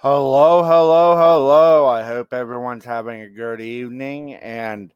Hello, 0.00 0.62
hello, 0.62 1.16
hello. 1.16 1.86
I 1.86 2.04
hope 2.04 2.32
everyone's 2.32 2.84
having 2.84 3.22
a 3.22 3.28
good 3.28 3.60
evening. 3.60 4.34
And 4.34 4.94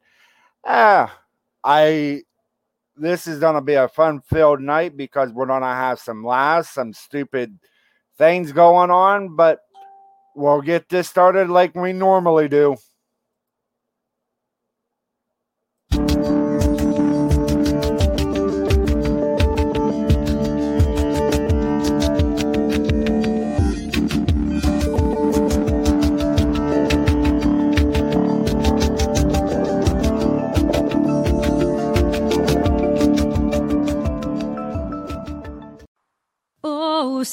ah, 0.64 1.18
I 1.64 2.22
this 2.96 3.27
is 3.27 3.41
gonna 3.41 3.62
be 3.62 3.75
a 3.75 3.88
fun 3.88 4.20
filled 4.20 4.61
night 4.61 4.96
because 4.96 5.32
we're 5.32 5.46
gonna 5.46 5.75
have 5.75 5.98
some 5.98 6.25
laughs, 6.25 6.70
some 6.70 6.93
stupid 6.93 7.59
things 8.16 8.52
going 8.52 8.93
on, 8.93 9.34
but 9.34 9.59
we'll 10.36 10.62
get 10.62 10.88
this 10.88 11.09
started 11.09 11.50
like 11.50 11.75
we 11.75 11.93
normally 11.93 12.46
do. 12.48 12.77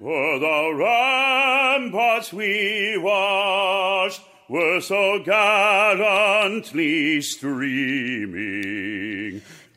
were 0.00 0.38
the 0.38 0.74
ramparts 0.76 2.32
we 2.32 2.96
watched 2.98 4.20
were 4.48 4.80
so 4.80 5.18
gallantly 5.24 7.20
streaming. 7.20 8.62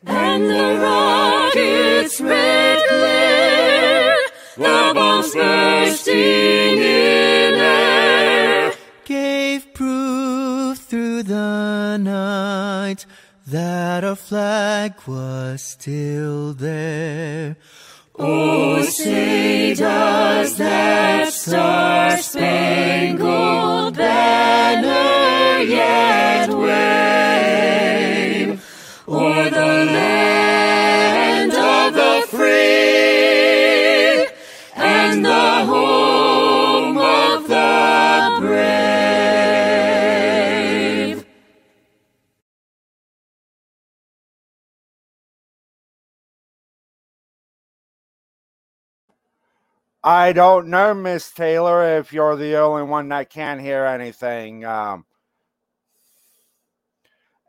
And 0.06 0.44
the 0.44 0.78
rockets 0.80 2.20
red 2.20 2.82
glare, 2.88 4.16
the 4.56 4.92
bombs 4.94 5.34
bursting 5.34 6.14
in 6.14 7.54
air, 7.54 8.72
gave 9.04 9.74
proof 9.74 10.78
through 10.78 11.24
the 11.24 11.96
night 11.98 13.06
that 13.46 14.04
our 14.04 14.16
flag 14.16 14.94
was 15.06 15.62
still 15.62 16.52
there. 16.54 17.56
Oh, 18.24 18.80
say 18.82 19.74
does 19.74 20.56
that 20.56 21.32
star-spangled 21.32 23.96
banner 23.96 25.58
yet 25.64 26.48
wave 26.48 26.64
o'er 29.08 29.50
the 29.50 29.56
land 29.56 30.31
I 50.04 50.32
don't 50.32 50.66
know, 50.66 50.94
Miss 50.94 51.30
Taylor, 51.30 51.98
if 51.98 52.12
you're 52.12 52.34
the 52.34 52.56
only 52.56 52.82
one 52.82 53.08
that 53.10 53.30
can't 53.30 53.60
hear 53.60 53.84
anything. 53.84 54.64
Um, 54.64 55.04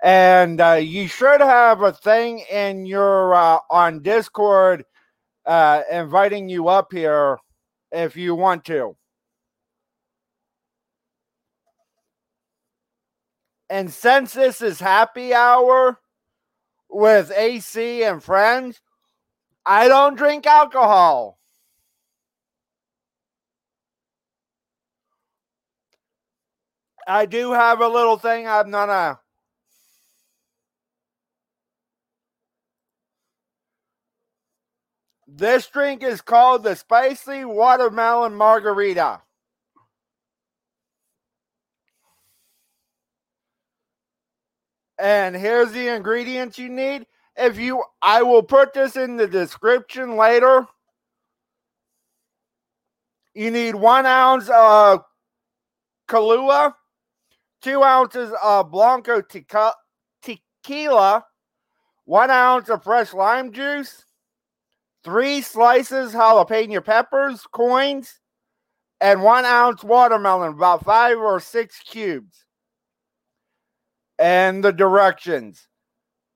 and 0.03 0.61
uh, 0.61 0.73
you 0.73 1.07
should 1.07 1.41
have 1.41 1.81
a 1.81 1.93
thing 1.93 2.39
in 2.51 2.85
your 2.85 3.33
uh, 3.33 3.59
on 3.71 4.03
Discord 4.03 4.85
uh, 5.47 5.81
inviting 5.91 6.47
you 6.47 6.67
up 6.67 6.91
here 6.91 7.39
if 7.91 8.15
you 8.15 8.35
want 8.35 8.65
to. 8.65 8.95
And 13.67 13.91
since 13.91 14.33
this 14.33 14.61
is 14.61 14.79
happy 14.79 15.33
hour 15.33 15.99
with 16.87 17.31
AC 17.35 18.03
and 18.03 18.21
friends, 18.21 18.79
I 19.65 19.87
don't 19.87 20.15
drink 20.15 20.45
alcohol. 20.45 21.39
I 27.07 27.25
do 27.25 27.51
have 27.51 27.81
a 27.81 27.87
little 27.87 28.17
thing 28.17 28.47
I'm 28.47 28.71
gonna. 28.71 29.19
This 35.27 35.65
drink 35.67 36.03
is 36.03 36.21
called 36.21 36.63
the 36.63 36.75
Spicy 36.75 37.43
Watermelon 37.43 38.35
Margarita. 38.35 39.21
And 44.99 45.35
here's 45.35 45.71
the 45.71 45.87
ingredients 45.87 46.59
you 46.59 46.69
need. 46.69 47.07
If 47.35 47.57
you, 47.57 47.83
I 48.01 48.21
will 48.21 48.43
put 48.43 48.73
this 48.73 48.95
in 48.95 49.17
the 49.17 49.27
description 49.27 50.17
later. 50.17 50.67
You 53.33 53.49
need 53.49 53.73
one 53.73 54.05
ounce 54.05 54.49
of 54.49 55.03
Kahlua, 56.07 56.75
two 57.63 57.81
ounces 57.81 58.31
of 58.43 58.69
Blanco 58.71 59.21
tequila, 60.21 61.25
one 62.05 62.29
ounce 62.29 62.69
of 62.69 62.83
fresh 62.83 63.13
lime 63.13 63.51
juice, 63.51 64.03
three 65.03 65.41
slices 65.41 66.13
jalapeno 66.13 66.83
peppers, 66.83 67.45
coins, 67.51 68.19
and 69.01 69.23
one 69.23 69.45
ounce 69.45 69.83
watermelon, 69.83 70.53
about 70.53 70.83
five 70.83 71.17
or 71.17 71.39
six 71.39 71.79
cubes. 71.79 72.45
And 74.19 74.63
the 74.63 74.71
directions 74.71 75.67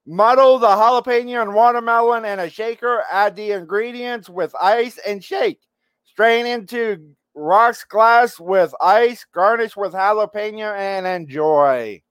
muddle 0.07 0.57
the 0.57 0.67
jalapeno 0.67 1.41
and 1.41 1.53
watermelon 1.53 2.23
in 2.25 2.39
a 2.39 2.49
shaker, 2.49 3.03
add 3.11 3.35
the 3.35 3.51
ingredients 3.51 4.29
with 4.29 4.55
ice 4.59 4.97
and 5.05 5.23
shake. 5.23 5.59
Strain 6.05 6.45
into 6.45 7.11
rocks 7.37 7.83
glass 7.83 8.39
with 8.39 8.73
ice, 8.81 9.25
garnish 9.31 9.77
with 9.77 9.93
jalapeno, 9.93 10.75
and 10.75 11.05
enjoy. 11.05 12.01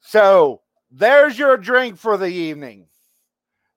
So 0.00 0.60
there's 0.90 1.38
your 1.38 1.56
drink 1.56 1.96
for 1.96 2.16
the 2.16 2.26
evening. 2.26 2.86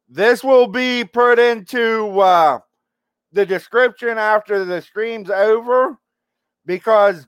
This 0.10 0.44
will 0.44 0.68
be 0.68 1.06
put 1.06 1.40
into 1.40 2.20
uh, 2.20 2.60
the 3.32 3.46
description 3.46 4.18
after 4.18 4.66
the 4.66 4.82
stream's 4.82 5.30
over 5.30 5.98
because 6.66 7.26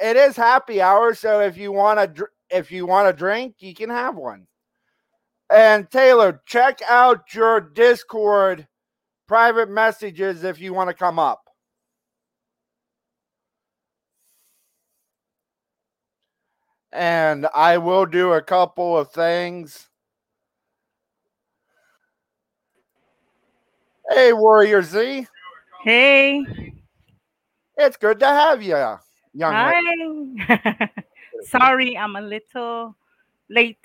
it 0.00 0.16
is 0.16 0.36
happy 0.36 0.82
hour. 0.82 1.14
So 1.14 1.40
if 1.40 1.56
you 1.56 1.70
want 1.72 2.16
to, 2.16 2.26
if 2.50 2.70
you 2.70 2.86
want 2.86 3.08
a 3.08 3.12
drink, 3.12 3.56
you 3.60 3.74
can 3.74 3.90
have 3.90 4.16
one. 4.16 4.46
And 5.50 5.90
Taylor, 5.90 6.42
check 6.46 6.80
out 6.88 7.32
your 7.34 7.60
Discord 7.60 8.66
private 9.28 9.70
messages 9.70 10.44
if 10.44 10.60
you 10.60 10.74
want 10.74 10.88
to 10.88 10.94
come 10.94 11.18
up. 11.18 11.42
And 16.92 17.46
I 17.54 17.78
will 17.78 18.06
do 18.06 18.32
a 18.32 18.42
couple 18.42 18.96
of 18.96 19.10
things. 19.10 19.88
Hey, 24.10 24.32
Warrior 24.32 24.82
Z. 24.82 25.26
Hey. 25.82 26.44
It's 27.76 27.96
good 27.96 28.18
to 28.20 28.26
have 28.26 28.62
you, 28.62 28.98
young 29.34 29.52
Hi. 29.52 30.90
Sorry, 31.42 31.98
I'm 31.98 32.16
a 32.16 32.22
little 32.22 32.96
late, 33.50 33.84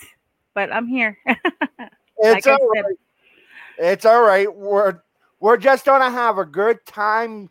but 0.53 0.71
I'm 0.73 0.87
here. 0.87 1.17
It's 2.23 2.45
Like 2.45 2.59
all 2.59 2.67
right. 2.69 2.83
It's 3.79 4.05
all 4.05 4.21
right. 4.21 4.55
We're 4.55 5.01
we're 5.39 5.57
just 5.57 5.85
gonna 5.85 6.11
have 6.11 6.37
a 6.37 6.45
good 6.45 6.85
time 6.85 7.49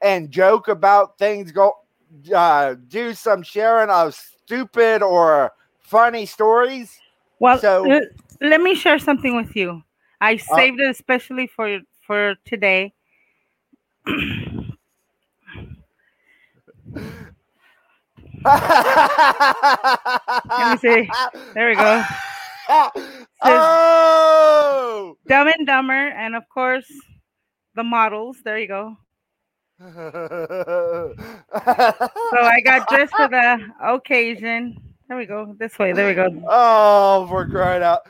and 0.00 0.30
joke 0.30 0.68
about 0.68 1.18
things. 1.18 1.50
Go 1.50 1.74
uh, 2.32 2.76
do 2.86 3.14
some 3.14 3.42
sharing 3.42 3.90
of 3.90 4.14
stupid 4.14 5.02
or 5.02 5.50
funny 5.80 6.24
stories. 6.24 6.96
well, 7.40 7.58
so- 7.58 7.90
l- 7.90 8.06
let 8.40 8.60
me 8.60 8.76
share 8.76 9.00
something 9.00 9.34
with 9.34 9.56
you. 9.56 9.82
I 10.20 10.36
saved 10.36 10.78
it 10.78 10.88
especially 10.88 11.48
for 11.48 11.80
for 12.06 12.36
today. 12.44 12.94
Let 18.44 18.54
me 20.70 20.76
see. 20.78 21.08
There 21.54 21.68
we 21.68 21.74
go. 21.76 22.02
oh! 23.42 25.16
Dumb 25.26 25.48
and 25.48 25.66
Dumber, 25.66 26.08
and 26.08 26.36
of 26.36 26.48
course, 26.48 26.90
the 27.74 27.82
models. 27.82 28.38
There 28.44 28.58
you 28.58 28.68
go. 28.68 28.96
so 29.80 31.14
I 32.34 32.60
got 32.64 32.88
dressed 32.88 33.14
for 33.14 33.28
the 33.28 33.58
occasion. 33.82 34.76
There 35.08 35.16
we 35.16 35.26
go. 35.26 35.54
This 35.58 35.78
way. 35.78 35.92
There 35.92 36.06
we 36.08 36.14
go. 36.14 36.28
Oh, 36.48 37.26
for 37.28 37.46
crying 37.48 37.82
out. 37.82 38.02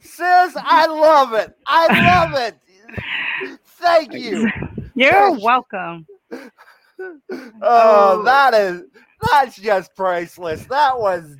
Sis, 0.00 0.56
I 0.56 0.86
love 0.86 1.32
it. 1.34 1.56
I 1.66 2.24
love 2.24 2.34
it. 2.34 2.56
Thank 3.78 4.12
you. 4.14 4.48
You're 4.94 5.38
welcome. 5.38 6.06
Oh, 6.32 6.50
oh, 7.60 8.22
that 8.24 8.54
is 8.54 8.84
that's 9.30 9.56
just 9.56 9.94
priceless. 9.94 10.64
That 10.66 10.98
was 10.98 11.36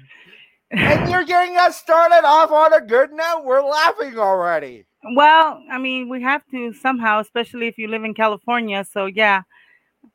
and 0.71 1.11
you're 1.11 1.25
getting 1.25 1.57
us 1.57 1.77
started 1.77 2.25
off 2.25 2.51
on 2.51 2.73
a 2.73 2.81
good 2.81 3.13
note. 3.13 3.43
We're 3.45 3.63
laughing 3.63 4.19
already. 4.19 4.87
Well, 5.15 5.63
I 5.71 5.79
mean, 5.79 6.09
we 6.09 6.23
have 6.23 6.43
to 6.51 6.73
somehow, 6.73 7.21
especially 7.21 7.69
if 7.69 7.79
you 7.79 7.89
live 7.89 8.05
in 8.05 8.15
California. 8.15 8.85
So 8.91 9.07
yeah. 9.07 9.43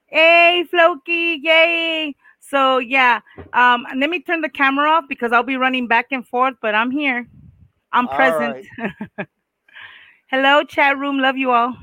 Hey, 0.07 0.65
Floki, 0.69 1.39
yay. 1.42 2.15
So 2.39 2.80
yeah. 2.80 3.21
Um, 3.53 3.86
let 3.95 4.09
me 4.09 4.21
turn 4.21 4.42
the 4.42 4.50
camera 4.50 4.89
off 4.89 5.06
because 5.07 5.31
I'll 5.31 5.44
be 5.44 5.56
running 5.56 5.88
back 5.88 6.07
and 6.12 6.27
forth, 6.27 6.56
but 6.62 6.75
I'm 6.75 6.92
here. 6.92 7.27
I'm 7.94 8.07
present. 8.07 8.65
Right. 8.77 9.27
Hello, 10.27 10.63
chat 10.63 10.98
room. 10.98 11.19
Love 11.19 11.38
you 11.38 11.51
all. 11.51 11.75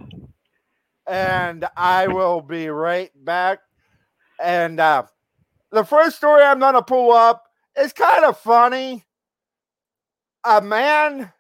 And 1.07 1.67
I 1.77 2.07
will 2.07 2.43
be 2.43 2.69
right 2.69 3.11
back. 3.25 3.61
And 4.43 4.79
uh, 4.79 5.05
the 5.71 5.85
first 5.85 6.17
story 6.17 6.43
I'm 6.43 6.59
going 6.59 6.75
to 6.75 6.83
pull 6.83 7.13
up 7.13 7.48
is 7.81 7.93
kind 7.93 8.25
of 8.25 8.39
funny. 8.39 9.05
A 10.45 10.61
man, 10.61 11.33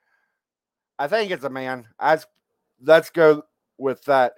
I 0.99 1.09
think 1.09 1.31
it's 1.31 1.45
a 1.45 1.51
man. 1.51 1.87
Let's, 2.03 2.27
let's 2.83 3.11
go 3.11 3.43
with 3.79 4.03
that. 4.05 4.35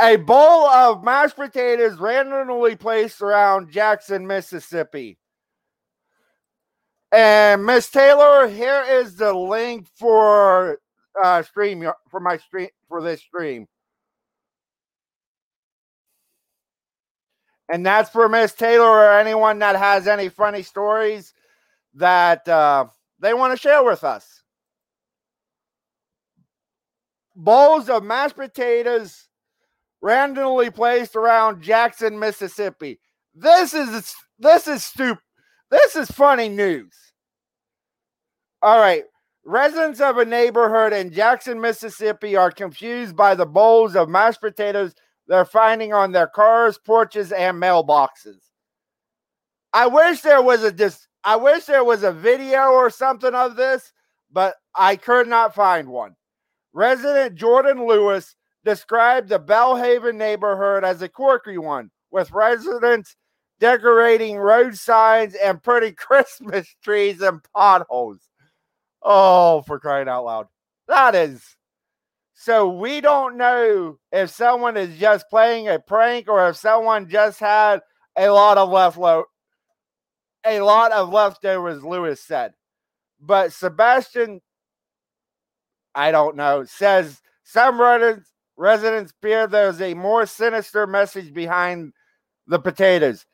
A 0.00 0.16
bowl 0.16 0.66
of 0.66 1.04
mashed 1.04 1.36
potatoes 1.36 1.98
randomly 1.98 2.76
placed 2.76 3.20
around 3.20 3.70
Jackson, 3.70 4.26
Mississippi. 4.26 5.18
And 7.12 7.66
Miss 7.66 7.90
Taylor, 7.90 8.48
here 8.48 8.84
is 8.88 9.16
the 9.16 9.32
link 9.32 9.86
for 9.96 10.78
uh 11.20 11.42
stream 11.42 11.84
for 12.08 12.20
my 12.20 12.36
stream 12.36 12.68
for 12.88 13.02
this 13.02 13.20
stream. 13.20 13.66
And 17.72 17.86
that's 17.86 18.10
for 18.10 18.28
Miss 18.28 18.52
Taylor 18.52 18.84
or 18.84 19.18
anyone 19.18 19.60
that 19.60 19.76
has 19.76 20.08
any 20.08 20.28
funny 20.28 20.62
stories 20.62 21.32
that 21.94 22.46
uh, 22.48 22.86
they 23.20 23.32
want 23.32 23.52
to 23.52 23.58
share 23.58 23.84
with 23.84 24.02
us. 24.02 24.42
Bowls 27.36 27.88
of 27.88 28.02
mashed 28.02 28.36
potatoes 28.36 29.28
randomly 30.02 30.70
placed 30.70 31.14
around 31.14 31.62
Jackson, 31.62 32.18
Mississippi. 32.18 32.98
This 33.34 33.72
is 33.72 34.14
this 34.38 34.66
is 34.66 34.84
stupid. 34.84 35.22
This 35.70 35.94
is 35.94 36.10
funny 36.10 36.48
news. 36.48 36.92
All 38.62 38.80
right. 38.80 39.04
Residents 39.44 40.00
of 40.00 40.18
a 40.18 40.24
neighborhood 40.24 40.92
in 40.92 41.12
Jackson, 41.12 41.60
Mississippi 41.60 42.36
are 42.36 42.50
confused 42.50 43.16
by 43.16 43.34
the 43.34 43.46
bowls 43.46 43.94
of 43.94 44.08
mashed 44.08 44.40
potatoes 44.40 44.94
they're 45.30 45.44
finding 45.44 45.92
on 45.92 46.10
their 46.10 46.26
cars, 46.26 46.76
porches, 46.76 47.30
and 47.30 47.56
mailboxes. 47.56 48.40
I 49.72 49.86
wish 49.86 50.22
there 50.22 50.42
was 50.42 50.64
a 50.64 50.72
dis- 50.72 51.06
I 51.22 51.36
wish 51.36 51.66
there 51.66 51.84
was 51.84 52.02
a 52.02 52.10
video 52.10 52.70
or 52.70 52.90
something 52.90 53.32
of 53.32 53.54
this, 53.54 53.92
but 54.32 54.56
I 54.74 54.96
could 54.96 55.28
not 55.28 55.54
find 55.54 55.86
one. 55.86 56.16
Resident 56.72 57.36
Jordan 57.36 57.86
Lewis 57.86 58.34
described 58.64 59.28
the 59.28 59.38
Belhaven 59.38 60.16
neighborhood 60.16 60.82
as 60.82 61.00
a 61.00 61.08
quirky 61.08 61.58
one, 61.58 61.92
with 62.10 62.32
residents 62.32 63.14
decorating 63.60 64.36
road 64.36 64.76
signs 64.76 65.36
and 65.36 65.62
putting 65.62 65.94
Christmas 65.96 66.74
trees 66.82 67.20
and 67.20 67.40
potholes. 67.54 68.18
Oh, 69.00 69.62
for 69.62 69.78
crying 69.78 70.08
out 70.08 70.24
loud. 70.24 70.48
That 70.88 71.14
is. 71.14 71.56
So 72.42 72.70
we 72.70 73.02
don't 73.02 73.36
know 73.36 73.98
if 74.10 74.30
someone 74.30 74.78
is 74.78 74.96
just 74.96 75.28
playing 75.28 75.68
a 75.68 75.78
prank 75.78 76.26
or 76.26 76.48
if 76.48 76.56
someone 76.56 77.06
just 77.06 77.38
had 77.38 77.82
a 78.16 78.30
lot 78.30 78.56
of 78.56 78.70
left 78.70 78.96
lo- 78.96 79.26
a 80.46 80.60
lot 80.60 80.90
of 80.90 81.10
leftovers, 81.10 81.84
Lewis 81.84 82.24
said. 82.24 82.54
But 83.20 83.52
Sebastian, 83.52 84.40
I 85.94 86.12
don't 86.12 86.34
know, 86.34 86.64
says 86.64 87.20
some 87.44 87.78
residents, 87.78 88.32
residents 88.56 89.12
fear 89.20 89.46
there's 89.46 89.82
a 89.82 89.92
more 89.92 90.24
sinister 90.24 90.86
message 90.86 91.34
behind 91.34 91.92
the 92.46 92.58
potatoes. 92.58 93.26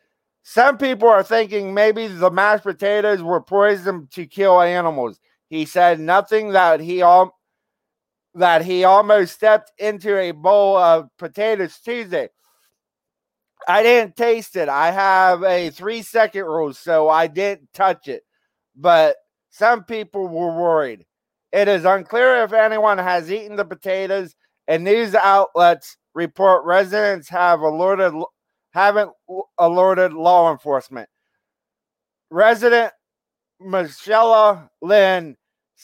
Some 0.42 0.78
people 0.78 1.08
are 1.08 1.22
thinking 1.22 1.72
maybe 1.72 2.08
the 2.08 2.32
mashed 2.32 2.64
potatoes 2.64 3.22
were 3.22 3.40
poisoned 3.40 4.10
to 4.14 4.26
kill 4.26 4.60
animals. 4.60 5.20
He 5.48 5.64
said 5.64 6.00
nothing 6.00 6.50
that 6.54 6.80
he 6.80 7.02
all 7.02 7.35
that 8.36 8.64
he 8.64 8.84
almost 8.84 9.34
stepped 9.34 9.72
into 9.78 10.16
a 10.18 10.30
bowl 10.30 10.76
of 10.76 11.08
potatoes 11.18 11.78
Tuesday. 11.82 12.28
I 13.66 13.82
didn't 13.82 14.14
taste 14.14 14.56
it. 14.56 14.68
I 14.68 14.90
have 14.90 15.42
a 15.42 15.70
three 15.70 16.02
second 16.02 16.44
rule, 16.44 16.72
so 16.74 17.08
I 17.08 17.26
didn't 17.26 17.72
touch 17.72 18.08
it. 18.08 18.22
But 18.76 19.16
some 19.50 19.84
people 19.84 20.28
were 20.28 20.54
worried. 20.54 21.06
It 21.50 21.66
is 21.66 21.86
unclear 21.86 22.44
if 22.44 22.52
anyone 22.52 22.98
has 22.98 23.32
eaten 23.32 23.56
the 23.56 23.64
potatoes, 23.64 24.34
and 24.68 24.84
news 24.84 25.14
outlets 25.14 25.96
report 26.14 26.64
residents 26.66 27.28
have 27.30 27.60
alerted 27.60 28.12
haven't 28.72 29.10
alerted 29.58 30.12
law 30.12 30.52
enforcement. 30.52 31.08
Resident 32.30 32.92
Michelle 33.58 34.70
Lynn 34.82 35.36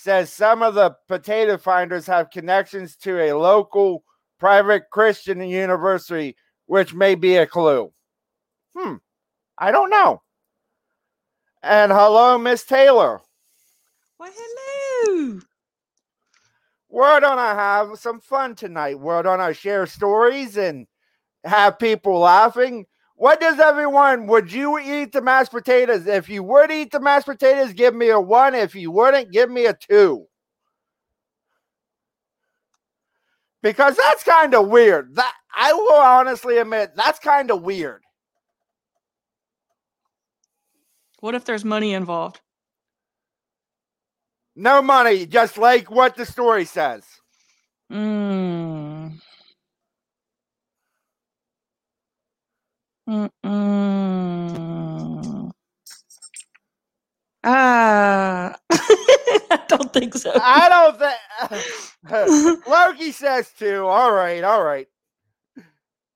says 0.03 0.33
some 0.33 0.63
of 0.65 0.75
the 0.75 0.97
potato 1.07 1.57
finders 1.57 2.07
have 2.09 2.31
connections 2.31 2.97
to 2.97 3.21
a 3.21 3.33
local 3.33 4.03
private 4.41 4.91
Christian 4.91 5.41
university, 5.41 6.35
which 6.67 6.93
may 6.93 7.15
be 7.15 7.37
a 7.37 7.47
clue. 7.47 7.93
Hmm, 8.77 8.97
I 9.57 9.71
don't 9.71 9.91
know. 9.91 10.21
And 11.63 11.93
hello, 11.93 12.37
Miss 12.37 12.65
Taylor. 12.65 13.21
Well, 14.19 14.33
hello. 14.35 15.41
We're 16.89 17.21
gonna 17.21 17.55
have 17.55 17.97
some 17.97 18.21
fun 18.21 18.57
tonight. 18.57 18.99
We're 18.99 19.23
gonna 19.23 19.55
share 19.55 19.87
stories 19.87 20.57
and 20.57 20.89
have 21.45 21.79
people 21.79 22.19
laughing. 22.19 22.87
What 23.17 23.41
does 23.41 23.61
everyone? 23.61 24.27
Would 24.27 24.53
you 24.53 24.79
eat 24.79 25.13
the 25.13 25.23
mashed 25.23 25.53
potatoes? 25.53 26.07
If 26.07 26.29
you 26.29 26.43
would 26.43 26.71
eat 26.71 26.91
the 26.91 27.01
mashed 27.01 27.27
potatoes, 27.27 27.73
give 27.73 27.95
me 27.95 28.09
a 28.09 28.21
one. 28.21 28.55
If 28.55 28.75
you 28.75 28.91
wouldn't, 28.91 29.31
give 29.31 29.51
me 29.51 29.67
a 29.67 29.75
two. 29.75 30.27
Because 33.63 33.97
that's 33.97 34.25
kind 34.25 34.55
of 34.55 34.69
weird. 34.69 35.15
That 35.15 35.33
I 35.55 35.73
will 35.73 35.93
honestly 35.93 36.59
admit 36.59 36.93
that's 36.97 37.19
kind 37.19 37.51
of 37.51 37.63
weird. 37.63 38.03
What 41.21 41.37
if 41.37 41.45
there's 41.45 41.65
money 41.65 41.95
involved? 41.95 42.41
No 44.57 44.83
money, 44.83 45.25
just 45.25 45.57
like 45.57 45.91
what 45.91 46.17
the 46.17 46.27
story 46.27 46.65
says. 46.65 47.05
Mm. 47.91 49.02
Mm-mm. 53.13 53.31
Ah, 57.45 58.57
I 58.73 59.61
don't 59.69 59.93
think 59.93 60.15
so. 60.15 60.33
I 60.35 60.69
don't 60.71 60.99
think 60.99 61.19
Loki 62.67 63.13
says 63.13 63.51
too. 63.59 63.87
All 63.87 64.13
right, 64.13 64.43
all 64.43 64.65
right. 64.65 64.87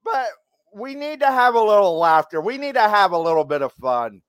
But 0.05 0.29
we 0.75 0.95
need 0.95 1.21
to 1.21 1.27
have 1.27 1.55
a 1.55 1.61
little 1.61 1.99
laughter. 1.99 2.41
We 2.41 2.57
need 2.59 2.77
to 2.77 2.89
have 2.89 3.13
a 3.13 3.19
little 3.19 3.45
bit 3.45 3.61
of 3.63 3.73
fun. 3.75 4.23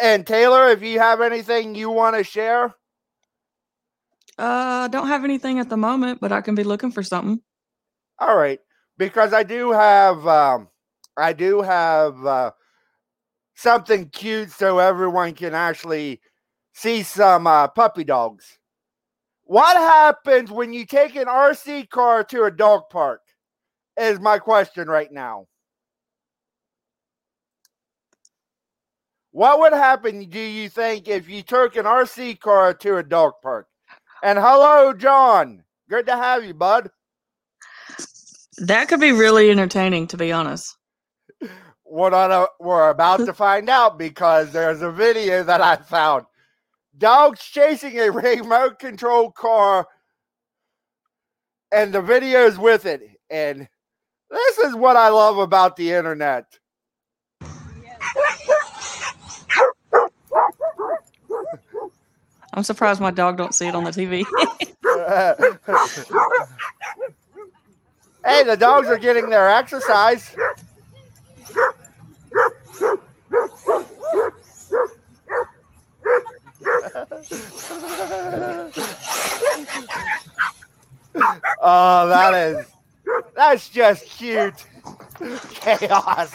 And 0.00 0.26
Taylor, 0.26 0.70
if 0.70 0.82
you 0.82 0.98
have 0.98 1.20
anything 1.20 1.76
you 1.76 1.90
want 1.90 2.16
to 2.16 2.24
share, 2.24 2.74
uh, 4.38 4.88
don't 4.88 5.08
have 5.08 5.22
anything 5.24 5.60
at 5.60 5.68
the 5.68 5.76
moment, 5.76 6.20
but 6.20 6.32
I 6.32 6.40
can 6.40 6.56
be 6.56 6.64
looking 6.64 6.90
for 6.90 7.02
something. 7.04 7.40
All 8.18 8.36
right, 8.36 8.58
because 8.98 9.32
I 9.32 9.44
do 9.44 9.70
have 9.70 10.26
um 10.26 10.68
I 11.16 11.32
do 11.32 11.62
have 11.62 12.24
uh, 12.24 12.50
something 13.54 14.08
cute 14.10 14.50
so 14.50 14.78
everyone 14.78 15.34
can 15.34 15.54
actually 15.54 16.20
see 16.72 17.02
some 17.02 17.46
uh, 17.46 17.68
puppy 17.68 18.04
dogs. 18.04 18.58
What 19.44 19.76
happens 19.76 20.50
when 20.50 20.72
you 20.72 20.86
take 20.86 21.16
an 21.16 21.26
RC 21.26 21.88
car 21.88 22.22
to 22.24 22.44
a 22.44 22.50
dog 22.50 22.82
park? 22.90 23.20
Is 23.96 24.20
my 24.20 24.38
question 24.38 24.88
right 24.88 25.10
now. 25.12 25.46
What 29.32 29.60
would 29.60 29.72
happen, 29.72 30.24
do 30.28 30.40
you 30.40 30.68
think, 30.68 31.06
if 31.06 31.28
you 31.28 31.42
took 31.42 31.76
an 31.76 31.84
RC 31.84 32.40
car 32.40 32.74
to 32.74 32.96
a 32.96 33.02
dog 33.02 33.34
park? 33.42 33.66
And 34.22 34.38
hello, 34.38 34.92
John. 34.92 35.62
Good 35.88 36.06
to 36.06 36.16
have 36.16 36.44
you, 36.44 36.54
bud. 36.54 36.90
That 38.58 38.88
could 38.88 39.00
be 39.00 39.12
really 39.12 39.50
entertaining, 39.50 40.06
to 40.08 40.16
be 40.16 40.32
honest. 40.32 40.76
What 41.90 42.14
on 42.14 42.30
a, 42.30 42.46
we're 42.60 42.88
about 42.90 43.26
to 43.26 43.34
find 43.34 43.68
out 43.68 43.98
because 43.98 44.52
there's 44.52 44.80
a 44.80 44.92
video 44.92 45.42
that 45.42 45.60
I 45.60 45.74
found. 45.74 46.24
Dogs 46.96 47.40
chasing 47.40 47.98
a 47.98 48.12
remote 48.12 48.78
control 48.78 49.32
car, 49.32 49.88
and 51.72 51.92
the 51.92 52.00
video's 52.00 52.56
with 52.56 52.86
it. 52.86 53.02
And 53.28 53.66
this 54.30 54.58
is 54.58 54.76
what 54.76 54.94
I 54.94 55.08
love 55.08 55.38
about 55.38 55.74
the 55.74 55.90
internet. 55.90 56.44
I'm 62.52 62.62
surprised 62.62 63.00
my 63.00 63.10
dog 63.10 63.36
don't 63.36 63.52
see 63.52 63.66
it 63.66 63.74
on 63.74 63.82
the 63.82 63.90
TV. 63.90 64.24
hey, 68.24 68.44
the 68.44 68.56
dogs 68.56 68.86
are 68.86 68.98
getting 68.98 69.28
their 69.28 69.50
exercise. 69.50 70.36
Oh, 81.62 82.08
that 82.08 82.34
is 82.34 82.66
that's 83.34 83.68
just 83.68 84.04
cute 84.06 84.54
chaos. 85.50 86.34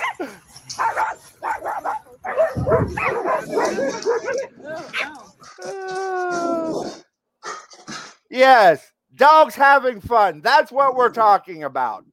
yes, 8.30 8.92
dogs 9.16 9.56
having 9.56 10.02
fun. 10.02 10.42
That's 10.42 10.72
what 10.72 10.96
we're 10.96 11.10
talking 11.10 11.64
about. 11.64 12.06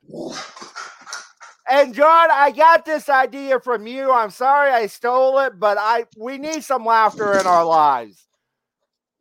And 1.69 1.95
John, 1.95 2.29
I 2.31 2.51
got 2.51 2.85
this 2.85 3.09
idea 3.09 3.61
from 3.61 3.87
you. 3.87 4.13
I'm 4.13 4.31
sorry 4.31 4.71
I 4.71 4.87
stole 4.87 5.39
it, 5.41 5.59
but 5.61 5.79
I 5.79 6.07
we 6.19 6.39
need 6.39 6.65
some 6.65 6.85
laughter 6.85 7.39
in 7.39 7.47
our 7.47 7.65
lives. 7.65 8.27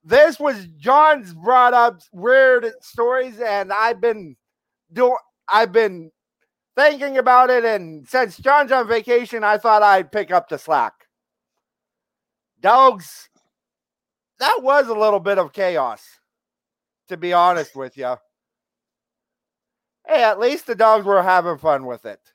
This 0.04 0.40
was 0.40 0.66
John's 0.78 1.34
brought 1.34 1.74
up 1.74 2.02
weird 2.12 2.72
stories, 2.82 3.40
and 3.40 3.72
I've 3.72 4.02
been 4.02 4.36
doing 4.92 5.16
I've 5.48 5.72
been 5.72 6.12
thinking 6.76 7.18
about 7.18 7.52
it, 7.52 7.64
and 7.64 8.08
since 8.08 8.38
John's 8.38 8.72
on 8.72 8.88
vacation, 8.88 9.44
I 9.44 9.58
thought 9.58 9.84
I'd 9.84 10.12
pick 10.12 10.32
up 10.32 10.50
the 10.50 10.58
slack. 10.58 10.94
Dogs, 12.60 13.30
that 14.40 14.60
was 14.62 14.88
a 14.88 14.94
little 14.94 15.20
bit 15.20 15.38
of 15.38 15.54
chaos, 15.54 16.04
to 17.10 17.18
be 17.18 17.34
honest 17.34 17.76
with 17.76 17.98
you. 17.98 18.16
Hey, 20.08 20.24
at 20.24 20.40
least 20.40 20.66
the 20.66 20.76
dogs 20.76 21.06
were 21.06 21.22
having 21.22 21.58
fun 21.60 21.86
with 21.86 22.06
it. 22.06 22.31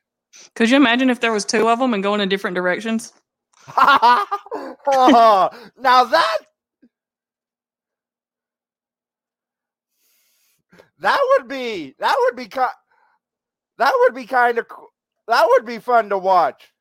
Could 0.54 0.70
you 0.70 0.76
imagine 0.76 1.10
if 1.10 1.20
there 1.20 1.32
was 1.32 1.44
two 1.44 1.68
of 1.68 1.78
them 1.78 1.94
and 1.94 2.02
going 2.02 2.20
in 2.20 2.28
different 2.28 2.54
directions? 2.54 3.12
oh, 3.76 5.50
now 5.78 6.04
that 6.04 6.38
that 11.00 11.20
would 11.38 11.48
be 11.48 11.94
that 11.98 12.16
would 12.18 12.36
be 12.36 12.48
that 13.78 13.92
would 14.00 14.14
be 14.14 14.26
kind 14.26 14.58
of 14.58 14.66
that 15.28 15.46
would 15.48 15.66
be 15.66 15.78
fun 15.78 16.08
to 16.10 16.18
watch. 16.18 16.72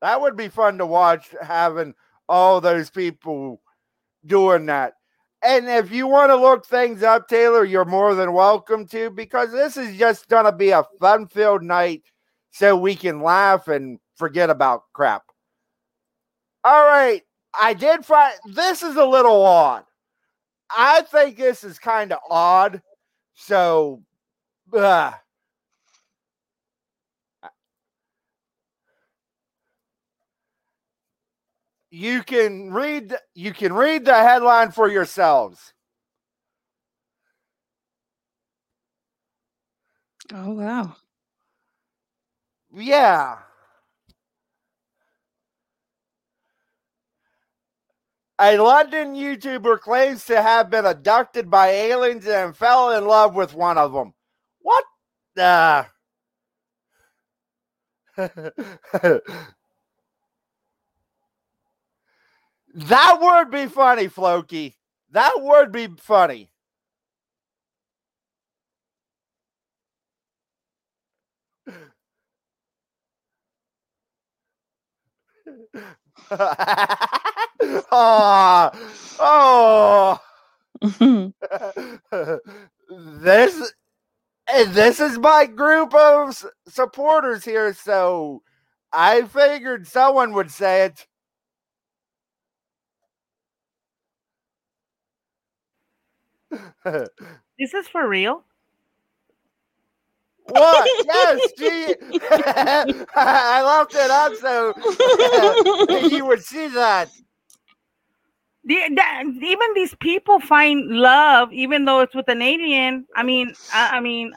That 0.00 0.20
would 0.20 0.36
be 0.36 0.48
fun 0.48 0.78
to 0.78 0.86
watch 0.86 1.28
having 1.40 1.94
all 2.28 2.60
those 2.60 2.90
people 2.90 3.60
doing 4.26 4.66
that. 4.66 4.94
And 5.42 5.68
if 5.68 5.90
you 5.90 6.06
want 6.06 6.30
to 6.30 6.36
look 6.36 6.64
things 6.64 7.02
up, 7.02 7.28
Taylor, 7.28 7.64
you're 7.64 7.84
more 7.84 8.14
than 8.14 8.32
welcome 8.32 8.86
to 8.88 9.10
because 9.10 9.50
this 9.50 9.76
is 9.76 9.96
just 9.98 10.28
going 10.28 10.44
to 10.44 10.52
be 10.52 10.70
a 10.70 10.84
fun 11.00 11.26
filled 11.26 11.64
night 11.64 12.04
so 12.52 12.76
we 12.76 12.94
can 12.94 13.20
laugh 13.20 13.66
and 13.66 13.98
forget 14.14 14.50
about 14.50 14.84
crap. 14.92 15.24
All 16.62 16.86
right. 16.86 17.22
I 17.60 17.74
did 17.74 18.06
find 18.06 18.34
this 18.46 18.82
is 18.82 18.96
a 18.96 19.04
little 19.04 19.42
odd. 19.44 19.84
I 20.70 21.02
think 21.02 21.36
this 21.36 21.64
is 21.64 21.78
kind 21.78 22.12
of 22.12 22.18
odd. 22.30 22.80
So, 23.34 24.02
uh, 24.72 25.12
you 31.92 32.22
can 32.22 32.72
read 32.72 33.14
you 33.34 33.52
can 33.52 33.72
read 33.74 34.06
the 34.06 34.14
headline 34.14 34.72
for 34.72 34.88
yourselves. 34.88 35.74
Oh 40.32 40.52
wow. 40.54 40.96
Yeah. 42.74 43.38
A 48.38 48.56
London 48.56 49.14
YouTuber 49.14 49.80
claims 49.80 50.24
to 50.26 50.40
have 50.40 50.70
been 50.70 50.86
abducted 50.86 51.50
by 51.50 51.68
aliens 51.68 52.26
and 52.26 52.56
fell 52.56 52.90
in 52.96 53.06
love 53.06 53.34
with 53.34 53.52
one 53.52 53.76
of 53.76 53.92
them. 53.92 54.14
What 54.60 54.84
the? 55.34 55.86
that 62.74 63.18
would 63.20 63.50
be 63.50 63.66
funny, 63.66 64.08
Floki. 64.08 64.76
That 65.12 65.32
would 65.38 65.72
be 65.72 65.88
funny. 66.00 66.50
Ah. 77.92 78.70
oh, 79.20 80.20
oh. 80.82 81.32
this 83.20 83.72
eh, 84.48 84.64
this 84.70 85.00
is 85.00 85.18
my 85.18 85.46
group 85.46 85.94
of 85.94 86.44
supporters 86.68 87.44
here, 87.44 87.74
so 87.74 88.42
I 88.92 89.22
figured 89.22 89.88
someone 89.88 90.32
would 90.34 90.50
say 90.50 90.86
it. 90.86 91.06
This 97.58 97.74
is 97.74 97.88
for 97.88 98.08
real. 98.08 98.44
What? 100.46 100.90
yes, 101.06 101.52
she. 101.58 101.94
I 103.16 103.62
left 103.62 103.94
it 103.94 104.10
up 104.10 104.34
so 104.34 106.08
you 106.08 106.26
would 106.26 106.42
see 106.42 106.68
that. 106.68 107.10
The, 108.64 108.76
that, 108.94 109.24
even 109.42 109.74
these 109.74 109.94
people 109.96 110.38
find 110.38 110.88
love, 110.88 111.52
even 111.52 111.84
though 111.84 112.00
it's 112.00 112.14
with 112.14 112.28
an 112.28 112.42
alien. 112.42 113.06
I 113.16 113.22
mean, 113.22 113.54
I, 113.72 113.96
I 113.96 114.00
mean, 114.00 114.32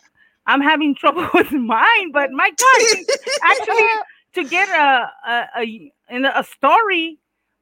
I'm 0.48 0.62
having 0.62 0.96
trouble 0.96 1.28
with 1.34 1.52
mine, 1.52 2.12
but 2.12 2.32
my 2.32 2.50
God, 2.50 3.06
actually, 3.44 3.88
to 4.34 4.44
get 4.46 4.70
a 4.70 5.10
a, 5.28 5.48
a 5.60 5.92
in 6.10 6.26
a 6.26 6.44
story 6.44 7.20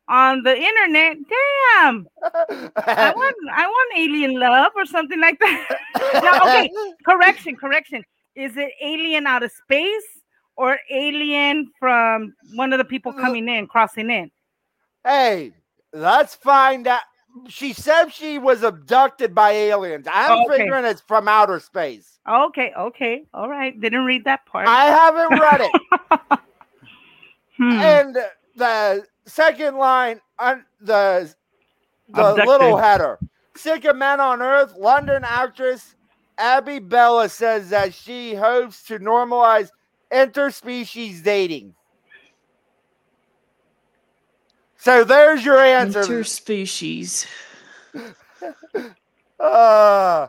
on 0.08 0.44
the 0.44 0.56
internet, 0.56 1.18
damn, 1.18 2.08
I 2.22 3.14
want 3.16 3.36
I 3.54 3.68
want 3.68 3.98
alien 3.98 4.40
love 4.40 4.72
or 4.76 4.86
something 4.86 5.20
like 5.20 5.40
that. 5.40 5.78
no, 6.24 6.50
okay, 6.50 6.70
correction, 7.06 7.56
correction. 7.56 8.04
Is 8.36 8.58
it 8.58 8.72
alien 8.82 9.28
out 9.28 9.44
of 9.44 9.52
space 9.52 10.04
or 10.56 10.78
alien 10.92 11.72
from 11.80 12.34
one 12.56 12.74
of 12.74 12.80
the 12.80 12.86
people 12.86 13.14
coming 13.14 13.48
in, 13.48 13.68
crossing 13.68 14.10
in? 14.10 14.32
Hey, 15.06 15.54
let's 15.94 16.36
find 16.36 16.88
out. 16.88 17.02
She 17.48 17.74
said 17.74 18.10
she 18.10 18.38
was 18.38 18.62
abducted 18.62 19.34
by 19.34 19.52
aliens. 19.52 20.08
I'm 20.12 20.46
okay. 20.46 20.58
figuring 20.58 20.86
it's 20.86 21.02
from 21.02 21.28
outer 21.28 21.60
space. 21.60 22.20
Okay, 22.30 22.72
okay, 22.78 23.24
all 23.34 23.50
right. 23.50 23.80
Didn't 23.80 24.06
read 24.06 24.26
that 24.26 24.46
part. 24.46 24.68
I 24.68 24.86
haven't 24.86 25.40
read 25.40 25.62
it. 25.62 26.40
Hmm. 27.56 27.72
and 27.74 28.18
the 28.56 29.06
second 29.26 29.78
line, 29.78 30.20
on 30.40 30.66
the 30.82 31.34
the 32.10 32.20
Abducted. 32.32 32.48
little 32.48 32.78
header. 32.78 33.20
Sick 33.56 33.86
of 33.86 33.96
men 33.96 34.20
on 34.20 34.42
Earth, 34.42 34.74
London 34.78 35.24
actress 35.26 35.96
Abby 36.38 36.80
Bella 36.80 37.30
says 37.30 37.70
that 37.70 37.94
she 37.94 38.34
hopes 38.34 38.84
to 38.84 39.00
normalize 39.00 39.70
interspecies 40.12 41.24
dating. 41.24 41.74
So 44.78 45.04
there's 45.04 45.46
your 45.46 45.60
answer. 45.60 46.02
Interspecies. 46.06 47.26
Uh, 49.40 50.28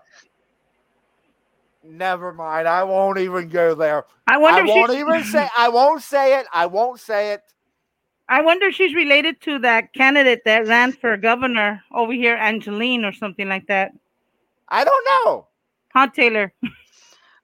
Never 1.84 2.32
mind. 2.32 2.66
I 2.66 2.82
won't 2.82 3.18
even 3.18 3.48
go 3.48 3.74
there. 3.74 4.04
I 4.26 4.34
I 4.34 4.38
wonder. 4.38 4.62
if 4.62 4.68
won't 4.68 4.90
even 4.92 5.22
say. 5.24 5.48
I 5.56 5.68
won't 5.68 6.02
say 6.02 6.38
it. 6.40 6.46
I 6.52 6.66
won't 6.66 6.98
say 6.98 7.32
it. 7.32 7.42
I 8.28 8.40
wonder 8.42 8.66
if 8.66 8.74
she's 8.74 8.94
related 8.94 9.40
to 9.42 9.58
that 9.60 9.92
candidate 9.92 10.42
that 10.44 10.66
ran 10.66 10.92
for 10.92 11.16
governor 11.16 11.82
over 11.92 12.12
here, 12.12 12.36
Angeline 12.36 13.04
or 13.04 13.12
something 13.12 13.48
like 13.48 13.66
that. 13.66 13.92
I 14.68 14.84
don't 14.84 15.04
know. 15.26 15.46
Huh, 15.92 16.08
Taylor? 16.08 16.52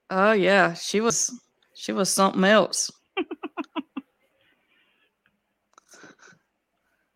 Oh 0.09 0.31
yeah, 0.33 0.73
she 0.73 0.99
was 0.99 1.39
she 1.73 1.93
was 1.93 2.09
something 2.09 2.43
else. 2.43 2.91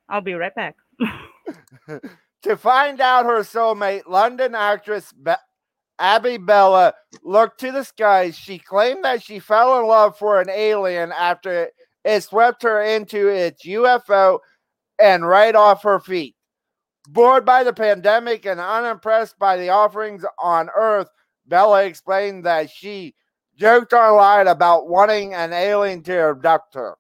I'll 0.10 0.22
be 0.22 0.34
right 0.34 0.56
back. 0.56 0.76
To 2.46 2.56
find 2.56 3.02
out 3.02 3.26
her 3.26 3.40
soulmate, 3.40 4.04
London 4.06 4.54
actress 4.54 5.12
Be- 5.12 5.34
Abby 5.98 6.38
Bella 6.38 6.94
looked 7.24 7.60
to 7.62 7.72
the 7.72 7.84
skies. 7.84 8.38
She 8.38 8.60
claimed 8.60 9.04
that 9.04 9.24
she 9.24 9.40
fell 9.40 9.80
in 9.80 9.88
love 9.88 10.16
for 10.16 10.40
an 10.40 10.52
alien 10.52 11.12
after 11.12 11.72
it, 12.06 12.24
swept 12.24 12.64
her 12.64 12.82
into 12.82 13.28
its 13.28 13.66
UFO 13.66 14.40
and 15.00 15.28
right 15.28 15.56
off 15.56 15.84
her 15.84 16.00
feet. 16.00 16.36
Bored 17.10 17.46
by 17.46 17.64
the 17.64 17.74
pandemic 17.74 18.46
and 18.46 18.60
unimpressed 18.60 19.38
by 19.38 19.58
the 19.58 19.70
offerings 19.70 20.24
on 20.42 20.70
Earth, 20.76 21.10
Bella 21.46 21.84
explained 21.84 22.46
that 22.46 22.70
she 22.70 23.14
joked 23.58 23.94
online 23.94 24.48
about 24.48 24.88
wanting 24.88 25.34
an 25.34 25.54
alien 25.54 26.02
to 26.04 26.30
abduct 26.30 26.74
her. 26.76 26.96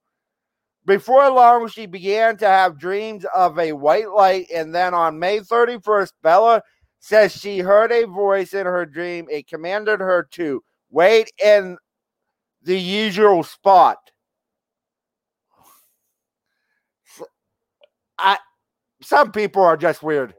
Before 0.85 1.29
long, 1.31 1.67
she 1.67 1.87
began 1.87 2.37
to 2.37 2.47
have 2.47 2.77
dreams 2.77 3.25
of 3.35 3.57
a 3.57 3.71
white 3.71 4.09
light, 4.11 4.47
and 4.53 4.73
then 4.73 4.93
on 4.93 5.17
May 5.17 5.39
31st, 5.39 6.11
Bella 6.21 6.61
says 6.99 7.35
she 7.35 7.59
heard 7.59 7.91
a 7.91 8.05
voice 8.05 8.53
in 8.53 8.67
her 8.67 8.85
dream. 8.85 9.25
It 9.29 9.47
commanded 9.47 9.99
her 9.99 10.27
to 10.33 10.61
wait 10.91 11.31
in 11.43 11.77
the 12.61 12.79
usual 12.79 13.43
spot. 13.43 13.97
I, 18.17 18.37
some 19.01 19.31
people 19.31 19.63
are 19.63 19.77
just 19.77 20.01
weird. 20.01 20.33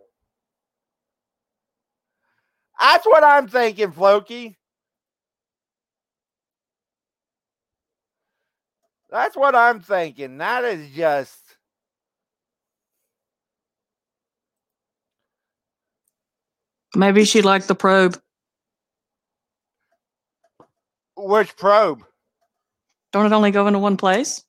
That's 2.80 3.06
what 3.06 3.24
I'm 3.24 3.48
thinking, 3.48 3.92
Floki. 3.92 4.56
That's 9.10 9.36
what 9.36 9.54
I'm 9.54 9.80
thinking. 9.80 10.38
That 10.38 10.64
is 10.64 10.90
just. 10.94 11.38
Maybe 16.94 17.24
she 17.24 17.42
liked 17.42 17.68
the 17.68 17.74
probe. 17.74 18.20
Which 21.16 21.56
probe? 21.56 22.02
Don't 23.12 23.26
it 23.26 23.32
only 23.32 23.50
go 23.50 23.66
into 23.66 23.78
one 23.78 23.96
place? 23.96 24.45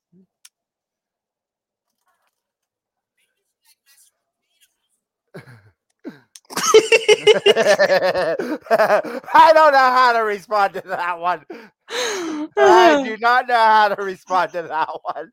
I 8.70 9.52
don't 9.54 9.72
know 9.72 9.78
how 9.78 10.12
to 10.14 10.20
respond 10.20 10.74
to 10.74 10.82
that 10.86 11.18
one. 11.20 11.44
I 12.58 12.98
do 13.02 13.16
not 13.20 13.48
know 13.48 13.54
how 13.54 13.88
to 13.88 14.02
respond 14.02 14.52
to 14.52 14.62
that 14.62 14.90
one. 15.02 15.32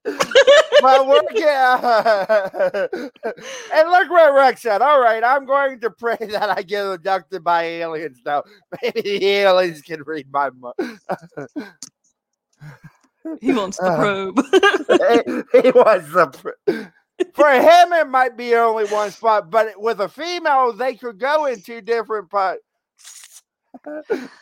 but 0.80 1.08
we're 1.08 1.22
getting. 1.36 3.10
and 3.74 3.90
look 3.92 4.10
what 4.10 4.34
Rex 4.34 4.62
said. 4.62 4.82
All 4.82 5.02
right, 5.02 5.24
I'm 5.24 5.46
going 5.46 5.80
to 5.82 5.90
pray 5.92 6.18
that 6.22 6.50
I 6.58 6.62
get 6.64 6.86
abducted 6.86 7.44
by 7.44 7.64
aliens 7.64 8.22
now. 8.26 8.44
Maybe 8.82 9.02
the 9.02 9.26
aliens 9.28 9.82
can 9.82 10.04
read 10.06 10.32
my 10.32 10.50
mind. 10.52 10.76
He 13.42 13.54
wants 13.54 13.80
the 13.80 13.92
Uh, 13.92 13.92
probe. 13.92 14.40
he, 15.54 15.62
he 15.62 15.72
was 15.72 16.10
the. 16.12 16.28
pr- 16.28 16.74
For 17.36 17.50
him, 17.52 17.94
it 17.94 18.10
might 18.10 18.38
be 18.38 18.56
only 18.56 18.86
one 18.86 19.12
spot, 19.12 19.52
but 19.52 19.80
with 19.82 20.02
a 20.02 20.10
female, 20.10 20.74
they 20.74 20.96
could 20.96 21.20
go 21.20 21.46
in 21.46 21.62
two 21.62 21.82
different 21.82 22.30
spots. 22.30 22.60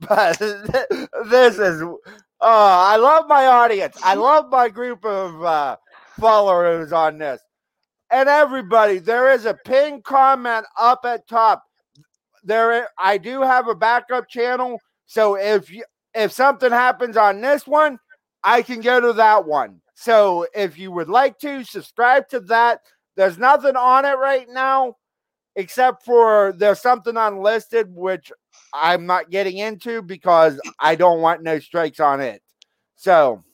but 0.00 0.38
this 0.38 1.58
is. 1.58 1.82
Oh, 1.82 1.98
I 2.42 2.96
love 2.96 3.26
my 3.28 3.46
audience. 3.46 3.96
I 4.02 4.14
love 4.14 4.50
my 4.50 4.68
group 4.68 5.04
of 5.04 5.42
uh, 5.44 5.76
followers 6.20 6.92
on 6.92 7.18
this. 7.18 7.40
And 8.10 8.28
everybody, 8.28 8.98
there 9.00 9.32
is 9.32 9.46
a 9.46 9.54
pinned 9.54 10.04
comment 10.04 10.66
up 10.80 11.00
at 11.06 11.28
top. 11.28 11.64
There, 12.44 12.72
i- 12.84 12.88
I 13.14 13.18
do 13.18 13.42
have 13.42 13.68
a 13.68 13.74
backup 13.74 14.28
channel, 14.28 14.80
so 15.06 15.36
if 15.36 15.70
you 15.70 15.84
if 16.14 16.32
something 16.32 16.72
happens 16.72 17.16
on 17.16 17.40
this 17.40 17.66
one, 17.66 17.98
I 18.44 18.62
can 18.62 18.80
go 18.82 19.00
to 19.00 19.12
that 19.14 19.46
one. 19.46 19.80
So 20.02 20.46
if 20.52 20.76
you 20.80 20.90
would 20.90 21.08
like 21.08 21.38
to 21.38 21.62
subscribe 21.62 22.28
to 22.30 22.40
that, 22.40 22.80
there's 23.14 23.38
nothing 23.38 23.76
on 23.76 24.04
it 24.04 24.18
right 24.18 24.48
now 24.48 24.96
except 25.54 26.04
for 26.04 26.52
there's 26.56 26.80
something 26.80 27.16
unlisted 27.16 27.86
which 27.94 28.32
I'm 28.74 29.06
not 29.06 29.30
getting 29.30 29.58
into 29.58 30.02
because 30.02 30.60
I 30.80 30.96
don't 30.96 31.20
want 31.20 31.44
no 31.44 31.60
strikes 31.60 32.00
on 32.00 32.20
it. 32.20 32.42
So 32.96 33.44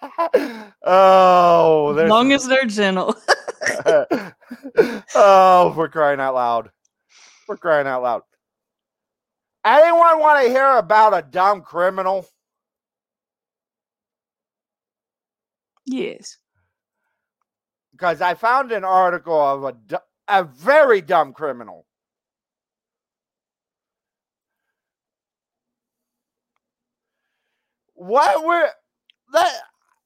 oh, 0.84 1.98
as 1.98 2.08
long 2.08 2.32
as 2.32 2.46
they're 2.46 2.64
gentle. 2.64 3.14
oh, 5.14 5.72
for 5.74 5.88
crying 5.90 6.18
out 6.18 6.34
loud. 6.34 6.70
For 7.44 7.58
crying 7.58 7.86
out 7.86 8.02
loud. 8.02 8.22
Anyone 9.64 10.18
want 10.18 10.42
to 10.42 10.50
hear 10.50 10.76
about 10.76 11.14
a 11.14 11.22
dumb 11.22 11.62
criminal? 11.62 12.26
yes. 15.86 16.38
Because 17.92 18.20
I 18.20 18.34
found 18.34 18.72
an 18.72 18.84
article 18.84 19.40
of 19.40 19.64
a, 19.64 20.00
a 20.26 20.44
very 20.44 21.00
dumb 21.00 21.32
criminal. 21.32 21.86
What 27.94 28.44
were 28.44 28.68
that? 29.32 29.60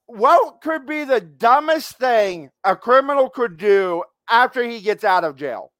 What 0.05 0.61
could 0.61 0.85
be 0.85 1.03
the 1.03 1.19
dumbest 1.19 1.97
thing 1.97 2.51
a 2.63 2.75
criminal 2.75 3.29
could 3.29 3.57
do 3.57 4.03
after 4.29 4.63
he 4.63 4.81
gets 4.81 5.03
out 5.03 5.23
of 5.23 5.35
jail? 5.35 5.71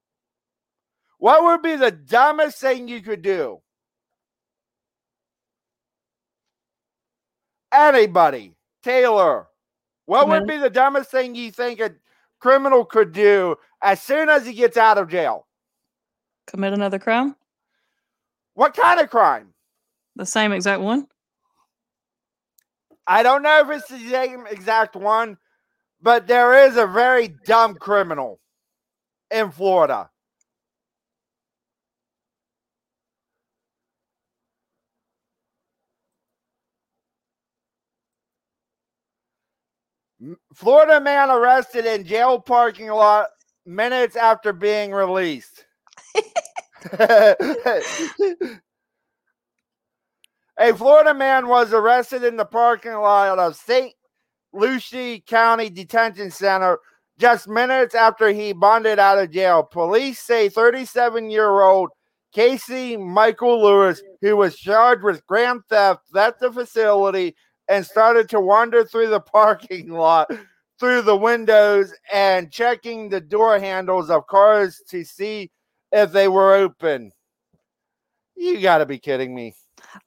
What 1.20 1.44
would 1.44 1.62
be 1.62 1.76
the 1.76 1.92
dumbest 1.92 2.60
thing 2.60 2.88
you 2.88 3.02
could 3.02 3.22
do? 3.22 3.62
Anybody, 7.78 8.56
Taylor, 8.82 9.48
what 10.08 10.28
would 10.28 10.48
be 10.48 10.58
the 10.58 10.70
dumbest 10.70 11.12
thing 11.12 11.36
you 11.36 11.52
think 11.52 11.80
a 11.80 11.92
criminal 12.40 12.84
could 12.84 13.12
do 13.12 13.56
as 13.84 14.02
soon 14.02 14.30
as 14.30 14.48
he 14.48 14.54
gets 14.54 14.78
out 14.78 14.98
of 14.98 15.10
jail? 15.10 15.46
Commit 16.48 16.74
another 16.74 16.98
crime? 16.98 17.36
What 18.56 18.76
kind 18.76 19.00
of 19.00 19.12
crime? 19.12 19.54
The 20.16 20.26
same 20.26 20.54
exact 20.54 20.82
one? 20.82 21.08
I 23.06 23.22
don't 23.22 23.44
know 23.44 23.60
if 23.60 23.70
it's 23.70 23.90
the 23.90 24.10
same 24.10 24.48
exact 24.50 24.96
one, 24.96 25.38
but 26.02 26.26
there 26.26 26.66
is 26.66 26.78
a 26.78 26.88
very 26.88 27.28
dumb 27.46 27.76
criminal 27.76 28.40
in 29.30 29.52
Florida. 29.52 30.10
Florida 40.54 41.00
man 41.00 41.30
arrested 41.30 41.86
in 41.86 42.04
jail 42.04 42.40
parking 42.40 42.90
lot 42.90 43.28
minutes 43.66 44.16
after 44.16 44.54
being 44.54 44.92
released. 44.92 45.66
A 50.60 50.74
Florida 50.76 51.14
man 51.14 51.48
was 51.48 51.72
arrested 51.72 52.24
in 52.24 52.36
the 52.36 52.46
parking 52.46 52.94
lot 52.94 53.38
of 53.38 53.56
St. 53.56 53.94
Lucie 54.54 55.20
County 55.20 55.70
Detention 55.70 56.32
Center 56.32 56.80
just 57.20 57.48
minutes 57.48 57.94
after 57.94 58.30
he 58.30 58.54
bonded 58.54 58.98
out 58.98 59.20
of 59.20 59.32
jail. 59.32 59.62
Police 59.64 60.20
say 60.20 60.50
37 60.50 61.30
year 61.30 61.62
old 61.62 61.92
Casey 62.34 62.98
Michael 62.98 63.62
Lewis, 63.62 64.02
who 64.22 64.36
was 64.36 64.58
charged 64.58 65.04
with 65.04 65.26
grand 65.28 65.62
theft, 65.70 66.02
left 66.12 66.40
the 66.40 66.52
facility 66.52 67.36
and 67.70 67.86
started 67.86 68.30
to 68.30 68.40
wander 68.40 68.84
through 68.84 69.10
the 69.10 69.20
parking 69.20 69.90
lot 69.90 70.32
through 70.80 71.02
the 71.02 71.16
windows 71.16 71.94
and 72.14 72.52
checking 72.52 73.10
the 73.10 73.22
door 73.22 73.60
handles 73.60 74.10
of 74.10 74.28
cars 74.28 74.82
to 74.90 75.04
see 75.04 75.52
if 75.92 76.12
they 76.12 76.28
were 76.28 76.54
open. 76.54 77.12
You 78.36 78.62
got 78.62 78.80
to 78.80 78.86
be 78.86 79.00
kidding 79.00 79.34
me. 79.34 79.56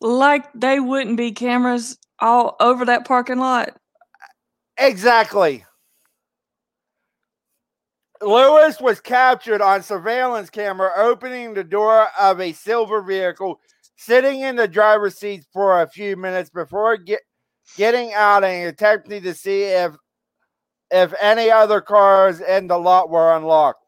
Like 0.00 0.52
they 0.54 0.80
wouldn't 0.80 1.16
be 1.16 1.32
cameras 1.32 1.98
all 2.20 2.56
over 2.60 2.84
that 2.84 3.06
parking 3.06 3.38
lot. 3.38 3.76
Exactly. 4.78 5.64
Lewis 8.22 8.80
was 8.80 9.00
captured 9.00 9.62
on 9.62 9.82
surveillance 9.82 10.50
camera 10.50 10.92
opening 10.96 11.54
the 11.54 11.64
door 11.64 12.08
of 12.18 12.40
a 12.40 12.52
silver 12.52 13.02
vehicle, 13.02 13.58
sitting 13.96 14.40
in 14.40 14.56
the 14.56 14.68
driver's 14.68 15.16
seat 15.16 15.44
for 15.52 15.80
a 15.80 15.88
few 15.88 16.16
minutes 16.16 16.50
before 16.50 16.98
get, 16.98 17.20
getting 17.76 18.12
out 18.12 18.44
and 18.44 18.68
attempting 18.68 19.22
to 19.22 19.34
see 19.34 19.62
if 19.62 19.94
if 20.90 21.14
any 21.20 21.50
other 21.50 21.80
cars 21.80 22.40
in 22.40 22.66
the 22.66 22.78
lot 22.78 23.10
were 23.10 23.36
unlocked. 23.36 23.84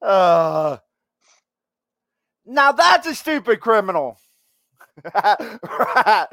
Uh, 0.00 0.78
now 2.46 2.72
that's 2.72 3.06
a 3.06 3.14
stupid 3.14 3.60
criminal. 3.60 4.18
oh. 5.14 6.26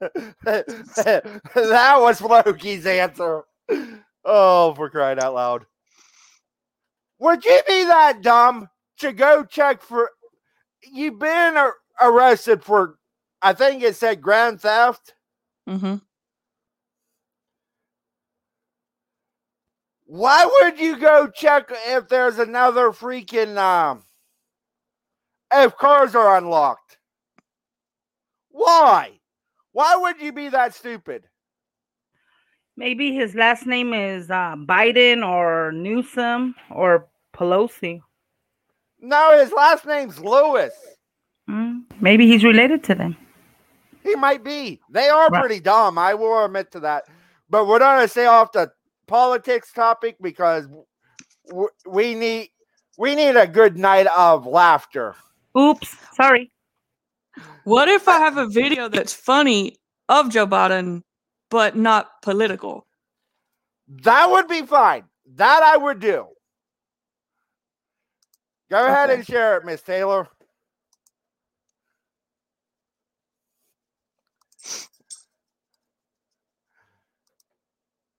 that 0.00 1.96
was 1.98 2.20
Loki's 2.20 2.86
answer. 2.86 3.42
Oh, 4.24 4.72
for 4.74 4.88
crying 4.88 5.18
out 5.18 5.34
loud. 5.34 5.66
Would 7.18 7.44
you 7.44 7.60
be 7.68 7.84
that 7.84 8.22
dumb 8.22 8.68
to 8.98 9.12
go 9.12 9.44
check 9.44 9.82
for? 9.82 10.10
You've 10.90 11.18
been 11.18 11.56
ar- 11.56 11.76
arrested 12.00 12.62
for, 12.64 12.98
I 13.40 13.52
think 13.52 13.82
it 13.82 13.96
said 13.96 14.20
grand 14.20 14.60
theft. 14.60 15.14
Mm-hmm. 15.68 15.96
Why 20.06 20.44
would 20.44 20.78
you 20.78 20.98
go 20.98 21.28
check 21.28 21.70
if 21.86 22.08
there's 22.08 22.38
another 22.38 22.90
freaking 22.90 23.56
um 23.56 24.02
if 25.50 25.74
cars 25.76 26.14
are 26.14 26.36
unlocked? 26.36 26.98
Why? 28.50 29.20
Why 29.72 29.96
would 29.96 30.20
you 30.20 30.32
be 30.32 30.50
that 30.50 30.74
stupid? 30.74 31.28
Maybe 32.76 33.14
his 33.14 33.34
last 33.34 33.66
name 33.66 33.94
is 33.94 34.30
uh, 34.30 34.54
Biden 34.56 35.26
or 35.26 35.72
Newsom 35.72 36.54
or 36.70 37.08
Pelosi. 37.34 38.02
No, 39.02 39.36
his 39.38 39.52
last 39.52 39.84
name's 39.84 40.18
Lewis. 40.20 40.72
Mm, 41.50 41.82
maybe 42.00 42.26
he's 42.26 42.44
related 42.44 42.84
to 42.84 42.94
them. 42.94 43.16
He 44.04 44.14
might 44.14 44.42
be. 44.44 44.80
They 44.90 45.08
are 45.08 45.28
Right. 45.28 45.40
pretty 45.40 45.60
dumb. 45.60 45.98
I 45.98 46.14
will 46.14 46.44
admit 46.44 46.70
to 46.72 46.80
that. 46.80 47.04
But 47.50 47.66
we're 47.66 47.78
not 47.80 47.96
going 47.96 48.04
to 48.06 48.08
stay 48.08 48.26
off 48.26 48.52
the 48.52 48.72
politics 49.06 49.72
topic 49.72 50.16
because 50.20 50.66
w- 51.48 51.68
we 51.86 52.14
need 52.14 52.48
we 52.98 53.14
need 53.14 53.36
a 53.36 53.46
good 53.46 53.76
night 53.76 54.06
of 54.06 54.46
laughter. 54.46 55.14
Oops, 55.58 55.96
sorry. 56.14 56.50
What 57.64 57.88
if 57.88 58.06
I 58.08 58.18
have 58.18 58.36
a 58.36 58.46
video 58.46 58.88
that's 58.88 59.12
funny 59.14 59.76
of 60.08 60.30
Joe 60.30 60.46
Biden, 60.46 61.02
but 61.50 61.76
not 61.76 62.22
political? 62.22 62.86
That 63.88 64.30
would 64.30 64.46
be 64.48 64.62
fine. 64.62 65.04
That 65.34 65.62
I 65.62 65.76
would 65.76 66.00
do. 66.00 66.26
Go 68.72 68.86
ahead 68.86 69.10
and 69.10 69.26
share 69.26 69.58
it, 69.58 69.66
Miss 69.66 69.82
Taylor. 69.82 70.26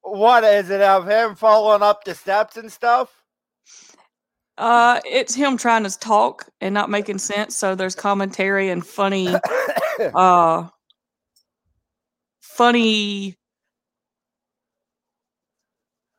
What 0.03 0.43
is 0.43 0.69
it 0.69 0.79
of 0.79 1.07
him 1.07 1.33
falling 1.33 1.81
up 1.81 2.03
the 2.03 2.13
steps 2.13 2.57
and 2.57 2.71
stuff? 2.71 3.23
Uh, 4.59 4.99
it's 5.09 5.33
him 5.33 5.57
trying 5.57 5.85
to 5.85 5.99
talk 5.99 6.47
and 6.61 6.71
not 6.71 6.87
making 6.87 7.17
sense. 7.17 7.57
So 7.57 7.73
there's 7.73 7.95
commentary 7.95 8.69
and 8.69 8.85
funny, 8.85 9.33
uh, 10.13 10.67
funny. 12.41 13.35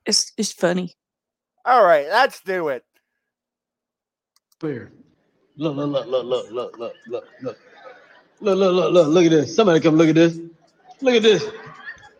It's 0.04 0.32
it's 0.36 0.50
funny. 0.50 0.92
All 1.64 1.84
right, 1.84 2.08
let's 2.08 2.40
do 2.40 2.66
it. 2.66 2.82
Clear. 4.64 4.88
Look, 5.58 5.76
look, 5.76 5.90
look, 5.90 6.06
look, 6.06 6.24
look, 6.24 6.50
look, 6.50 6.78
look, 6.78 6.94
look, 7.06 7.24
look. 7.42 7.58
Look, 8.40 8.58
look, 8.58 8.74
look, 8.74 8.92
look, 8.94 9.08
look 9.08 9.24
at 9.26 9.30
this. 9.30 9.54
Somebody 9.54 9.78
come 9.78 9.96
look 9.96 10.08
at 10.08 10.14
this. 10.14 10.40
Look 11.02 11.16
at 11.16 11.22
this. 11.22 11.44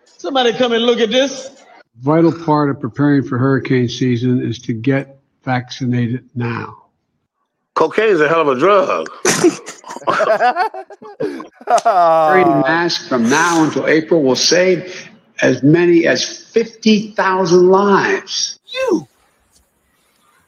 Somebody 0.04 0.52
come 0.52 0.72
and 0.72 0.84
look 0.84 1.00
at 1.00 1.08
this. 1.08 1.62
vital 2.02 2.32
part 2.44 2.68
of 2.68 2.78
preparing 2.78 3.22
for 3.22 3.38
hurricane 3.38 3.88
season 3.88 4.46
is 4.46 4.58
to 4.58 4.74
get 4.74 5.20
vaccinated 5.42 6.28
now. 6.34 6.82
Cocaine's 7.72 8.20
a 8.20 8.28
hell 8.28 8.42
of 8.42 8.48
a 8.48 8.58
drug. 8.60 9.08
Wearing 10.06 11.46
a 11.66 11.80
Uh, 11.80 12.62
mask 12.66 13.08
from 13.08 13.26
now 13.30 13.64
until 13.64 13.86
April 13.86 14.22
will 14.22 14.36
save 14.36 15.08
as 15.40 15.62
many 15.62 16.06
as 16.06 16.44
50,000 16.52 17.68
lives. 17.70 18.58
You, 18.66 19.08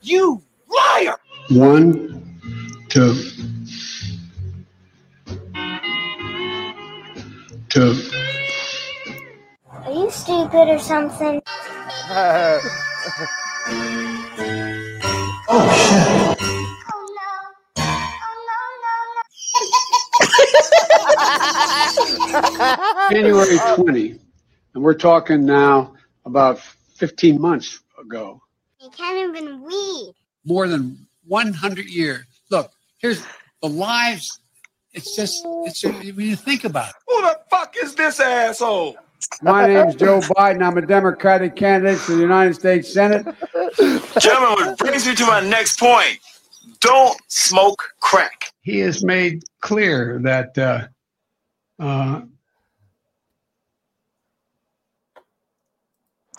you 0.02 0.42
liar! 0.68 1.16
One, 1.50 2.38
two, 2.88 3.14
two. 7.68 8.02
Are 9.70 9.92
you 9.92 10.10
stupid 10.10 10.68
or 10.68 10.78
something? 10.78 11.40
Oh 15.48 17.14
no. 17.78 17.84
Oh 22.68 23.08
January 23.12 23.58
20, 23.76 24.18
and 24.74 24.82
we're 24.82 24.94
talking 24.94 25.44
now 25.46 25.94
about 26.24 26.60
15 26.96 27.40
months 27.40 27.80
ago. 28.00 28.40
You 28.80 28.90
can't 28.90 29.36
even 29.36 29.62
read. 29.64 30.12
more 30.44 30.68
than 30.68 31.05
100 31.26 31.86
years. 31.86 32.24
Look, 32.50 32.72
here's 32.98 33.22
the 33.62 33.68
lives. 33.68 34.40
It's 34.92 35.14
just, 35.14 35.42
it's 35.64 35.84
when 35.84 36.20
you 36.20 36.36
think 36.36 36.64
about 36.64 36.90
it. 36.90 36.94
Who 37.06 37.20
the 37.20 37.38
fuck 37.50 37.74
is 37.82 37.94
this 37.94 38.18
asshole? 38.20 38.96
My 39.42 39.66
name's 39.66 39.94
Joe 39.94 40.20
Biden. 40.20 40.62
I'm 40.62 40.78
a 40.78 40.86
Democratic 40.86 41.56
candidate 41.56 41.98
for 41.98 42.12
the 42.12 42.20
United 42.20 42.54
States 42.54 42.92
Senate. 42.92 43.26
Gentlemen, 44.18 44.68
which 44.68 44.78
brings 44.78 45.06
me 45.06 45.14
to 45.14 45.26
my 45.26 45.40
next 45.40 45.78
point. 45.78 46.18
Don't 46.80 47.18
smoke 47.28 47.82
crack. 48.00 48.52
He 48.62 48.78
has 48.80 49.04
made 49.04 49.44
clear 49.60 50.18
that 50.22 50.56
uh, 50.58 50.86
uh, 51.78 52.22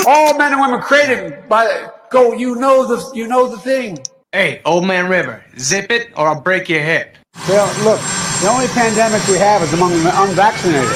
all 0.05 0.37
men 0.37 0.53
and 0.53 0.61
women 0.61 0.81
created 0.81 1.47
by 1.47 1.89
go. 2.09 2.33
You 2.33 2.55
know 2.55 2.85
the 2.85 3.11
you 3.15 3.27
know 3.27 3.47
the 3.47 3.57
thing. 3.57 3.97
Hey, 4.37 4.61
Old 4.65 4.85
Man 4.85 5.09
River, 5.09 5.43
zip 5.57 5.89
it 5.89 6.11
or 6.15 6.27
I'll 6.27 6.39
break 6.39 6.69
your 6.69 6.81
hip. 6.81 7.17
Well, 7.49 7.65
look, 7.83 7.99
the 8.39 8.47
only 8.47 8.67
pandemic 8.67 9.27
we 9.27 9.39
have 9.39 9.63
is 9.63 9.73
among 9.73 9.93
the 10.03 10.11
unvaccinated, 10.13 10.95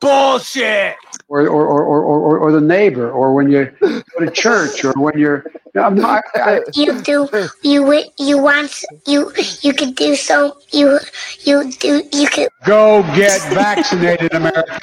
Bullshit. 0.00 0.96
or 1.28 1.46
or, 1.46 1.64
or, 1.64 1.84
or, 1.84 2.02
or, 2.02 2.38
or 2.40 2.50
the 2.50 2.60
neighbor, 2.60 3.08
or 3.08 3.32
when 3.32 3.52
you 3.52 3.72
go 3.80 4.02
to 4.18 4.28
church, 4.32 4.84
or 4.84 4.92
when 4.94 5.16
you're. 5.16 5.44
No, 5.76 5.82
I'm 5.82 5.94
not, 5.94 6.24
I, 6.34 6.62
You 6.74 7.00
do. 7.02 7.28
You 7.62 8.02
You 8.18 8.38
want. 8.38 8.82
You. 9.06 9.32
You 9.60 9.72
could 9.72 9.94
do 9.94 10.16
so. 10.16 10.58
You. 10.72 10.98
You 11.42 11.70
do. 11.70 12.02
You 12.12 12.26
could. 12.26 12.48
go 12.64 13.02
get 13.14 13.40
vaccinated, 13.54 14.34
America. 14.34 14.82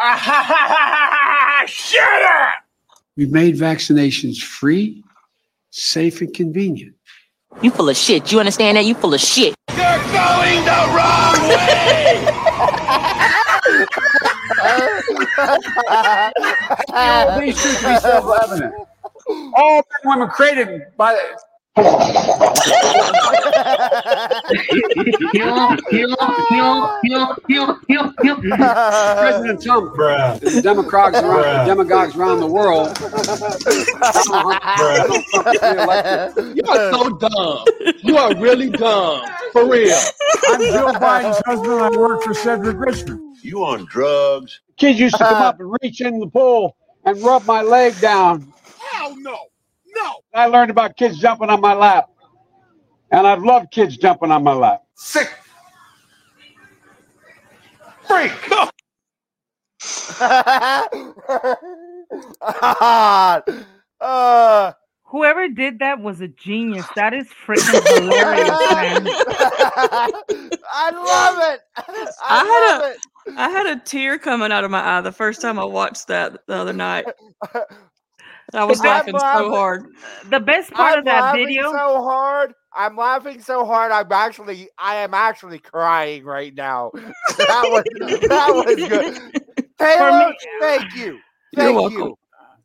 Shut 1.68 2.22
up! 2.22 2.64
We've 3.16 3.30
made 3.30 3.54
vaccinations 3.54 4.38
free, 4.38 5.04
safe, 5.70 6.20
and 6.20 6.32
convenient. 6.34 6.94
You 7.62 7.70
full 7.70 7.88
of 7.88 7.96
shit. 7.96 8.30
You 8.30 8.38
understand 8.38 8.76
that? 8.76 8.84
You 8.84 8.94
full 8.94 9.14
of 9.14 9.20
shit. 9.20 9.54
You're 9.70 9.76
going 9.76 10.64
the 10.64 10.80
wrong 10.94 11.48
way! 11.48 12.26
All 16.92 17.40
these 17.40 17.60
truths 17.60 17.80
to 17.80 17.88
be 17.88 17.96
self-evident. 17.98 18.74
All 19.26 19.74
men 19.74 19.84
and 20.02 20.10
women 20.20 20.28
created 20.28 20.68
by 20.96 21.14
President 21.76 21.92
Trump, 29.62 29.94
the 29.94 30.60
demagogues 30.62 31.18
around, 31.18 31.66
the 31.66 31.74
demagogues 31.74 32.16
around 32.16 32.40
the 32.40 32.46
world. 32.46 32.96
You 36.56 36.62
are 36.68 36.92
so 36.92 37.10
dumb. 37.18 37.64
You 38.02 38.16
are 38.16 38.34
really 38.36 38.70
dumb. 38.70 39.22
For 39.52 39.68
real. 39.68 39.98
I'm 40.48 40.60
Joe 40.60 40.92
Biden's 40.92 41.42
husband. 41.46 41.80
I 41.80 41.90
work 41.96 42.22
for 42.22 42.34
Cedric 42.34 42.78
Richmond. 42.78 43.36
You 43.42 43.64
on 43.64 43.86
drugs? 43.86 44.60
Kids 44.76 44.98
used 44.98 45.16
to 45.16 45.24
come 45.24 45.34
uh-huh. 45.34 45.44
up 45.44 45.60
and 45.60 45.72
reach 45.82 46.00
in 46.00 46.18
the 46.18 46.26
pool 46.26 46.76
and 47.04 47.20
rub 47.22 47.44
my 47.46 47.62
leg 47.62 47.98
down. 48.00 48.52
Hell 48.78 49.14
no! 49.18 49.49
No! 50.02 50.14
I 50.34 50.46
learned 50.46 50.70
about 50.70 50.96
kids 50.96 51.18
jumping 51.18 51.50
on 51.50 51.60
my 51.60 51.74
lap. 51.74 52.08
And 53.12 53.26
I've 53.26 53.42
loved 53.42 53.70
kids 53.70 53.96
jumping 53.96 54.30
on 54.30 54.44
my 54.44 54.52
lap. 54.52 54.82
Sick! 54.94 55.32
Freak! 58.06 58.32
No! 62.62 63.42
uh, 64.00 64.72
Whoever 65.10 65.48
did 65.48 65.80
that 65.80 66.00
was 66.00 66.20
a 66.20 66.28
genius. 66.28 66.86
That 66.94 67.12
is 67.12 67.26
freaking 67.44 67.82
hilarious, 67.98 68.48
man. 68.48 69.08
I 70.72 70.90
love 70.94 71.52
it. 71.52 71.60
I, 71.76 72.08
I, 72.24 72.44
had 72.44 72.70
love 72.70 72.82
a 72.82 72.90
it. 72.92 72.98
I 73.36 73.48
had 73.48 73.66
a 73.66 73.80
tear 73.80 74.18
coming 74.20 74.52
out 74.52 74.62
of 74.62 74.70
my 74.70 74.98
eye 74.98 75.00
the 75.00 75.10
first 75.10 75.42
time 75.42 75.58
I 75.58 75.64
watched 75.64 76.06
that 76.06 76.46
the 76.46 76.54
other 76.54 76.72
night. 76.72 77.06
I 78.54 78.64
was 78.64 78.80
I'm 78.84 78.86
laughing 78.86 79.18
so 79.18 79.50
hard. 79.50 79.86
The 80.28 80.40
best 80.40 80.72
part 80.72 80.92
I'm 80.92 80.98
of 81.00 81.04
that 81.06 81.34
video. 81.34 81.70
so 81.70 82.02
hard. 82.02 82.54
I'm 82.74 82.96
laughing 82.96 83.40
so 83.40 83.64
hard. 83.64 83.92
I'm 83.92 84.10
actually, 84.12 84.68
I 84.78 84.96
am 84.96 85.14
actually 85.14 85.58
crying 85.58 86.24
right 86.24 86.54
now. 86.54 86.92
That 86.94 87.64
was, 87.64 87.84
that 88.28 88.54
was 88.54 88.76
good. 88.76 89.42
Taylor, 89.78 90.18
me- 90.18 90.36
thank 90.60 90.94
you. 90.94 91.18
You're 91.52 91.64
Thank 91.64 91.76
welcome. 91.76 91.98
you. 91.98 92.18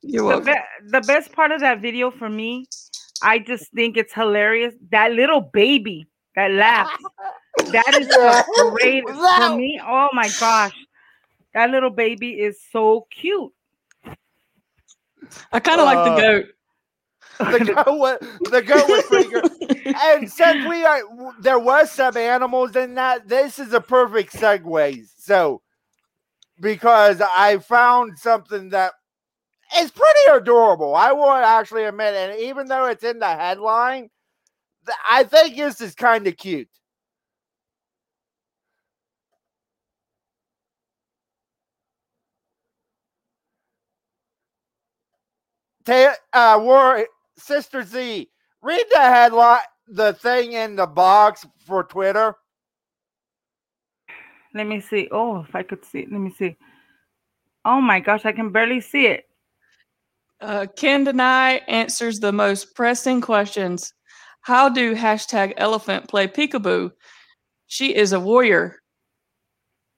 You're 0.04 0.21
the, 0.24 0.28
welcome. 0.28 0.54
be- 0.54 0.91
the 0.91 1.02
best 1.02 1.32
part 1.32 1.52
of 1.52 1.62
that 1.62 1.82
video 1.82 2.12
for 2.12 2.30
me, 2.30 2.67
I 3.24 3.39
just 3.39 3.71
think 3.74 3.98
it's 3.98 4.13
hilarious. 4.13 4.76
That 4.91 5.13
little 5.13 5.41
baby 5.41 6.08
that 6.36 6.52
laughs. 6.52 7.04
That 7.71 7.95
is 8.00 8.08
the 8.08 8.71
great 8.74 9.04
for 9.10 9.56
me. 9.56 9.82
Oh 9.84 10.10
my 10.13 10.30
gosh. 10.39 10.76
That 11.56 11.71
little 11.71 11.89
baby 11.89 12.32
is 12.34 12.60
so 12.71 13.08
cute. 13.10 13.52
I 15.52 15.60
kind 15.60 15.80
of 15.80 15.86
like 15.86 15.98
Uh, 15.98 16.16
the 16.16 16.22
goat. 16.22 16.46
The 17.38 17.74
goat 17.74 17.98
was, 18.00 18.20
the 18.52 18.62
goat 18.62 18.88
was 18.88 19.04
pretty 19.04 19.30
good. 19.30 19.96
And 19.96 20.32
since 20.32 20.68
we 20.68 20.86
are, 20.86 21.02
there 21.42 21.60
was 21.60 21.92
some 21.92 22.16
animals 22.16 22.76
in 22.76 22.96
that, 22.96 23.28
this 23.28 23.60
is 23.60 23.74
a 23.74 23.82
perfect 23.82 24.34
segue. 24.34 25.06
So, 25.18 25.62
because 26.62 27.22
I 27.22 27.58
found 27.58 28.18
something 28.18 28.70
that 28.70 28.94
is 29.78 29.92
pretty 29.92 30.20
adorable, 30.32 30.96
I 30.96 31.12
will 31.12 31.30
actually 31.30 31.84
admit, 31.84 32.14
and 32.14 32.40
even 32.40 32.68
though 32.68 32.86
it's 32.86 33.04
in 33.04 33.20
the 33.20 33.28
headline, 33.28 34.10
I 35.10 35.24
think 35.24 35.58
this 35.58 35.82
is 35.82 35.96
kind 35.96 36.26
of 36.28 36.38
cute. 36.38 36.70
Ta- 45.86 46.15
uh, 46.34 46.60
War 46.62 47.06
Sister 47.38 47.84
Z, 47.84 48.30
read 48.62 48.86
the 48.91 49.00
headline, 49.00 49.60
the 49.88 50.13
thing 50.13 50.54
in 50.54 50.76
the 50.76 50.88
box 50.88 51.45
for 51.65 51.84
Twitter. 51.84 52.36
Let 54.54 54.67
me 54.67 54.80
see. 54.80 55.10
Oh, 55.12 55.41
if 55.48 55.54
I 55.54 55.63
could 55.63 55.84
see 55.84 56.00
it. 56.00 56.12
Let 56.12 56.21
me 56.21 56.32
see. 56.32 56.56
Oh 57.65 57.82
my 57.82 58.00
gosh, 58.00 58.26
I 58.26 58.32
can 58.32 58.52
barely 58.52 58.80
see 58.80 59.08
it. 59.08 59.26
Uh, 60.39 60.65
Ken 60.76 61.06
Denai 61.06 61.62
answers 61.67 62.19
the 62.19 62.32
most 62.32 62.76
pressing 62.76 63.21
questions. 63.21 63.93
How 64.41 64.69
do 64.69 64.95
hashtag 64.95 65.54
elephant 65.58 66.08
play 66.08 66.28
peekaboo? 66.28 66.91
She 67.67 67.95
is 67.95 68.13
a 68.13 68.19
warrior. 68.19 68.82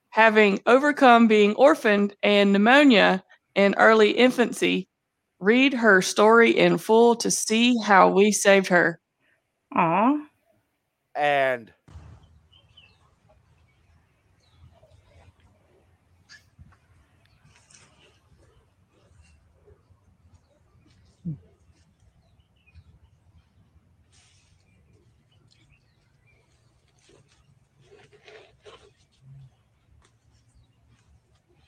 Having 0.10 0.62
overcome 0.66 1.28
being 1.28 1.54
orphaned 1.56 2.16
and 2.24 2.52
pneumonia 2.52 3.24
in 3.56 3.76
early 3.78 4.12
infancy, 4.12 4.88
read 5.40 5.74
her 5.74 6.02
story 6.02 6.52
in 6.52 6.78
full 6.78 7.16
to 7.18 7.32
see 7.32 7.78
how 7.84 8.10
we 8.10 8.32
saved 8.32 8.68
her. 8.68 9.00
Aw. 9.76 10.18
And 11.16 11.74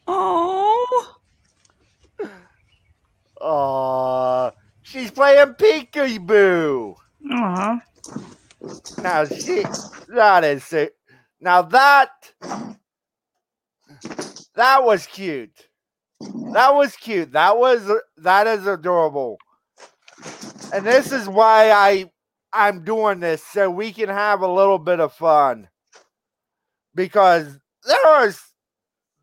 Oh, 0.07 1.18
uh, 3.41 4.51
she's 4.81 5.11
playing 5.11 5.53
peekaboo. 5.55 6.95
Aw. 7.31 7.81
Now 9.01 9.25
she 9.25 9.63
that 10.09 10.43
is 10.43 10.71
it. 10.73 10.95
Now 11.39 11.61
that 11.63 12.09
that 14.55 14.83
was 14.83 15.05
cute. 15.07 15.67
That 16.53 16.75
was 16.75 16.95
cute. 16.95 17.31
That 17.31 17.57
was 17.57 17.89
that 18.17 18.47
is 18.47 18.67
adorable. 18.67 19.37
And 20.73 20.85
this 20.85 21.11
is 21.11 21.27
why 21.29 21.71
I 21.71 22.11
I'm 22.51 22.83
doing 22.83 23.19
this 23.19 23.43
so 23.43 23.69
we 23.69 23.93
can 23.93 24.09
have 24.09 24.41
a 24.41 24.51
little 24.51 24.79
bit 24.79 24.99
of 24.99 25.13
fun. 25.13 25.69
Because 26.95 27.57
there 27.85 28.27
is 28.27 28.41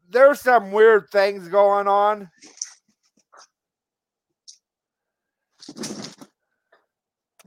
there's 0.08 0.40
some 0.40 0.72
weird 0.72 1.08
things 1.10 1.48
going 1.48 1.88
on. 1.88 2.30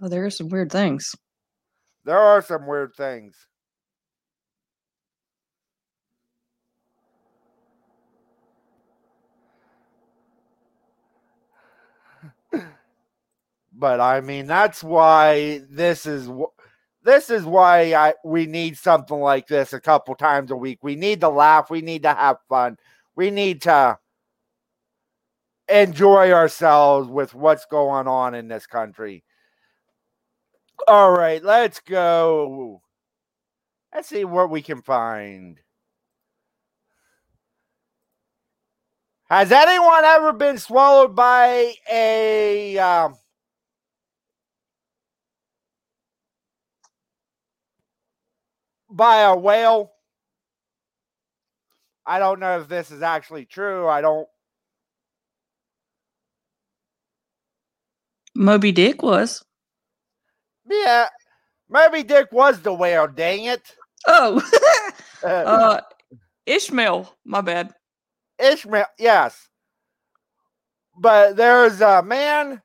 Oh 0.02 0.08
there 0.08 0.26
are 0.26 0.30
some 0.30 0.50
weird 0.50 0.72
things. 0.72 1.16
There 2.06 2.18
are 2.18 2.42
some 2.42 2.66
weird 2.68 2.96
things. 2.96 3.48
but 13.74 14.02
I 14.02 14.22
mean 14.22 14.46
that's 14.46 14.84
why 14.84 15.62
this 15.70 16.06
is 16.06 16.30
this 17.04 17.30
is 17.30 17.46
why 17.46 17.94
I 17.94 18.14
we 18.26 18.46
need 18.46 18.78
something 18.78 19.20
like 19.20 19.48
this 19.48 19.74
a 19.74 19.80
couple 19.80 20.16
times 20.16 20.52
a 20.52 20.56
week. 20.56 20.80
We 20.82 20.96
need 20.96 21.22
to 21.22 21.30
laugh, 21.30 21.70
we 21.70 21.82
need 21.82 22.04
to 22.04 22.14
have 22.14 22.38
fun. 22.50 22.78
We 23.16 23.32
need 23.32 23.62
to 23.64 23.98
enjoy 25.70 26.32
ourselves 26.32 27.10
with 27.10 27.34
what's 27.34 27.66
going 27.66 28.08
on 28.08 28.36
in 28.36 28.48
this 28.48 28.68
country. 28.68 29.24
All 30.88 31.12
right, 31.12 31.44
let's 31.44 31.80
go. 31.82 32.82
Let's 33.94 34.10
see 34.10 34.26
what 34.26 34.50
we 34.50 34.62
can 34.62 34.82
find. 34.82 35.60
Has 39.30 39.52
anyone 39.52 40.04
ever 40.06 40.34
been 40.34 40.58
swallowed 40.58 41.16
by 41.16 41.74
a 41.92 42.78
um, 42.80 43.16
by 48.90 49.22
a 49.22 49.36
whale? 49.36 49.92
I 52.06 52.18
don't 52.18 52.40
know 52.40 52.60
if 52.60 52.68
this 52.68 52.90
is 52.90 53.04
actually 53.04 53.46
true. 53.46 53.88
I 53.88 54.02
don't. 54.02 54.28
Moby 58.40 58.72
Dick 58.72 59.04
was. 59.04 59.44
Yeah, 60.66 61.10
Moby 61.68 62.04
Dick 62.04 62.32
was 62.32 62.62
the 62.62 62.74
whale. 62.74 63.06
Dang 63.06 63.44
it! 63.44 63.76
Oh, 64.08 64.42
uh, 65.26 65.82
Ishmael. 66.46 67.14
My 67.26 67.42
bad. 67.42 67.74
Ishmael, 68.40 68.86
yes. 68.98 69.50
But 70.98 71.36
there's 71.36 71.82
a 71.82 72.02
man 72.02 72.62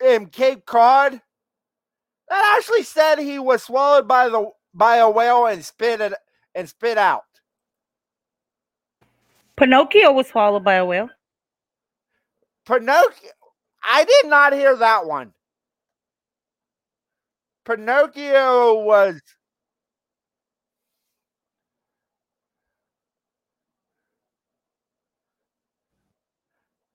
in 0.00 0.26
Cape 0.26 0.64
Cod 0.64 1.20
that 2.28 2.56
actually 2.56 2.84
said 2.84 3.18
he 3.18 3.40
was 3.40 3.64
swallowed 3.64 4.06
by 4.06 4.28
the 4.28 4.48
by 4.72 4.98
a 4.98 5.10
whale 5.10 5.46
and 5.46 5.64
spit 5.64 6.00
it 6.00 6.14
and 6.54 6.68
spit 6.68 6.98
out. 6.98 7.24
Pinocchio 9.56 10.12
was 10.12 10.28
swallowed 10.28 10.62
by 10.62 10.74
a 10.74 10.84
whale. 10.84 11.10
Pinocchio, 12.64 13.30
I 13.84 14.04
did 14.04 14.26
not 14.30 14.52
hear 14.52 14.76
that 14.76 15.06
one. 15.06 15.32
Pinocchio 17.64 18.74
was 18.84 19.20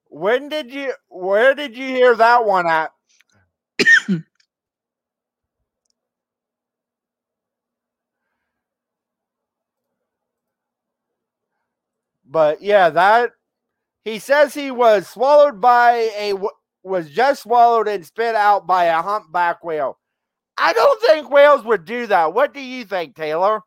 When 0.09 0.49
did 0.49 0.73
you 0.73 0.93
where 1.09 1.55
did 1.55 1.77
you 1.77 1.87
hear 1.87 2.15
that 2.15 2.45
one 2.45 2.67
at? 2.67 2.91
but 12.25 12.61
yeah, 12.61 12.89
that 12.89 13.31
he 14.03 14.19
says 14.19 14.53
he 14.53 14.71
was 14.71 15.07
swallowed 15.07 15.61
by 15.61 16.09
a 16.17 16.33
was 16.83 17.09
just 17.09 17.43
swallowed 17.43 17.87
and 17.87 18.05
spit 18.05 18.35
out 18.35 18.67
by 18.67 18.85
a 18.85 19.01
humpback 19.01 19.63
whale. 19.63 19.99
I 20.57 20.73
don't 20.73 21.01
think 21.01 21.29
whales 21.29 21.63
would 21.65 21.85
do 21.85 22.07
that. 22.07 22.33
What 22.33 22.53
do 22.53 22.61
you 22.61 22.85
think, 22.85 23.15
Taylor? 23.15 23.61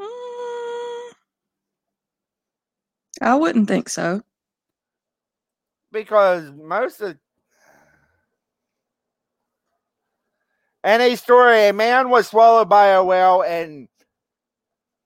Mm, 0.00 1.12
I 3.20 3.34
wouldn't 3.36 3.68
think 3.68 3.88
so. 3.88 4.22
because 5.92 6.50
most 6.52 7.00
of 7.00 7.16
any 10.84 11.16
story 11.16 11.68
a 11.68 11.72
man 11.72 12.08
was 12.10 12.28
swallowed 12.28 12.68
by 12.68 12.88
a 12.88 13.02
whale 13.04 13.42
and 13.42 13.88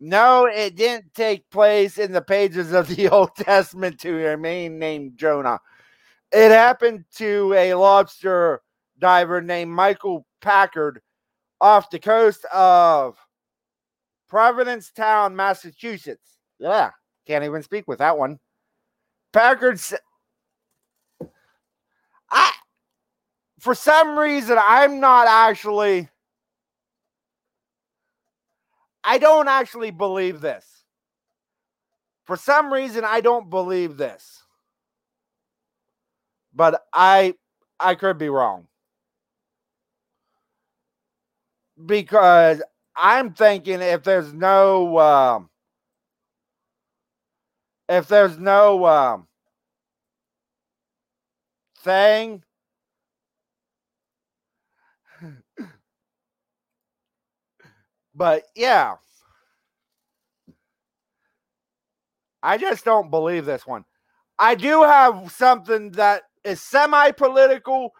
no 0.01 0.47
it 0.47 0.77
didn't 0.77 1.15
take 1.15 1.49
place 1.51 1.99
in 1.99 2.13
the 2.13 2.21
pages 2.21 2.73
of 2.73 2.89
the 2.89 3.09
old 3.13 3.35
testament 3.37 3.99
to 4.01 4.33
a 4.33 4.37
man 4.37 4.79
named 4.79 5.17
jonah 5.17 5.59
it 6.33 6.51
happened 6.51 7.05
to 7.17 7.53
a 7.55 7.75
lobster 7.75 8.61
diver 8.99 9.41
named 9.41 9.71
michael 9.71 10.27
packard 10.41 11.01
off 11.61 11.91
the 11.91 11.99
coast 11.99 12.45
of 12.53 13.17
provincetown 14.29 15.35
massachusetts 15.35 16.39
yeah 16.59 16.91
can't 17.27 17.45
even 17.45 17.63
speak 17.63 17.87
with 17.87 17.99
that 17.99 18.17
one 18.17 18.39
packard 19.33 19.75
s- 19.75 19.95
I 22.31 22.53
for 23.61 23.75
some 23.75 24.19
reason 24.19 24.59
I'm 24.61 25.01
not 25.01 25.29
actually 25.29 26.09
I 29.05 29.19
don't 29.19 29.49
actually 29.49 29.91
believe 29.91 30.41
this. 30.41 30.85
For 32.25 32.37
some 32.37 32.73
reason 32.73 33.05
I 33.05 33.21
don't 33.21 33.51
believe 33.51 33.97
this. 33.97 34.42
But 36.55 36.83
I 36.93 37.35
I 37.81 37.95
could 37.95 38.19
be 38.19 38.29
wrong. 38.29 38.69
Because 41.87 42.63
I'm 42.97 43.33
thinking 43.33 43.81
if 43.81 44.03
there's 44.05 44.33
no 44.33 44.99
um 44.99 45.51
if 47.89 48.09
there's 48.09 48.39
no 48.39 48.87
um 48.87 49.29
thing 51.79 52.43
but 58.15 58.45
yeah 58.55 58.95
i 62.43 62.57
just 62.59 62.85
don't 62.85 63.11
believe 63.11 63.45
this 63.45 63.67
one 63.67 63.85
i 64.39 64.55
do 64.55 64.83
have 64.83 65.33
something 65.33 65.91
that 65.93 66.23
is 66.45 66.61
semi-political 66.61 67.93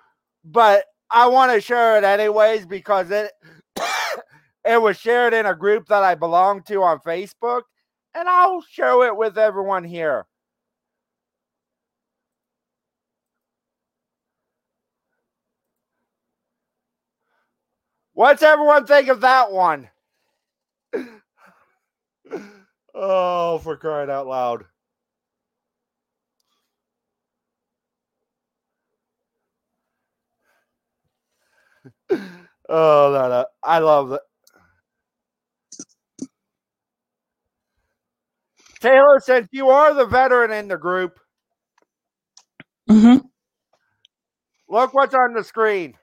but 0.45 0.85
i 1.11 1.27
want 1.27 1.53
to 1.53 1.61
share 1.61 1.99
it 1.99 2.05
anyways 2.05 2.67
because 2.67 3.11
it 3.11 3.33
it 4.65 4.81
was 4.81 4.97
shared 4.99 5.35
in 5.35 5.47
a 5.47 5.55
group 5.55 5.87
that 5.89 6.03
i 6.03 6.15
belong 6.15 6.63
to 6.63 6.83
on 6.83 6.99
facebook 7.01 7.63
and 8.15 8.29
i'll 8.29 8.63
share 8.63 9.07
it 9.07 9.17
with 9.17 9.39
everyone 9.39 9.85
here 9.85 10.27
What's 18.15 18.43
everyone 18.43 18.87
think 18.87 19.09
of 19.09 19.23
that 19.23 19.51
one? 19.53 19.89
oh, 22.95 23.59
for 23.59 23.77
crying 23.77 24.11
out 24.11 24.27
loud. 24.27 24.65
No, 32.69 33.29
no. 33.29 33.47
I 33.63 33.79
love 33.81 34.13
it. 34.13 34.21
Taylor, 38.81 39.21
since 39.21 39.49
you 39.53 39.69
are 39.71 39.95
the 39.95 40.07
veteran 40.07 40.53
in 40.53 40.69
the 40.69 40.77
group, 40.77 41.19
Mm-hmm. 42.91 43.27
look 44.69 44.95
what's 44.95 45.15
on 45.15 45.35
the 45.35 45.45
screen. 45.45 45.95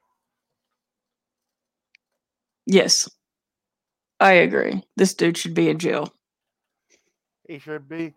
Yes. 2.65 3.09
I 4.19 4.33
agree. 4.33 4.83
This 4.97 5.13
dude 5.13 5.37
should 5.37 5.53
be 5.53 5.69
in 5.69 5.79
jail. 5.79 6.13
He 7.47 7.59
should 7.59 7.87
be. 7.89 8.13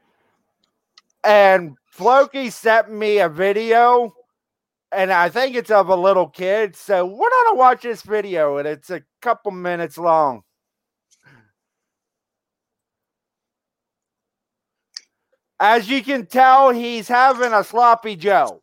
And 1.25 1.77
Floki 1.91 2.51
sent 2.51 2.91
me 2.93 3.19
a 3.19 3.29
video, 3.29 4.13
and 4.93 5.13
I 5.13 5.29
think 5.29 5.57
it's 5.57 5.71
of 5.71 5.89
a 5.89 5.97
little 5.97 6.29
kid. 6.29 6.77
So 6.77 7.07
we're 7.07 7.31
gonna 7.31 7.57
watch 7.57 7.83
this 7.83 8.03
video, 8.03 8.59
and 8.59 8.69
it's 8.69 8.91
a 8.91 9.03
couple 9.21 9.51
minutes 9.51 9.99
long. 9.99 10.43
As 15.59 15.89
you 15.89 16.03
can 16.03 16.27
tell, 16.27 16.71
he's 16.71 17.09
having 17.09 17.53
a 17.53 17.63
sloppy 17.63 18.17
Joe. 18.17 18.63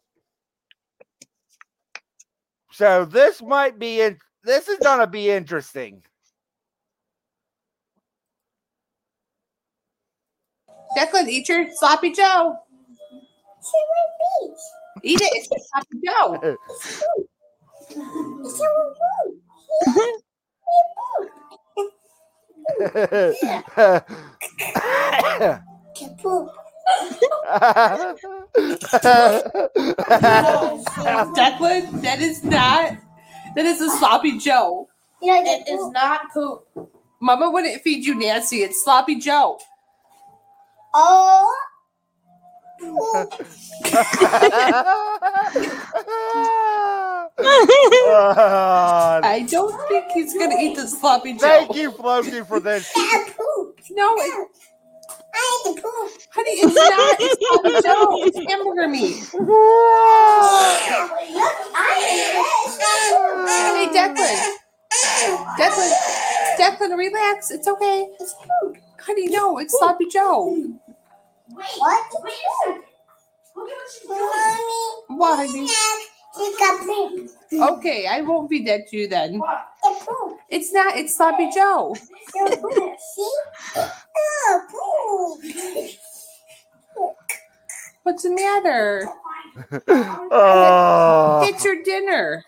So 2.72 3.06
this 3.06 3.42
might 3.42 3.80
be 3.80 4.02
in, 4.02 4.20
this 4.44 4.68
is 4.68 4.80
gonna 4.80 5.08
be 5.08 5.30
interesting. 5.30 6.04
Declan, 10.98 11.28
eat 11.28 11.48
your 11.48 11.68
sloppy 11.76 12.12
Joe. 12.12 12.58
Eat 15.04 15.20
it. 15.22 15.32
It's 15.36 15.50
your 15.50 15.60
sloppy 15.70 15.98
Joe. 16.06 16.58
Declan, 31.36 32.02
that 32.02 32.20
is 32.20 32.44
not. 32.44 32.98
That 33.56 33.66
is 33.66 33.82
a 33.82 33.90
sloppy 33.98 34.38
Joe. 34.38 34.88
it 35.22 35.68
is 35.68 35.92
not 35.92 36.32
poop. 36.34 36.66
Mama 37.22 37.50
wouldn't 37.50 37.82
feed 37.82 38.06
you 38.06 38.16
Nancy. 38.16 38.58
It's 38.58 38.84
sloppy 38.84 39.16
Joe. 39.20 39.60
Oh. 40.94 41.69
I 49.24 49.46
don't 49.50 49.90
think 49.90 50.06
he's 50.14 50.34
gonna 50.38 50.56
eat 50.60 50.76
this 50.76 51.00
sloppy 51.00 51.34
Joe. 51.34 51.40
Thank 51.40 51.76
you, 51.76 51.92
Floki, 51.92 52.42
for 52.42 52.60
this. 52.60 52.92
No, 53.92 54.14
it, 54.18 54.48
I 55.34 55.62
ate 55.68 55.76
the 55.76 55.82
poop. 55.82 56.12
honey, 56.32 56.52
it's 56.52 56.76
not. 56.76 57.18
It's 57.20 57.48
sloppy 57.48 57.88
Joe. 57.88 58.24
It's 58.28 58.52
hamburger 58.52 58.88
meat. 58.88 59.26
Hey, 63.48 63.88
Declan. 63.94 64.56
Declan. 65.58 65.94
Declan, 66.60 66.98
relax. 66.98 67.52
It's 67.52 67.68
okay. 67.68 68.08
It's 68.20 68.34
poop, 68.36 68.78
Honey, 69.02 69.28
no, 69.30 69.58
it's 69.60 69.78
sloppy 69.80 70.06
Joe. 70.12 70.56
What? 71.50 72.04
What, 75.08 75.48
honey? 75.48 75.68
Okay, 77.54 78.08
I 78.08 78.22
won't 78.22 78.50
feed 78.50 78.68
that 78.68 78.88
to 78.90 78.98
you 78.98 79.08
then. 79.08 79.42
It's 80.50 80.72
not. 80.72 80.96
It's 80.96 81.18
sloppy 81.18 81.50
Joe. 81.54 81.96
What's 88.04 88.24
the 88.24 88.32
matter? 88.32 89.10
Oh. 90.32 91.42
It's 91.48 91.66
your 91.66 91.84
dinner. 91.84 92.44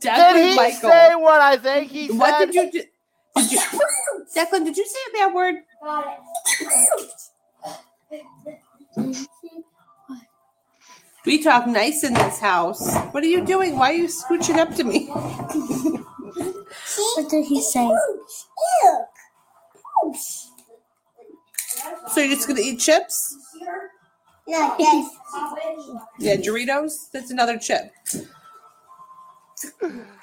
Did 0.00 0.36
he 0.36 0.56
Michael. 0.56 0.90
say 0.90 1.14
what 1.14 1.40
I 1.40 1.56
think 1.56 1.90
he 1.90 2.08
said? 2.08 2.16
What 2.16 2.38
did 2.38 2.54
you 2.54 2.70
do? 2.70 2.82
Did 3.36 3.52
you, 3.52 3.60
Declan, 4.36 4.64
did 4.64 4.76
you 4.76 4.86
say 4.86 4.98
a 5.10 5.18
bad 5.18 5.34
word? 5.34 5.54
We 11.24 11.42
talk 11.42 11.66
nice 11.66 12.04
in 12.04 12.14
this 12.14 12.38
house. 12.38 12.94
What 13.12 13.22
are 13.22 13.26
you 13.26 13.44
doing? 13.44 13.76
Why 13.76 13.90
are 13.90 13.94
you 13.96 14.06
scooching 14.08 14.56
up 14.58 14.74
to 14.76 14.84
me? 14.84 15.06
What 15.08 17.28
did 17.28 17.44
he 17.44 17.60
say? 17.60 17.90
So 22.08 22.20
you're 22.20 22.34
just 22.34 22.48
gonna 22.48 22.60
eat 22.60 22.80
chips? 22.80 23.36
No, 24.46 24.74
yes. 24.78 25.10
Yeah, 26.18 26.36
Doritos. 26.36 27.10
That's 27.12 27.30
another 27.30 27.58
chip. 27.58 27.92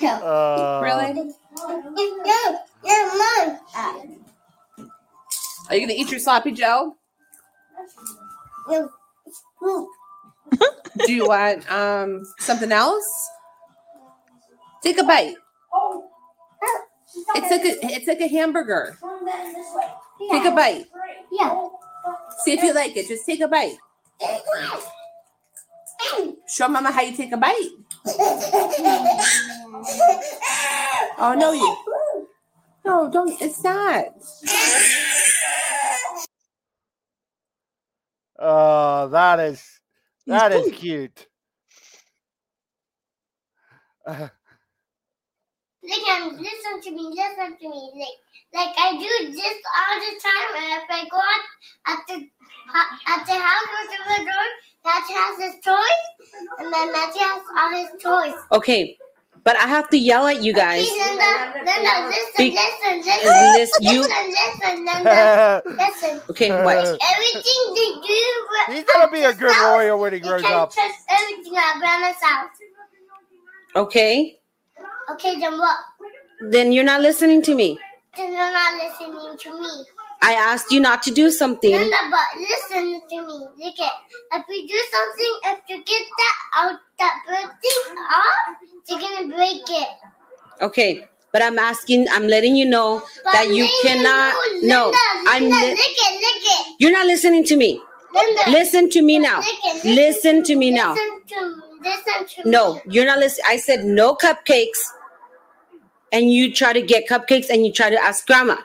Uh, 0.02 0.80
Really? 0.84 1.32
No, 1.58 2.60
mom. 2.86 3.60
Are 5.70 5.76
you 5.76 5.82
gonna 5.82 5.94
eat 5.98 6.12
your 6.12 6.20
sloppy 6.20 6.52
Joe? 6.52 6.96
No. 8.70 8.90
Do 11.06 11.14
you 11.14 11.28
want 11.28 11.70
um 11.72 12.24
something 12.40 12.72
else? 12.72 13.30
Take 14.84 14.98
a 15.00 15.04
bite. 15.04 15.36
It's 17.36 17.52
like 17.52 17.66
a 17.66 17.94
it's 17.94 18.08
like 18.08 18.22
a 18.22 18.28
hamburger. 18.28 18.98
Take 20.32 20.46
a 20.46 20.52
bite. 20.52 20.86
Yeah. 21.32 21.68
See 22.44 22.54
if 22.54 22.64
you 22.64 22.74
like 22.74 22.96
it. 22.96 23.08
Just 23.08 23.26
take 23.26 23.42
a 23.42 23.48
bite. 23.48 23.78
Show 26.48 26.68
Mama 26.68 26.92
how 26.92 27.02
you 27.02 27.16
take 27.16 27.32
a 27.32 27.38
bite. 27.38 27.70
Oh 31.18 31.34
no, 31.34 31.54
you. 31.54 31.95
No, 32.86 33.10
don't. 33.12 33.42
It's 33.42 33.64
not. 33.64 34.06
Oh, 38.40 39.10
that 39.10 39.40
is 39.42 39.64
that 40.28 40.54
is 40.54 40.72
cute. 40.72 41.28
Uh, 44.08 44.30
Listen, 45.84 46.38
listen 46.38 46.82
to 46.84 46.92
me, 46.92 47.10
listen 47.16 47.58
to 47.58 47.70
me. 47.70 47.92
Like, 47.96 48.20
like 48.68 48.76
I 48.78 48.94
do 48.94 49.32
this 49.32 49.58
all 49.78 50.00
the 50.00 50.14
time. 50.22 50.64
And 50.64 50.84
if 50.84 50.90
I 50.92 51.10
go 51.10 51.18
out 51.18 51.46
at 51.88 52.00
the 52.08 52.16
at 53.08 53.26
the 53.26 53.34
house 53.34 53.70
or 53.78 53.86
to 53.92 53.98
the 54.10 54.26
door, 54.26 54.48
Matthew 54.86 55.16
has 55.16 55.40
his 55.44 55.64
toys, 55.66 56.04
and 56.60 56.74
then 56.74 56.92
Matthew 56.92 57.22
has 57.22 57.44
all 57.58 57.72
his 57.80 58.04
toys. 58.04 58.42
Okay, 58.52 58.98
but 59.46 59.56
I 59.58 59.68
have 59.68 59.90
to 59.92 59.98
yell 59.98 60.28
at 60.28 60.44
you 60.44 60.54
guys. 60.54 60.84
Okay, 60.84 61.00
Linda, 61.06 61.54
Linda, 61.66 62.08
listen, 62.10 62.34
Be- 62.38 62.52
listen, 62.52 62.98
listen, 63.06 63.54
Lis- 63.54 63.72
you- 63.82 64.02
listen, 64.02 64.32
listen, 64.32 64.86
Linda, 64.86 65.64
listen. 65.78 66.22
Okay, 66.32 66.52
what? 66.52 67.00
Everything 67.16 67.76
they 67.76 67.92
do, 68.08 68.76
He's 68.76 68.86
gonna 68.94 69.12
be 69.12 69.22
a 69.24 69.34
good 69.34 69.56
lawyer 69.58 69.98
when 69.98 70.14
he 70.14 70.20
you 70.20 70.24
grows 70.26 70.42
can 70.44 70.54
up. 70.54 70.74
trust 70.74 71.00
everything 71.10 71.56
at 71.58 71.80
Grandma's 71.80 72.18
house. 72.22 72.50
Okay, 73.76 74.40
Okay, 75.12 75.40
then 75.40 75.58
what? 75.58 75.78
then 76.52 76.72
you're 76.72 76.84
not 76.84 77.02
listening 77.02 77.42
to 77.44 77.56
me. 77.56 77.80
Then 78.18 78.34
you're 78.34 78.52
not 78.52 78.74
listening 78.84 79.38
to 79.38 79.62
me. 79.62 79.86
I 80.26 80.34
asked 80.34 80.72
you 80.72 80.80
not 80.80 81.04
to 81.04 81.12
do 81.12 81.30
something. 81.30 81.72
Linda, 81.72 81.96
but 82.10 82.40
listen 82.40 83.02
to 83.10 83.28
me. 83.28 83.48
Look 83.66 83.80
at 83.80 83.94
if 84.34 84.46
we 84.50 84.68
do 84.68 84.80
something, 84.92 85.34
if 85.46 85.60
you 85.70 85.78
get 85.84 86.02
that 86.18 86.36
out 86.56 86.80
that 87.00 87.16
bird 87.28 87.52
thing 87.62 87.98
off, 87.98 88.58
you're 88.90 89.00
gonna 89.00 89.36
break 89.36 89.62
it. 89.70 89.88
Okay, 90.62 91.08
but 91.32 91.44
I'm 91.44 91.60
asking, 91.60 92.08
I'm 92.12 92.28
letting 92.28 92.56
you 92.56 92.66
know 92.66 93.04
But 93.24 93.34
that 93.34 93.48
you 93.50 93.64
Linda, 93.66 93.82
cannot. 93.84 94.34
No, 94.64 94.86
Linda, 94.86 94.98
I'm. 95.28 95.44
Li- 95.44 95.50
lick 95.52 95.80
it, 95.80 96.14
lick 96.22 96.44
it. 96.44 96.76
You're 96.80 96.92
not 96.92 97.06
listening 97.06 97.44
to 97.46 97.56
me. 97.56 97.82
Linda, 98.14 98.42
Listen 98.50 98.90
to 98.92 99.02
me 99.02 99.20
now. 99.20 99.42
it, 99.44 99.86
lick 99.86 99.96
Listen 99.96 100.44
to 100.44 100.56
me 100.56 100.72
now. 100.72 100.94
Listen 100.94 101.22
to 101.28 101.62
listen 101.84 102.44
to 102.44 102.50
No, 102.50 102.76
me. 102.76 102.82
you're 102.90 103.06
not 103.06 103.20
listening. 103.20 103.46
I 103.50 103.58
said 103.58 103.86
no 103.86 104.16
cupcakes, 104.16 104.80
and 106.12 106.32
you 106.34 106.52
try 106.54 106.74
to 106.74 106.82
get 106.82 107.08
cupcakes, 107.08 107.50
and 107.50 107.66
you 107.66 107.72
try 107.72 107.90
to 107.92 107.98
ask 108.02 108.26
grandma. 108.26 108.58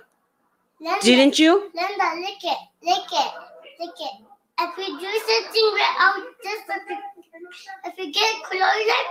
Linda, 0.81 1.05
Didn't 1.05 1.39
you? 1.39 1.71
Linda, 1.75 2.09
lick 2.17 2.43
it, 2.43 2.59
lick 2.83 3.13
it, 3.13 3.33
lick 3.79 4.01
it. 4.01 4.15
If 4.63 4.77
we 4.77 4.87
do 4.87 5.11
something 5.29 5.67
right 5.77 5.97
out 6.01 6.23
this, 6.43 6.61
if 7.85 7.95
we 7.99 8.13
get 8.13 8.43
close, 8.45 8.61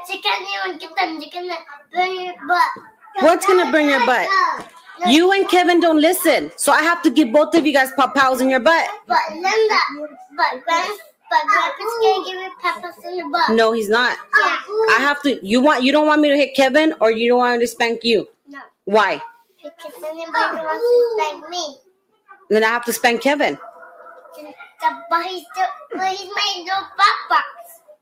you 0.10 0.20
can't 0.22 0.48
even 0.66 0.80
get 0.80 0.96
them. 0.96 1.22
You're 1.22 1.30
gonna 1.32 1.60
burn 1.94 2.26
your 2.26 2.34
butt. 2.48 2.84
What's 3.22 3.46
gonna 3.46 3.72
burn 3.72 3.88
your 3.88 4.06
butt? 4.06 4.28
You 5.08 5.32
and 5.32 5.48
Kevin 5.48 5.80
don't 5.80 6.02
listen, 6.02 6.52
so 6.56 6.72
I 6.72 6.82
have 6.82 7.02
to 7.04 7.10
give 7.10 7.32
both 7.32 7.56
of 7.56 7.66
you 7.66 7.74
guys 7.74 7.92
pop 7.96 8.16
pows 8.16 8.42
in 8.42 8.50
your 8.50 8.60
butt. 8.60 8.90
But 9.08 9.18
Linda, 9.32 9.80
but 10.36 10.64
but 11.30 11.42
Grandpa's 11.46 11.94
gonna 12.02 12.26
give 12.26 12.34
you 12.34 12.40
in 12.42 13.18
the 13.18 13.30
butt. 13.32 13.56
No, 13.56 13.72
he's 13.72 13.90
not. 13.90 14.18
Yeah. 14.42 14.58
I 14.90 14.98
have 15.00 15.22
to. 15.24 15.46
You 15.46 15.62
want? 15.62 15.84
You 15.84 15.92
don't 15.92 16.08
want 16.08 16.22
me 16.22 16.30
to 16.30 16.36
hit 16.36 16.56
Kevin, 16.56 16.94
or 17.00 17.12
you 17.12 17.30
don't 17.30 17.40
want 17.40 17.60
me 17.60 17.66
to 17.66 17.68
spank 17.68 18.04
you? 18.04 18.28
No. 18.48 18.60
Why? 18.86 19.22
Because 19.64 20.04
anybody 20.04 20.58
wants 20.58 20.86
to 20.86 21.24
spank 21.24 21.50
me. 21.50 21.78
Then 22.50 22.64
I 22.64 22.68
have 22.68 22.86
to 22.86 22.94
spank 22.94 23.22
Kevin. 23.22 23.58
But 25.10 25.26
he's 25.26 25.46
still, 25.52 25.66
but 25.92 26.08
he's 26.08 26.30
my 26.30 26.54
little 26.58 26.88
papa. 26.98 27.44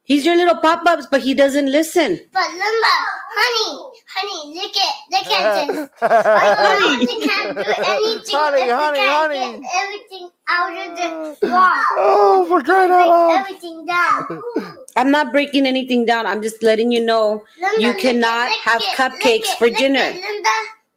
He's 0.03 0.25
your 0.25 0.37
little 0.37 0.55
pop 0.55 0.85
ups, 0.85 1.05
but 1.09 1.21
he 1.21 1.33
doesn't 1.33 1.69
listen. 1.69 2.17
But 2.31 2.49
Linda, 2.49 2.95
honey, 3.35 3.91
honey, 4.07 4.55
look 4.55 4.77
at, 4.77 4.95
look 5.11 5.27
at 5.27 5.67
this. 5.67 5.89
Honey, 5.99 7.01
you 7.01 7.27
can't 7.27 7.57
do 7.57 7.61
anything. 7.61 8.35
Honey, 8.37 8.61
if 8.61 8.67
you 8.67 8.73
honey, 8.73 8.97
can't 8.99 9.33
honey. 9.33 9.61
Get 9.61 9.71
everything 9.75 10.29
out 10.47 10.77
of 10.77 11.39
the 11.41 11.47
wall. 11.47 11.83
Oh, 11.97 12.45
for 12.47 12.61
crying 12.63 12.89
out 12.91 12.97
Break 12.97 13.09
loud. 13.09 13.39
Everything 13.41 13.85
down. 13.85 14.77
I'm 14.95 15.11
not 15.11 15.33
breaking 15.33 15.67
anything 15.67 16.05
down. 16.05 16.25
I'm 16.25 16.41
just 16.41 16.63
letting 16.63 16.89
you 16.89 17.03
know 17.05 17.43
Linda, 17.59 17.81
you 17.81 17.87
lick 17.89 17.97
it, 17.97 18.01
cannot 18.01 18.49
have 18.63 18.81
it, 18.81 18.95
cupcakes 18.95 19.51
it, 19.51 19.57
for 19.57 19.69
dinner. 19.69 19.99
it, 19.99 20.23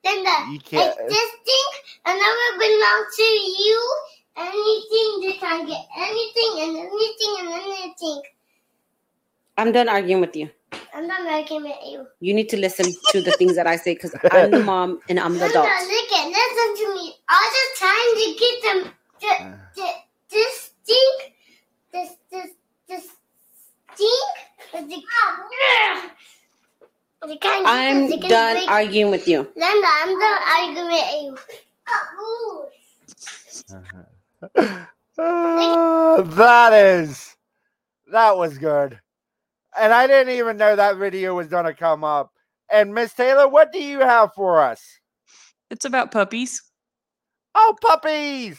dinner. 0.03 0.16
Linda, 0.20 0.30
Linda, 0.30 0.53
You 0.53 0.61
can't- 0.61 0.98
If 1.01 1.09
this 1.09 1.30
thing 1.44 1.68
and 2.07 2.18
never 2.18 2.59
belong 2.59 3.07
to 3.16 3.22
you. 3.22 3.96
Anything, 4.36 5.22
you 5.22 5.34
can 5.38 5.66
get 5.66 5.86
anything 5.98 6.53
and 6.62 6.76
anything 6.78 7.36
and 7.40 7.48
anything. 7.53 8.22
I'm 9.59 9.72
done 9.72 9.88
arguing 9.88 10.20
with 10.20 10.34
you. 10.34 10.48
I'm 10.94 11.07
not 11.07 11.26
arguing 11.26 11.64
with 11.64 11.76
you. 11.84 12.07
You 12.20 12.32
need 12.32 12.48
to 12.51 12.57
listen 12.57 12.86
to 13.11 13.20
the 13.20 13.32
things 13.32 13.57
that 13.57 13.66
I 13.66 13.76
say 13.76 13.94
because 13.94 14.14
I'm 14.30 14.51
the 14.51 14.61
mom 14.64 15.01
and 15.09 15.18
I'm 15.20 15.34
the 15.34 15.40
Linda, 15.40 15.61
adult. 15.61 15.66
look 15.66 16.12
at, 16.12 16.26
listen 16.28 16.76
to 16.86 16.94
me. 16.94 17.14
I 17.28 17.36
was 17.42 17.53
just 17.59 17.72
trying 17.82 18.14
to 18.16 18.26
get 18.40 18.62
them. 18.62 18.94
The, 19.20 19.82
the, 19.82 19.88
this 20.30 20.70
thing, 20.86 21.12
this, 21.92 22.11
this, 22.30 22.51
this 22.88 23.05
thing, 23.96 24.22
but 24.72 24.88
they, 24.88 25.03
they 27.28 27.36
can't 27.38 27.66
I'm 27.66 28.08
this, 28.08 28.10
they 28.10 28.18
can 28.18 28.30
done 28.30 28.54
break- 28.56 28.70
arguing 28.70 29.10
with 29.10 29.26
you. 29.28 29.48
Linda, 29.56 29.88
I'm 29.88 30.18
done 30.18 30.38
arguing 30.58 30.88
with 30.88 31.12
you. 31.22 31.38
Uh, 31.88 31.92
that 36.22 36.72
is 36.72 37.36
that 38.12 38.36
was 38.36 38.58
good. 38.58 38.98
And 39.78 39.92
I 39.92 40.06
didn't 40.06 40.34
even 40.34 40.56
know 40.56 40.76
that 40.76 40.96
video 40.98 41.34
was 41.36 41.46
gonna 41.48 41.74
come 41.74 42.04
up. 42.04 42.32
And 42.70 42.94
Miss 42.94 43.12
Taylor, 43.14 43.48
what 43.48 43.72
do 43.72 43.82
you 43.82 44.00
have 44.00 44.32
for 44.34 44.60
us? 44.60 44.82
It's 45.70 45.84
about 45.84 46.12
puppies. 46.12 46.62
Oh, 47.54 47.76
puppies! 47.82 48.58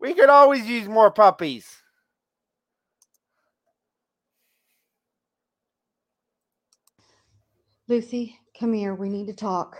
We 0.00 0.14
could 0.14 0.30
always 0.30 0.66
use 0.66 0.88
more 0.88 1.10
puppies. 1.10 1.66
Lucy, 7.88 8.38
come 8.58 8.72
here. 8.72 8.94
We 8.94 9.08
need 9.08 9.28
to 9.28 9.32
talk. 9.32 9.76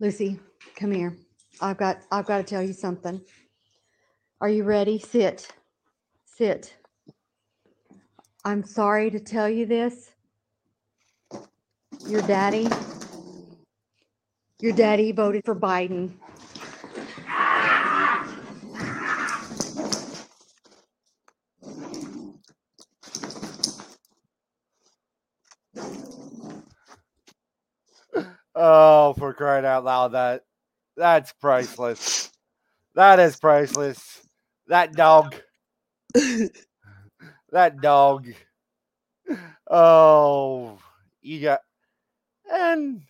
Lucy, 0.00 0.40
come 0.76 0.92
here. 0.92 1.16
I've 1.60 1.76
got 1.76 1.98
I've 2.10 2.26
got 2.26 2.38
to 2.38 2.44
tell 2.44 2.62
you 2.62 2.72
something. 2.72 3.20
Are 4.40 4.48
you 4.48 4.64
ready? 4.64 4.98
Sit. 4.98 5.48
Sit. 6.24 6.74
I'm 8.44 8.64
sorry 8.64 9.10
to 9.10 9.20
tell 9.20 9.48
you 9.48 9.66
this. 9.66 10.10
Your 12.08 12.22
daddy 12.22 12.68
your 14.60 14.72
daddy 14.72 15.12
voted 15.12 15.44
for 15.44 15.54
Biden. 15.54 16.12
Oh, 28.66 29.12
for 29.18 29.34
crying 29.34 29.66
out 29.66 29.84
loud, 29.84 30.08
that 30.12 30.42
that's 30.96 31.32
priceless. 31.34 32.30
That 32.94 33.20
is 33.20 33.36
priceless. 33.36 34.22
That 34.68 34.94
dog. 34.94 35.36
that 36.14 37.80
dog. 37.80 38.28
Oh, 39.68 40.78
you 41.22 41.40
got 41.40 41.60
and 42.52 43.02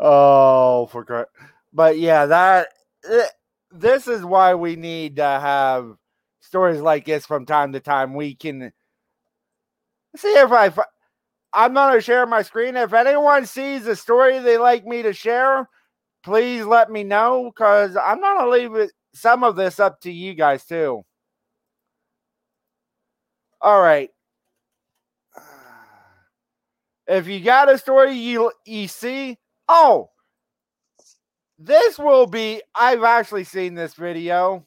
Oh, 0.00 0.86
for 0.86 1.04
cry- 1.04 1.24
but 1.72 1.98
yeah, 1.98 2.26
that 2.26 2.68
eh, 3.08 3.26
this 3.72 4.06
is 4.08 4.24
why 4.24 4.54
we 4.54 4.76
need 4.76 5.16
to 5.16 5.22
have 5.24 5.96
stories 6.40 6.80
like 6.80 7.04
this 7.06 7.26
from 7.26 7.46
time 7.46 7.72
to 7.72 7.80
time. 7.80 8.14
We 8.14 8.34
can 8.34 8.72
see 10.16 10.28
if 10.34 10.52
I. 10.52 10.72
I'm 11.54 11.74
gonna 11.74 12.00
share 12.00 12.26
my 12.26 12.42
screen. 12.42 12.76
If 12.76 12.92
anyone 12.94 13.46
sees 13.46 13.86
a 13.86 13.96
story 13.96 14.38
they 14.40 14.58
like 14.58 14.86
me 14.86 15.02
to 15.02 15.12
share, 15.14 15.68
please 16.24 16.64
let 16.64 16.90
me 16.90 17.04
know 17.04 17.50
because 17.54 17.96
I'm 17.96 18.20
gonna 18.20 18.48
leave 18.50 18.74
it, 18.76 18.92
some 19.14 19.44
of 19.44 19.56
this 19.56 19.80
up 19.80 20.00
to 20.02 20.12
you 20.12 20.34
guys 20.34 20.64
too. 20.66 21.04
All 23.60 23.80
right. 23.82 24.10
If 27.06 27.26
you 27.26 27.40
got 27.40 27.70
a 27.70 27.78
story 27.78 28.12
you 28.12 28.52
you 28.66 28.86
see, 28.88 29.38
Oh, 29.68 30.10
this 31.58 31.98
will 31.98 32.26
be. 32.26 32.62
I've 32.74 33.02
actually 33.02 33.44
seen 33.44 33.74
this 33.74 33.94
video. 33.94 34.66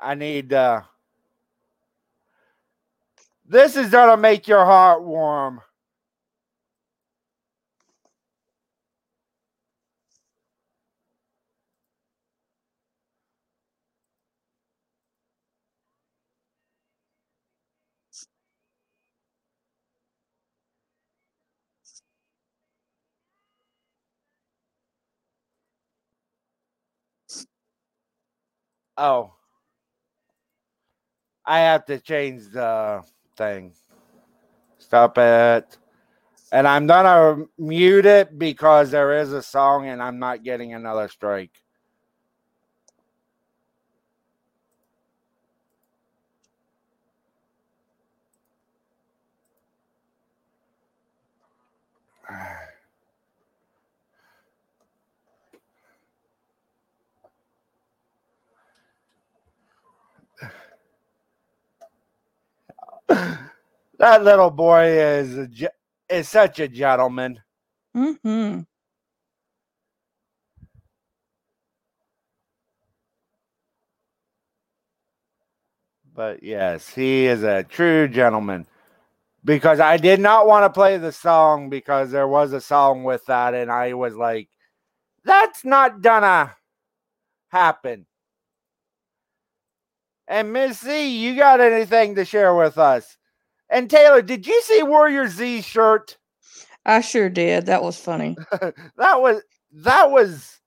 I 0.00 0.14
need. 0.14 0.52
Uh, 0.52 0.82
this 3.46 3.76
is 3.76 3.90
gonna 3.90 4.16
make 4.16 4.48
your 4.48 4.64
heart 4.64 5.02
warm. 5.02 5.60
Oh. 28.96 29.32
I 31.44 31.60
have 31.60 31.84
to 31.86 31.98
change 31.98 32.50
the 32.50 33.02
thing. 33.36 33.72
Stop 34.78 35.18
it. 35.18 35.78
And 36.52 36.68
I'm 36.68 36.86
gonna 36.86 37.44
mute 37.58 38.06
it 38.06 38.38
because 38.38 38.90
there 38.90 39.18
is 39.18 39.32
a 39.32 39.42
song 39.42 39.88
and 39.88 40.02
I'm 40.02 40.18
not 40.18 40.44
getting 40.44 40.72
another 40.74 41.08
strike. 41.08 41.63
That 63.08 64.22
little 64.22 64.50
boy 64.50 64.86
is 64.86 65.36
a, 65.36 65.48
is 66.08 66.28
such 66.28 66.60
a 66.60 66.68
gentleman. 66.68 67.40
Mm-hmm. 67.96 68.60
But 76.14 76.42
yes, 76.42 76.88
he 76.94 77.26
is 77.26 77.42
a 77.42 77.64
true 77.64 78.08
gentleman. 78.08 78.66
Because 79.44 79.78
I 79.78 79.98
did 79.98 80.20
not 80.20 80.46
want 80.46 80.64
to 80.64 80.70
play 80.70 80.96
the 80.96 81.12
song 81.12 81.68
because 81.68 82.10
there 82.10 82.28
was 82.28 82.52
a 82.54 82.60
song 82.60 83.04
with 83.04 83.26
that, 83.26 83.52
and 83.52 83.70
I 83.70 83.92
was 83.92 84.14
like, 84.14 84.48
that's 85.24 85.64
not 85.64 86.00
gonna 86.00 86.54
happen. 87.48 88.06
And 90.26 90.52
Miss 90.52 90.80
Z, 90.80 91.06
you 91.08 91.36
got 91.36 91.60
anything 91.60 92.14
to 92.14 92.24
share 92.24 92.54
with 92.54 92.78
us? 92.78 93.16
And 93.68 93.90
Taylor, 93.90 94.22
did 94.22 94.46
you 94.46 94.60
see 94.62 94.82
Warrior 94.82 95.28
Z 95.28 95.62
shirt? 95.62 96.16
I 96.86 97.00
sure 97.00 97.28
did. 97.28 97.66
That 97.66 97.82
was 97.82 97.98
funny. 97.98 98.36
that 98.50 99.20
was 99.20 99.42
that 99.72 100.10
was 100.10 100.60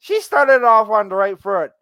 she 0.00 0.20
started 0.20 0.64
off 0.64 0.88
on 0.90 1.08
the 1.08 1.14
right 1.14 1.40
foot. 1.40 1.72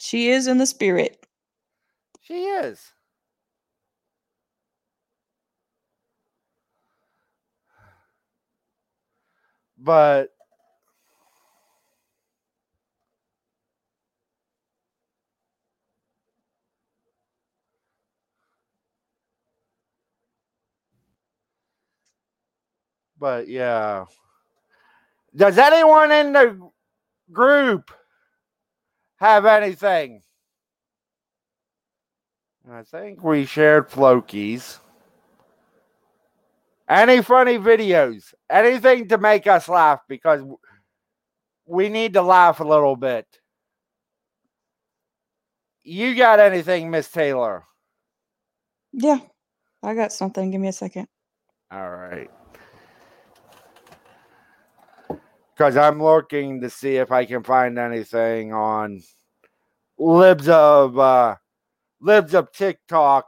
She 0.00 0.28
is 0.28 0.46
in 0.46 0.58
the 0.58 0.66
spirit. 0.66 1.26
She 2.20 2.44
is. 2.44 2.92
But 9.78 10.33
but 23.24 23.48
yeah. 23.48 24.04
Does 25.34 25.56
anyone 25.56 26.12
in 26.12 26.34
the 26.34 26.60
group 27.32 27.90
have 29.16 29.46
anything? 29.46 30.20
I 32.70 32.82
think 32.82 33.24
we 33.24 33.46
shared 33.46 33.88
Flokies. 33.88 34.78
Any 36.86 37.22
funny 37.22 37.56
videos? 37.56 38.34
Anything 38.50 39.08
to 39.08 39.16
make 39.16 39.46
us 39.46 39.70
laugh 39.70 40.00
because 40.06 40.42
we 41.64 41.88
need 41.88 42.12
to 42.12 42.20
laugh 42.20 42.60
a 42.60 42.64
little 42.64 42.94
bit. 42.94 43.26
You 45.82 46.14
got 46.14 46.40
anything, 46.40 46.90
Miss 46.90 47.10
Taylor? 47.10 47.64
Yeah, 48.92 49.20
I 49.82 49.94
got 49.94 50.12
something. 50.12 50.50
Give 50.50 50.60
me 50.60 50.68
a 50.68 50.74
second. 50.74 51.08
All 51.72 51.88
right. 51.88 52.30
Because 55.56 55.76
I'm 55.76 56.02
looking 56.02 56.60
to 56.62 56.70
see 56.70 56.96
if 56.96 57.12
I 57.12 57.24
can 57.24 57.44
find 57.44 57.78
anything 57.78 58.52
on 58.52 59.02
libs 59.98 60.48
of 60.48 60.98
uh, 60.98 61.36
libs 62.00 62.34
of 62.34 62.50
TikTok. 62.52 63.26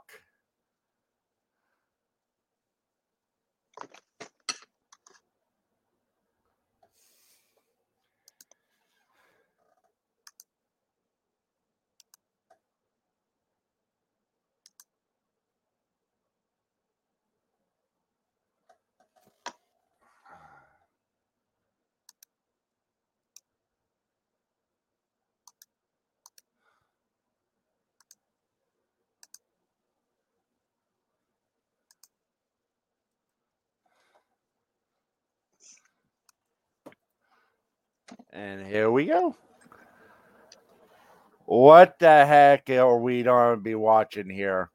And 38.37 38.65
here 38.67 38.91
we 38.91 39.05
go. 39.07 39.35
What 41.45 41.97
the 41.97 42.23
heck 42.23 42.69
are 42.69 42.99
we 42.99 43.23
going 43.23 43.55
to 43.55 43.61
be 43.61 43.73
watching 43.73 44.29
here? 44.29 44.69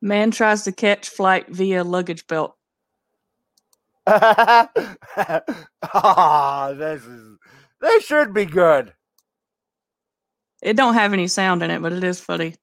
Man 0.00 0.30
tries 0.30 0.64
to 0.64 0.72
catch 0.72 1.10
flight 1.10 1.46
via 1.50 1.84
luggage 1.84 2.26
belt. 2.26 2.56
Ah, 4.06 4.70
this 6.78 7.04
is 7.04 7.36
this 7.82 8.04
should 8.04 8.32
be 8.32 8.46
good. 8.46 8.94
It 10.62 10.76
don't 10.76 10.94
have 10.94 11.12
any 11.12 11.26
sound 11.26 11.62
in 11.62 11.70
it, 11.70 11.82
but 11.82 11.92
it 11.92 12.02
is 12.02 12.18
funny. 12.18 12.54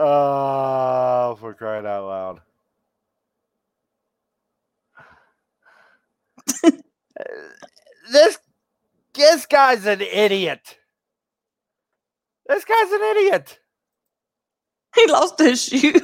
Oh, 0.00 1.36
for 1.40 1.54
crying 1.54 1.84
out 1.84 2.06
loud. 2.06 2.40
this 8.12 8.38
this 9.12 9.46
guy's 9.46 9.86
an 9.86 10.00
idiot. 10.00 10.78
This 12.46 12.64
guy's 12.64 12.92
an 12.92 13.02
idiot. 13.02 13.58
He 14.94 15.06
lost 15.06 15.38
his 15.38 15.62
shoe. 15.62 15.92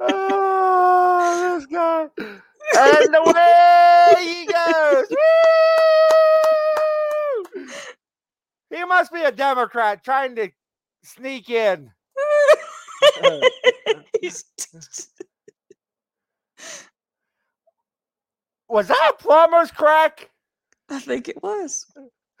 oh, 0.00 1.56
this 1.58 1.66
guy. 1.66 2.08
And 2.78 3.14
away 3.16 4.14
he 4.20 4.46
goes. 4.46 5.06
Woo! 7.56 7.66
He 8.70 8.84
must 8.84 9.12
be 9.12 9.22
a 9.22 9.32
Democrat 9.32 10.04
trying 10.04 10.36
to 10.36 10.50
sneak 11.04 11.50
in. 11.50 11.90
Was 18.68 18.88
that 18.88 19.12
a 19.12 19.22
plumber's 19.22 19.70
crack? 19.70 20.30
I 20.88 20.98
think 20.98 21.28
it 21.28 21.42
was. 21.42 21.86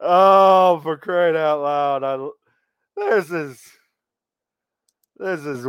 oh, 0.00 0.80
for 0.82 0.98
crying 0.98 1.36
out 1.36 1.62
loud! 1.62 2.04
I, 2.04 2.28
this 2.96 3.30
is 3.30 3.62
this 5.16 5.40
is 5.40 5.66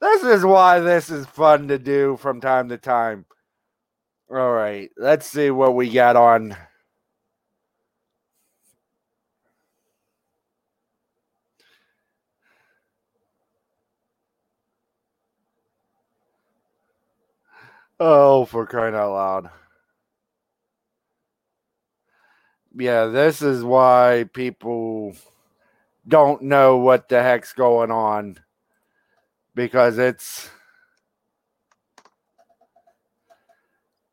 this 0.00 0.22
is 0.22 0.44
why 0.44 0.80
this 0.80 1.10
is 1.10 1.26
fun 1.26 1.68
to 1.68 1.78
do 1.78 2.16
from 2.18 2.40
time 2.40 2.68
to 2.68 2.78
time. 2.78 3.24
All 4.30 4.52
right, 4.52 4.90
let's 4.98 5.26
see 5.26 5.50
what 5.50 5.74
we 5.74 5.88
got 5.90 6.16
on 6.16 6.56
Oh, 18.00 18.44
for 18.44 18.66
crying 18.66 18.94
out 18.94 19.12
loud. 19.12 19.50
Yeah, 22.76 23.06
this 23.06 23.42
is 23.42 23.64
why 23.64 24.26
people 24.32 25.16
don't 26.06 26.42
know 26.42 26.76
what 26.76 27.08
the 27.08 27.22
heck's 27.22 27.52
going 27.52 27.90
on 27.90 28.38
because 29.54 29.98
it's 29.98 30.48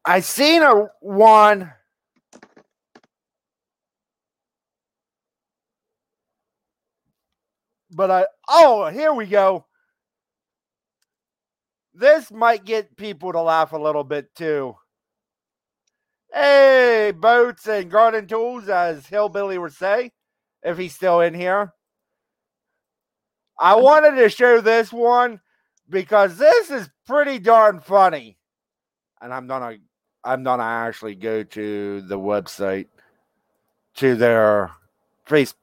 I 0.03 0.21
seen 0.21 0.63
a 0.63 0.88
one 1.01 1.71
but 7.91 8.11
I 8.11 8.25
oh, 8.49 8.89
here 8.89 9.13
we 9.13 9.25
go. 9.25 9.65
This 11.97 12.29
might 12.29 12.65
get 12.65 12.97
people 12.97 13.31
to 13.31 13.41
laugh 13.41 13.71
a 13.71 13.77
little 13.77 14.03
bit 14.03 14.35
too. 14.35 14.75
Hey, 16.33 17.13
boats 17.15 17.65
and 17.67 17.89
garden 17.89 18.27
tools, 18.27 18.67
as 18.67 19.07
Hillbilly 19.07 19.57
would 19.57 19.71
say, 19.71 20.11
if 20.61 20.77
he's 20.77 20.93
still 20.93 21.21
in 21.21 21.33
here. 21.33 21.71
I 23.57 23.75
wanted 23.75 24.17
to 24.17 24.27
show 24.27 24.59
this 24.59 24.91
one 24.91 25.39
because 25.89 26.37
this 26.37 26.69
is 26.69 26.89
pretty 27.07 27.39
darn 27.39 27.79
funny. 27.79 28.37
And 29.21 29.33
I'm 29.33 29.47
gonna 29.47 29.77
I'm 30.25 30.43
gonna 30.43 30.63
actually 30.63 31.15
go 31.15 31.43
to 31.43 32.01
the 32.01 32.19
website 32.19 32.87
to 33.95 34.15
their 34.15 34.71
face 35.25 35.53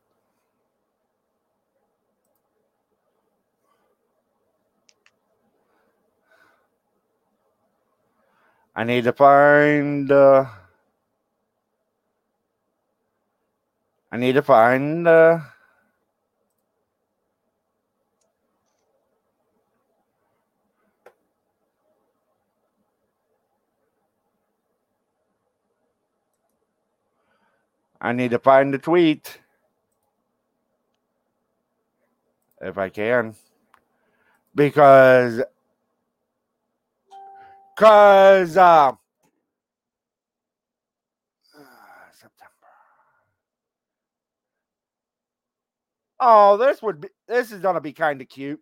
I 8.74 8.84
need 8.84 9.04
to 9.04 9.12
find. 9.12 10.10
Uh, 10.10 10.46
I 14.10 14.16
need 14.16 14.32
to 14.32 14.42
find. 14.42 15.06
Uh, 15.06 15.40
I 28.00 28.12
need 28.12 28.30
to 28.32 28.38
find 28.38 28.72
the 28.72 28.78
tweet. 28.78 29.38
If 32.60 32.78
I 32.78 32.88
can. 32.88 33.34
Because 34.54 35.42
Cause 37.82 38.56
uh, 38.56 38.92
September. 42.12 42.52
Oh, 46.20 46.56
this 46.58 46.80
would 46.80 47.00
be 47.00 47.08
this 47.26 47.50
is 47.50 47.60
gonna 47.60 47.80
be 47.80 47.92
kind 47.92 48.20
of 48.20 48.28
cute. 48.28 48.60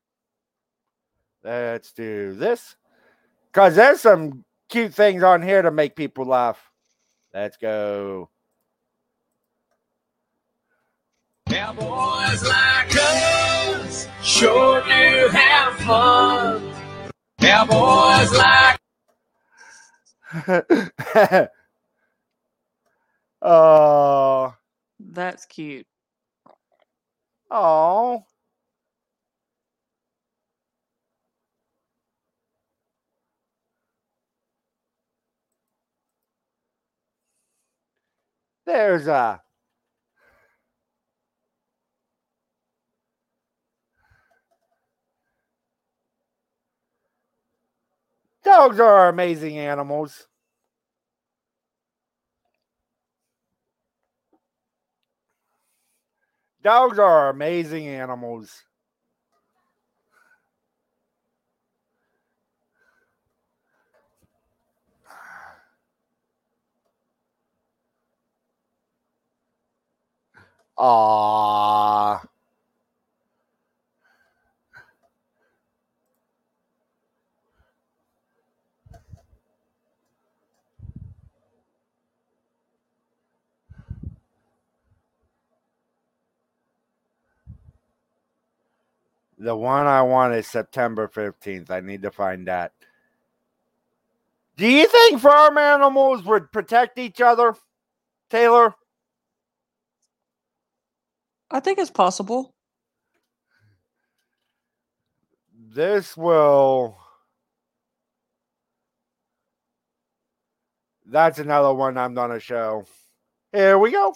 Let's 1.45 1.93
do 1.93 2.33
this. 2.33 2.77
Cause 3.53 3.77
there's 3.77 4.01
some 4.01 4.43
cute 4.71 4.95
things 4.95 5.23
on 5.23 5.43
here 5.43 5.61
to 5.61 5.71
make 5.71 5.97
people 5.97 6.25
laugh. 6.25 6.71
Let's 7.35 7.59
go. 7.59 8.31
Cowboys 11.47 12.43
like 12.43 12.97
us 12.97 14.09
sure 14.23 14.81
do 14.81 15.29
have 15.29 15.75
fun. 15.75 16.73
Cowboys 17.39 18.33
like 18.39 18.80
oh, 23.43 24.55
That's 25.01 25.47
cute. 25.47 25.87
oh. 27.51 28.25
There's 38.65 39.07
a 39.07 39.43
dogs 48.51 48.81
are 48.81 49.09
amazing 49.09 49.59
animals. 49.59 50.27
Dogs 56.63 56.99
are 56.99 57.31
amazing 57.31 57.89
animals. 57.89 58.65
Ah. 70.77 72.23
The 89.41 89.57
one 89.57 89.87
I 89.87 90.03
want 90.03 90.35
is 90.35 90.47
September 90.47 91.09
15th. 91.09 91.71
I 91.71 91.81
need 91.81 92.03
to 92.03 92.11
find 92.11 92.47
that. 92.47 92.73
Do 94.59 94.69
you 94.69 94.87
think 94.87 95.19
farm 95.19 95.57
animals 95.57 96.23
would 96.27 96.53
protect 96.53 96.99
each 96.99 97.23
other, 97.23 97.57
Taylor? 98.29 98.75
I 101.51 101.61
think 101.61 101.79
it's 101.79 101.91
possible. 101.91 102.55
This 105.75 106.19
will. 106.19 106.99
That's 111.07 111.39
another 111.39 111.73
one 111.73 111.97
I'm 111.97 112.13
going 112.13 112.31
to 112.31 112.41
show. 112.41 112.85
Here 113.53 113.79
we 113.79 113.91
go. 113.91 114.15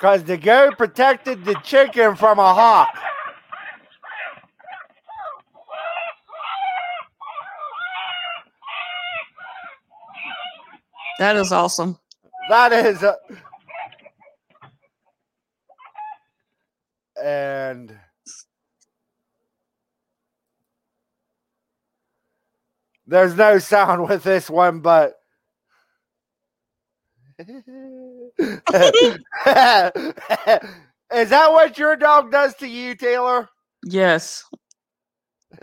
Because 0.00 0.24
the 0.24 0.38
goat 0.38 0.78
protected 0.78 1.44
the 1.44 1.52
chicken 1.62 2.16
from 2.16 2.38
a 2.38 2.54
hawk. 2.54 2.88
That 11.18 11.36
is 11.36 11.52
awesome. 11.52 11.98
That 12.48 12.72
is. 12.72 13.02
A... 13.02 13.14
And. 17.22 17.94
There's 23.06 23.34
no 23.34 23.58
sound 23.58 24.08
with 24.08 24.22
this 24.22 24.48
one, 24.48 24.80
but. 24.80 25.20
Is 31.12 31.30
that 31.30 31.52
what 31.52 31.78
your 31.78 31.96
dog 31.96 32.30
does 32.30 32.54
to 32.56 32.68
you, 32.68 32.94
Taylor? 32.94 33.48
Yes. 33.84 34.44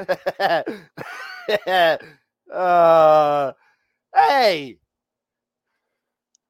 uh, 2.54 3.52
hey, 4.16 4.78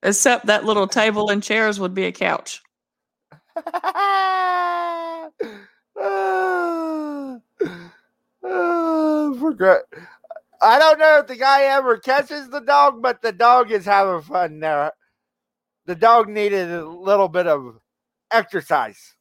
Except 0.03 0.45
that 0.45 0.63
little 0.63 0.87
table 0.87 1.29
and 1.29 1.41
chairs 1.41 1.79
would 1.79 1.93
be 1.93 2.05
a 2.05 2.11
couch. 2.11 2.61
oh, 8.43 9.37
forgot. 9.39 9.81
I 10.61 10.79
don't 10.79 10.99
know 10.99 11.19
if 11.19 11.27
the 11.27 11.35
guy 11.35 11.63
ever 11.63 11.97
catches 11.97 12.49
the 12.49 12.61
dog, 12.61 13.01
but 13.01 13.21
the 13.21 13.31
dog 13.31 13.71
is 13.71 13.85
having 13.85 14.21
fun 14.21 14.59
there. 14.59 14.91
The 15.87 15.95
dog 15.95 16.29
needed 16.29 16.69
a 16.69 16.85
little 16.85 17.29
bit 17.29 17.47
of 17.47 17.79
exercise. 18.31 19.15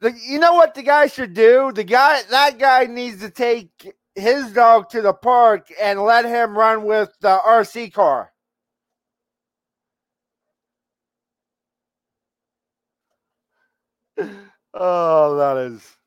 The, 0.00 0.12
you 0.12 0.38
know 0.38 0.54
what 0.54 0.74
the 0.74 0.84
guy 0.84 1.08
should 1.08 1.34
do? 1.34 1.72
The 1.74 1.82
guy 1.82 2.22
that 2.30 2.58
guy 2.58 2.84
needs 2.86 3.20
to 3.20 3.30
take 3.30 3.92
his 4.14 4.52
dog 4.52 4.88
to 4.90 5.02
the 5.02 5.12
park 5.12 5.66
and 5.80 6.00
let 6.00 6.24
him 6.24 6.56
run 6.56 6.84
with 6.84 7.12
the 7.20 7.40
RC 7.44 7.92
car. 7.92 8.32
Oh, 14.74 15.36
that 15.36 15.56
is. 15.72 15.97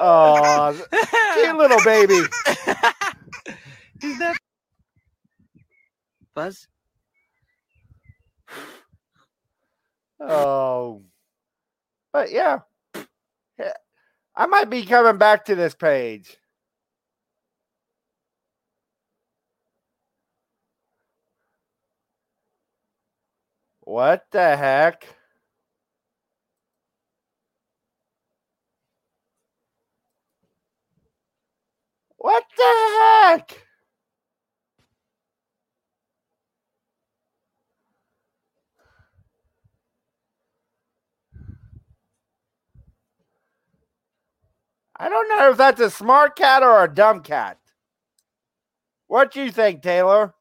Oh, 0.00 0.76
cute 1.34 1.56
little 1.56 1.82
baby. 1.84 2.14
Is 4.02 4.18
that 4.20 4.36
Buzz? 6.34 6.68
Oh, 10.20 11.02
but 12.12 12.30
yeah, 12.32 12.60
Yeah. 13.58 13.72
I 14.36 14.46
might 14.46 14.70
be 14.70 14.84
coming 14.86 15.18
back 15.18 15.46
to 15.46 15.54
this 15.56 15.74
page. 15.74 16.36
What 23.88 24.26
the 24.32 24.54
heck? 24.54 25.06
What 32.18 32.44
the 32.54 32.62
heck? 33.00 33.66
I 44.98 45.08
don't 45.08 45.30
know 45.30 45.50
if 45.50 45.56
that's 45.56 45.80
a 45.80 45.88
smart 45.88 46.36
cat 46.36 46.62
or 46.62 46.84
a 46.84 46.92
dumb 46.94 47.22
cat. 47.22 47.56
What 49.06 49.32
do 49.32 49.42
you 49.42 49.50
think, 49.50 49.80
Taylor? 49.80 50.34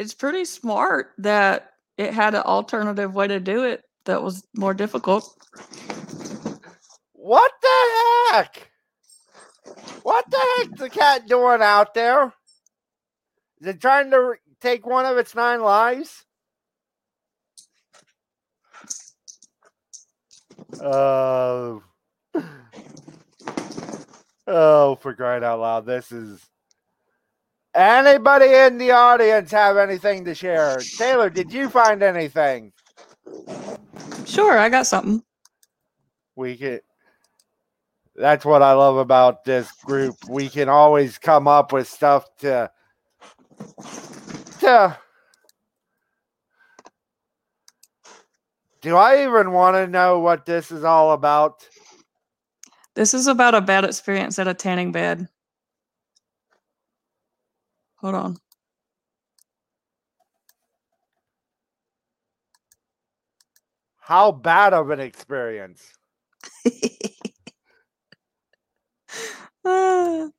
It's 0.00 0.14
pretty 0.14 0.46
smart 0.46 1.12
that 1.18 1.72
it 1.98 2.14
had 2.14 2.34
an 2.34 2.40
alternative 2.40 3.14
way 3.14 3.28
to 3.28 3.38
do 3.38 3.64
it 3.64 3.84
that 4.06 4.22
was 4.22 4.42
more 4.54 4.72
difficult. 4.72 5.30
What 7.12 7.52
the 7.60 8.32
heck? 8.32 8.70
What 10.02 10.24
the 10.30 10.40
heck 10.56 10.76
the 10.78 10.88
cat 10.88 11.28
doing 11.28 11.60
out 11.60 11.92
there? 11.92 12.32
Is 13.60 13.66
it 13.66 13.82
trying 13.82 14.10
to 14.12 14.36
take 14.62 14.86
one 14.86 15.04
of 15.04 15.18
its 15.18 15.34
nine 15.34 15.60
lives? 15.60 16.24
Oh. 20.82 21.82
Oh, 24.52 24.96
for 24.96 25.14
crying 25.14 25.44
out 25.44 25.60
loud. 25.60 25.86
This 25.86 26.10
is. 26.10 26.49
Anybody 27.80 28.52
in 28.52 28.76
the 28.76 28.90
audience 28.90 29.50
have 29.52 29.78
anything 29.78 30.22
to 30.26 30.34
share? 30.34 30.76
Taylor, 30.98 31.30
did 31.30 31.50
you 31.50 31.70
find 31.70 32.02
anything? 32.02 32.74
Sure, 34.26 34.58
I 34.58 34.68
got 34.68 34.86
something. 34.86 35.22
We 36.36 36.58
can. 36.58 36.80
That's 38.14 38.44
what 38.44 38.60
I 38.60 38.74
love 38.74 38.98
about 38.98 39.44
this 39.44 39.72
group. 39.72 40.14
We 40.28 40.50
can 40.50 40.68
always 40.68 41.16
come 41.16 41.48
up 41.48 41.72
with 41.72 41.88
stuff 41.88 42.26
to. 42.40 42.70
to. 44.60 44.98
Do 48.82 48.96
I 48.96 49.24
even 49.24 49.52
want 49.52 49.76
to 49.76 49.86
know 49.86 50.18
what 50.18 50.44
this 50.44 50.70
is 50.70 50.84
all 50.84 51.12
about? 51.12 51.66
This 52.94 53.14
is 53.14 53.26
about 53.26 53.54
a 53.54 53.62
bad 53.62 53.86
experience 53.86 54.38
at 54.38 54.48
a 54.48 54.52
tanning 54.52 54.92
bed. 54.92 55.28
Hold 58.00 58.14
on. 58.14 58.36
How 63.98 64.32
bad 64.32 64.72
of 64.72 64.90
an 64.90 65.00
experience? 65.00 65.92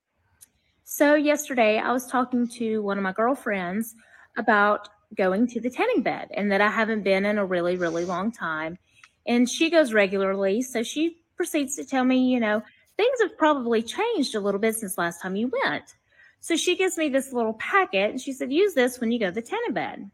So 0.83 1.15
yesterday 1.15 1.77
I 1.77 1.93
was 1.93 2.05
talking 2.05 2.47
to 2.59 2.81
one 2.81 2.97
of 2.97 3.03
my 3.03 3.13
girlfriends 3.13 3.95
about 4.37 4.89
going 5.15 5.47
to 5.47 5.61
the 5.61 5.69
tanning 5.69 6.01
bed 6.01 6.27
and 6.33 6.51
that 6.51 6.59
I 6.59 6.69
haven't 6.69 7.03
been 7.03 7.25
in 7.25 7.37
a 7.37 7.45
really, 7.45 7.77
really 7.77 8.03
long 8.03 8.31
time. 8.31 8.77
And 9.25 9.49
she 9.49 9.69
goes 9.69 9.93
regularly. 9.93 10.61
So 10.61 10.83
she 10.83 11.17
proceeds 11.37 11.77
to 11.77 11.85
tell 11.85 12.03
me, 12.03 12.29
you 12.31 12.41
know, 12.41 12.61
things 12.97 13.21
have 13.21 13.37
probably 13.37 13.81
changed 13.81 14.35
a 14.35 14.41
little 14.41 14.59
bit 14.59 14.75
since 14.75 14.97
last 14.97 15.21
time 15.21 15.35
you 15.37 15.49
went. 15.63 15.95
So 16.41 16.55
she 16.55 16.75
gives 16.75 16.97
me 16.97 17.07
this 17.07 17.31
little 17.31 17.53
packet 17.53 18.09
and 18.11 18.19
she 18.19 18.33
said, 18.33 18.51
use 18.51 18.73
this 18.73 18.99
when 18.99 19.11
you 19.11 19.19
go 19.19 19.27
to 19.27 19.31
the 19.31 19.41
tanning 19.41 19.73
bed. 19.73 20.09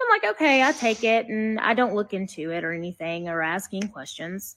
I'm 0.00 0.08
like, 0.08 0.32
okay, 0.36 0.62
I 0.62 0.72
take 0.72 1.02
it 1.02 1.26
and 1.26 1.58
I 1.58 1.74
don't 1.74 1.94
look 1.94 2.14
into 2.14 2.52
it 2.52 2.64
or 2.64 2.72
anything 2.72 3.28
or 3.28 3.42
asking 3.42 3.88
questions. 3.88 4.56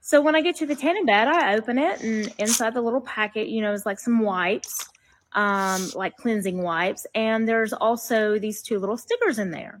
So 0.00 0.20
when 0.20 0.34
I 0.34 0.42
get 0.42 0.56
to 0.56 0.66
the 0.66 0.74
tanning 0.74 1.06
bed, 1.06 1.28
I 1.28 1.56
open 1.56 1.78
it, 1.78 2.02
and 2.02 2.30
inside 2.38 2.74
the 2.74 2.82
little 2.82 3.00
packet, 3.00 3.48
you 3.48 3.62
know, 3.62 3.72
is 3.72 3.86
like 3.86 3.98
some 3.98 4.18
wipes, 4.18 4.86
um, 5.32 5.88
like 5.94 6.14
cleansing 6.18 6.62
wipes, 6.62 7.06
and 7.14 7.48
there's 7.48 7.72
also 7.72 8.38
these 8.38 8.60
two 8.60 8.78
little 8.78 8.98
stickers 8.98 9.38
in 9.38 9.50
there. 9.50 9.80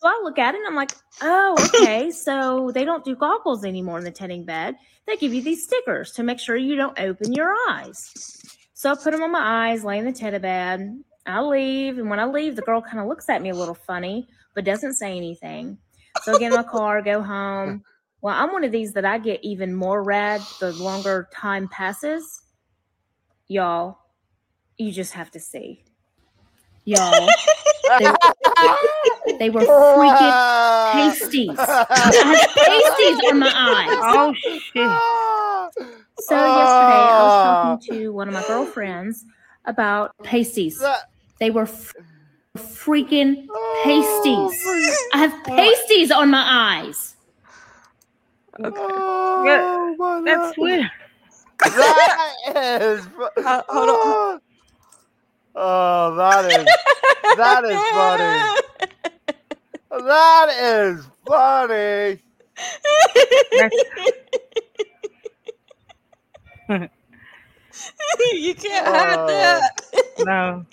So 0.00 0.06
I 0.06 0.20
look 0.22 0.38
at 0.38 0.54
it 0.54 0.58
and 0.58 0.66
I'm 0.68 0.76
like, 0.76 0.92
oh, 1.22 1.56
okay. 1.74 2.10
so 2.12 2.70
they 2.72 2.84
don't 2.84 3.04
do 3.04 3.16
goggles 3.16 3.64
anymore 3.64 3.98
in 3.98 4.04
the 4.04 4.12
tanning 4.12 4.44
bed. 4.44 4.76
They 5.06 5.16
give 5.16 5.34
you 5.34 5.42
these 5.42 5.64
stickers 5.64 6.12
to 6.12 6.22
make 6.22 6.38
sure 6.38 6.54
you 6.54 6.76
don't 6.76 6.98
open 7.00 7.32
your 7.32 7.52
eyes. 7.68 8.57
So 8.78 8.92
I 8.92 8.94
put 8.94 9.10
them 9.10 9.24
on 9.24 9.32
my 9.32 9.70
eyes, 9.70 9.82
lay 9.82 9.98
in 9.98 10.04
the 10.04 10.12
teddy 10.12 10.38
bed. 10.38 11.02
I 11.26 11.40
leave, 11.40 11.98
and 11.98 12.08
when 12.08 12.20
I 12.20 12.26
leave, 12.26 12.54
the 12.54 12.62
girl 12.62 12.80
kind 12.80 13.00
of 13.00 13.08
looks 13.08 13.28
at 13.28 13.42
me 13.42 13.48
a 13.48 13.54
little 13.54 13.74
funny, 13.74 14.28
but 14.54 14.64
doesn't 14.64 14.94
say 14.94 15.16
anything. 15.16 15.78
So 16.24 16.32
I 16.32 16.38
get 16.38 16.46
in 16.52 16.54
my 16.54 16.62
car, 16.62 17.02
go 17.02 17.20
home. 17.20 17.82
Well, 18.20 18.36
I'm 18.36 18.52
one 18.52 18.62
of 18.62 18.70
these 18.70 18.92
that 18.92 19.04
I 19.04 19.18
get 19.18 19.42
even 19.42 19.74
more 19.74 20.04
red 20.04 20.42
the 20.60 20.70
longer 20.74 21.28
time 21.34 21.66
passes. 21.66 22.40
Y'all, 23.48 23.98
you 24.76 24.92
just 24.92 25.12
have 25.14 25.32
to 25.32 25.40
see. 25.40 25.82
Y'all, 26.84 27.28
they, 27.98 28.06
were- 28.06 29.38
they 29.40 29.50
were 29.50 29.64
freaking 29.64 30.12
pasties. 30.92 31.58
I 31.58 32.12
had 32.14 32.46
pasties 32.54 33.28
on 33.28 33.40
my 33.40 33.52
eyes. 33.52 33.98
Oh 34.02 34.34
shit! 34.34 35.17
So 36.20 36.34
yesterday 36.34 37.10
I 37.10 37.22
was 37.22 37.42
talking 37.42 37.94
ah. 37.94 37.96
to 37.96 38.12
one 38.12 38.28
of 38.28 38.34
my 38.34 38.44
girlfriends 38.46 39.24
about 39.64 40.12
pasties. 40.24 40.82
They 41.38 41.50
were 41.50 41.62
f- 41.62 41.94
freaking 42.56 43.46
pasties. 43.84 44.62
Oh, 44.66 45.08
I 45.14 45.18
have 45.18 45.44
pasties 45.44 46.10
on 46.10 46.30
my 46.30 46.44
eyes. 46.44 47.14
Yeah, 48.58 48.70
oh, 48.74 50.22
that's 50.24 50.58
weird. 50.58 50.90
That 51.60 52.34
is. 52.56 53.06
Uh, 53.38 53.62
hold 53.68 53.88
on. 53.88 53.96
Ah. 53.96 54.38
Oh, 55.54 56.14
that 56.16 56.44
is. 56.44 56.66
That 57.36 57.64
is 57.64 57.80
funny. 57.92 58.58
That 59.90 60.48
is 60.60 61.06
funny. 61.26 62.20
you 68.32 68.54
can't 68.54 68.86
hide 68.86 69.18
uh, 69.18 69.26
that. 69.26 69.82
No. 70.18 70.66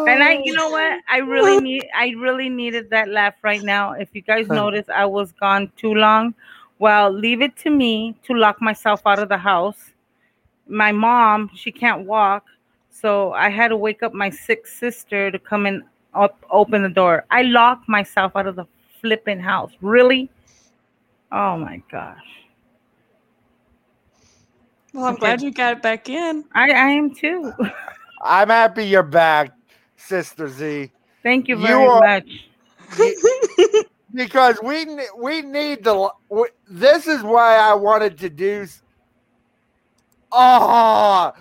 And 0.08 0.22
I, 0.22 0.40
you 0.44 0.52
know 0.54 0.68
what? 0.70 1.00
I 1.08 1.18
really 1.18 1.60
need, 1.60 1.88
I 1.94 2.10
really 2.10 2.48
needed 2.48 2.90
that 2.90 3.08
laugh 3.08 3.34
right 3.42 3.62
now. 3.62 3.92
If 3.92 4.08
you 4.12 4.20
guys 4.20 4.48
notice, 4.48 4.86
I 4.94 5.04
was 5.04 5.32
gone 5.32 5.72
too 5.76 5.94
long. 5.94 6.34
Well, 6.78 7.10
leave 7.10 7.42
it 7.42 7.56
to 7.58 7.70
me 7.70 8.14
to 8.24 8.34
lock 8.34 8.62
myself 8.62 9.02
out 9.04 9.18
of 9.18 9.28
the 9.28 9.38
house. 9.38 9.92
My 10.68 10.92
mom, 10.92 11.50
she 11.54 11.72
can't 11.72 12.06
walk, 12.06 12.44
so 12.90 13.32
I 13.32 13.48
had 13.48 13.68
to 13.68 13.76
wake 13.76 14.02
up 14.02 14.14
my 14.14 14.30
sick 14.30 14.66
sister 14.66 15.30
to 15.30 15.38
come 15.38 15.66
and 15.66 15.82
up, 16.14 16.38
open 16.50 16.82
the 16.82 16.88
door. 16.88 17.24
I 17.30 17.42
locked 17.42 17.88
myself 17.88 18.36
out 18.36 18.46
of 18.46 18.56
the 18.56 18.66
flipping 19.00 19.40
house. 19.40 19.72
Really? 19.80 20.30
Oh 21.32 21.56
my 21.58 21.82
gosh. 21.90 22.45
Well, 24.96 25.04
I'm 25.04 25.16
glad 25.16 25.42
you 25.42 25.50
got 25.52 25.74
it 25.76 25.82
back 25.82 26.08
in. 26.08 26.42
I, 26.54 26.70
I 26.70 26.88
am 26.88 27.14
too. 27.14 27.52
I'm 28.22 28.48
happy 28.48 28.86
you're 28.86 29.02
back, 29.02 29.50
Sister 29.96 30.48
Z. 30.48 30.90
Thank 31.22 31.48
you 31.48 31.58
You 31.58 31.66
very 31.66 31.86
are- 31.86 32.00
much. 32.00 32.28
because 34.14 34.58
we 34.62 34.86
we 35.18 35.42
need 35.42 35.84
the. 35.84 36.10
we- 36.30 36.48
This 36.66 37.06
is 37.06 37.22
why 37.22 37.56
I 37.56 37.74
wanted 37.74 38.16
to 38.20 38.30
do. 38.30 38.66
Oh, 40.32 41.32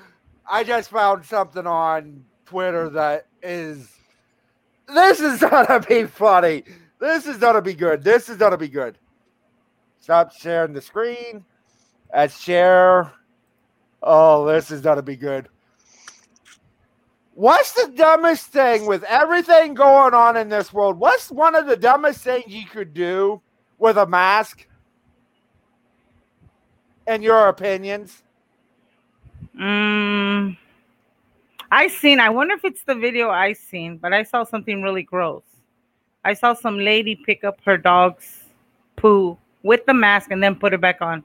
I 0.49 0.64
just 0.66 0.89
found 0.89 1.26
something 1.26 1.66
on 1.66 2.26
Twitter 2.45 2.89
that 2.89 3.28
is. 3.41 3.89
This 4.93 5.22
is 5.22 5.39
gonna 5.49 5.80
be 5.80 6.03
funny. 6.08 6.64
This 6.99 7.26
is 7.26 7.38
gonna 7.38 7.62
be 7.62 7.74
good. 7.74 8.03
This 8.03 8.28
is 8.28 8.36
gonna 8.36 8.58
be 8.58 8.68
good. 8.68 8.97
Stop 10.01 10.34
sharing 10.34 10.74
the 10.74 10.82
screen. 10.82 11.45
Let's 12.14 12.38
share. 12.39 13.14
Oh, 14.06 14.45
this 14.45 14.70
is 14.70 14.82
gonna 14.82 15.01
be 15.01 15.16
good. 15.16 15.49
What's 17.34 17.74
the 17.74 17.91
dumbest 17.95 18.45
thing 18.45 18.86
with 18.86 19.03
everything 19.03 19.74
going 19.74 20.14
on 20.14 20.38
in 20.38 20.47
this 20.47 20.72
world? 20.72 20.97
What's 20.99 21.32
one 21.32 21.56
of 21.56 21.66
the 21.66 21.76
dumbest 21.76 22.22
things 22.22 22.45
you 22.47 22.66
could 22.66 22.93
do 22.93 23.41
with 23.80 23.97
a 23.97 24.06
mask? 24.06 24.68
In 27.08 27.22
your 27.22 27.49
opinions? 27.49 28.22
Mm, 29.60 30.56
I 31.72 31.88
seen. 31.88 32.20
I 32.20 32.30
wonder 32.30 32.53
if 32.53 32.64
it's 32.64 32.84
the 32.84 32.95
video 32.95 33.30
I 33.32 33.53
seen, 33.53 33.97
but 33.97 34.14
I 34.14 34.24
saw 34.24 34.43
something 34.43 34.82
really 34.82 35.03
gross. 35.03 35.43
I 36.24 36.34
saw 36.34 36.53
some 36.53 36.78
lady 36.78 37.16
pick 37.16 37.43
up 37.43 37.60
her 37.66 37.78
dog's 37.78 38.43
poo 38.95 39.38
with 39.64 39.86
the 39.86 39.93
mask 39.93 40.32
and 40.32 40.41
then 40.41 40.56
put 40.56 40.74
it 40.74 40.82
back 40.82 41.01
on. 41.01 41.24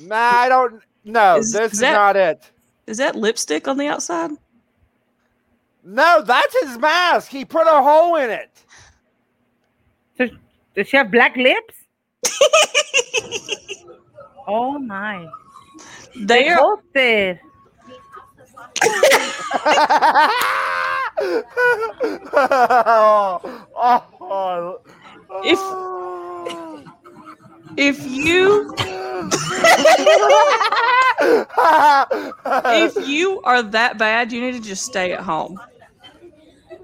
Nah, 0.00 0.14
I 0.16 0.48
don't. 0.48 0.82
No, 1.04 1.36
Is- 1.38 1.52
this 1.52 1.66
is 1.66 1.72
is 1.74 1.78
that- 1.80 1.92
not 1.92 2.16
it. 2.16 2.50
Is 2.86 2.96
that 2.98 3.14
lipstick 3.16 3.68
on 3.68 3.76
the 3.76 3.86
outside? 3.86 4.30
No, 5.84 6.22
that's 6.22 6.60
his 6.62 6.78
mask. 6.78 7.30
He 7.30 7.44
put 7.44 7.66
a 7.66 7.82
hole 7.82 8.16
in 8.16 8.30
it. 8.30 8.50
Does, 10.18 10.30
does 10.74 10.88
she 10.88 10.96
have 10.96 11.10
black 11.10 11.36
lips? 11.36 11.74
oh 14.46 14.78
my! 14.78 15.28
They 16.16 16.48
are 16.48 16.58
both 16.58 16.80
did. 16.94 17.40
Oh, 22.40 23.40
oh, 24.20 24.80
If 25.44 25.58
oh. 25.60 26.17
If 27.78 28.04
you 28.04 28.74
if 32.74 33.08
you 33.08 33.40
are 33.42 33.62
that 33.62 33.96
bad, 33.98 34.32
you 34.32 34.40
need 34.40 34.54
to 34.54 34.60
just 34.60 34.84
stay 34.84 35.12
at 35.12 35.20
home. 35.20 35.60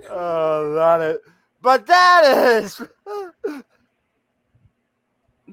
Oh, 0.08 0.74
that 0.74 1.00
is. 1.00 1.18
But 1.60 1.86
that 1.86 2.62
is. 2.62 2.80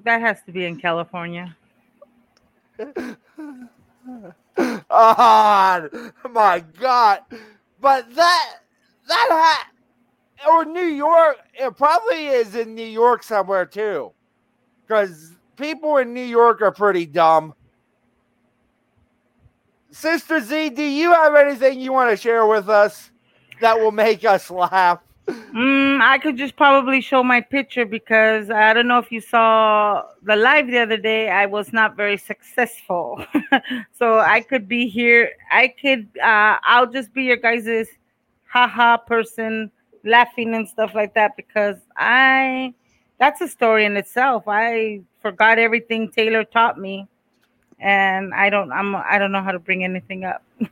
That 0.03 0.21
has 0.21 0.41
to 0.45 0.51
be 0.51 0.65
in 0.65 0.79
California. 0.79 1.55
oh 4.89 6.11
my 6.31 6.63
god! 6.79 7.19
But 7.79 8.13
that 8.15 8.55
that 9.07 9.27
hat 9.29 9.67
or 10.49 10.65
New 10.65 10.81
York, 10.81 11.37
it 11.53 11.77
probably 11.77 12.27
is 12.27 12.55
in 12.55 12.73
New 12.73 12.85
York 12.85 13.21
somewhere 13.23 13.65
too, 13.65 14.11
because 14.91 15.31
people 15.55 15.95
in 15.97 16.13
New 16.13 16.23
York 16.23 16.61
are 16.61 16.71
pretty 16.71 17.05
dumb. 17.05 17.53
Sister 19.89 20.41
Z, 20.41 20.71
do 20.71 20.83
you 20.83 21.13
have 21.13 21.33
anything 21.33 21.79
you 21.79 21.93
want 21.93 22.09
to 22.09 22.17
share 22.17 22.45
with 22.45 22.67
us 22.67 23.09
that 23.61 23.79
will 23.79 23.93
make 23.93 24.25
us 24.25 24.51
laugh? 24.51 24.99
Mm, 25.29 26.01
I 26.01 26.17
could 26.17 26.35
just 26.35 26.57
probably 26.57 26.99
show 26.99 27.23
my 27.23 27.39
picture 27.39 27.85
because 27.85 28.49
I 28.49 28.73
don't 28.73 28.89
know 28.89 28.97
if 28.97 29.13
you 29.13 29.21
saw 29.21 30.03
the 30.23 30.35
live 30.35 30.67
the 30.67 30.79
other 30.79 30.97
day. 30.97 31.29
I 31.29 31.45
was 31.45 31.71
not 31.71 31.95
very 31.95 32.17
successful, 32.17 33.25
so 33.97 34.19
I 34.19 34.41
could 34.41 34.67
be 34.67 34.89
here. 34.89 35.31
I 35.51 35.69
could. 35.69 36.09
Uh, 36.21 36.57
I'll 36.63 36.91
just 36.91 37.13
be 37.13 37.23
your 37.23 37.37
guys's 37.37 37.87
haha 38.43 38.97
person, 38.97 39.71
laughing 40.03 40.53
and 40.53 40.67
stuff 40.67 40.93
like 40.93 41.13
that 41.13 41.37
because 41.37 41.77
I. 41.95 42.73
That's 43.21 43.39
a 43.39 43.47
story 43.47 43.85
in 43.85 43.95
itself. 43.97 44.45
I 44.47 45.01
forgot 45.21 45.59
everything 45.59 46.11
Taylor 46.11 46.43
taught 46.43 46.79
me, 46.79 47.07
and 47.79 48.33
I 48.33 48.49
don't. 48.49 48.71
I'm. 48.71 48.95
I 48.95 49.19
don't 49.19 49.31
know 49.31 49.43
how 49.43 49.51
to 49.51 49.59
bring 49.59 49.83
anything 49.83 50.25
up. 50.25 50.43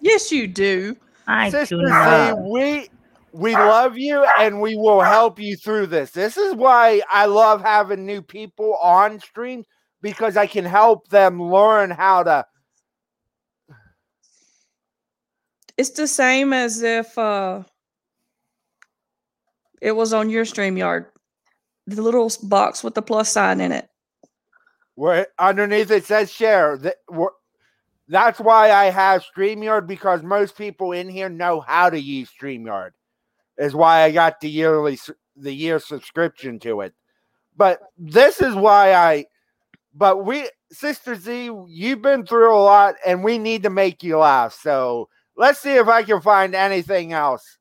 Yes, 0.00 0.30
you 0.30 0.46
do. 0.46 0.96
I 1.26 1.50
Sister 1.50 1.76
do 1.76 1.88
Z, 1.88 2.32
we 2.48 2.88
we 3.32 3.54
love 3.54 3.98
you 3.98 4.24
and 4.38 4.60
we 4.60 4.76
will 4.76 5.00
help 5.00 5.40
you 5.40 5.56
through 5.56 5.88
this. 5.88 6.12
This 6.12 6.36
is 6.36 6.54
why 6.54 7.02
I 7.10 7.26
love 7.26 7.60
having 7.60 8.06
new 8.06 8.22
people 8.22 8.76
on 8.76 9.18
stream 9.18 9.64
because 10.00 10.36
I 10.36 10.46
can 10.46 10.64
help 10.64 11.08
them 11.08 11.42
learn 11.42 11.90
how 11.90 12.22
to. 12.22 12.46
It's 15.76 15.90
the 15.90 16.06
same 16.06 16.52
as 16.52 16.82
if 16.82 17.18
uh 17.18 17.64
it 19.82 19.96
was 19.96 20.12
on 20.12 20.30
your 20.30 20.44
StreamYard. 20.44 21.06
The 21.86 22.02
little 22.02 22.30
box 22.42 22.82
with 22.82 22.94
the 22.94 23.02
plus 23.02 23.30
sign 23.30 23.60
in 23.60 23.72
it. 23.72 23.88
Where 24.94 25.28
underneath 25.38 25.90
it 25.90 26.04
says 26.04 26.32
share. 26.32 26.78
That 26.78 26.96
That's 28.08 28.40
why 28.40 28.72
I 28.72 28.86
have 28.86 29.24
StreamYard 29.36 29.86
because 29.86 30.22
most 30.22 30.56
people 30.56 30.92
in 30.92 31.08
here 31.08 31.28
know 31.28 31.60
how 31.60 31.90
to 31.90 32.00
use 32.00 32.30
StreamYard. 32.40 32.90
Is 33.58 33.74
why 33.74 34.02
I 34.02 34.10
got 34.10 34.40
the 34.40 34.50
yearly 34.50 34.98
the 35.36 35.52
year 35.52 35.78
subscription 35.78 36.58
to 36.60 36.80
it. 36.82 36.94
But 37.56 37.80
this 37.98 38.40
is 38.42 38.54
why 38.54 38.94
I 38.94 39.26
but 39.94 40.24
we 40.24 40.48
Sister 40.70 41.14
Z, 41.14 41.50
you've 41.68 42.02
been 42.02 42.26
through 42.26 42.54
a 42.54 42.58
lot 42.58 42.96
and 43.06 43.22
we 43.22 43.38
need 43.38 43.62
to 43.62 43.70
make 43.70 44.02
you 44.02 44.18
laugh. 44.18 44.52
So 44.52 45.08
let's 45.36 45.60
see 45.60 45.74
if 45.74 45.88
I 45.88 46.02
can 46.02 46.20
find 46.20 46.54
anything 46.54 47.12
else. 47.12 47.58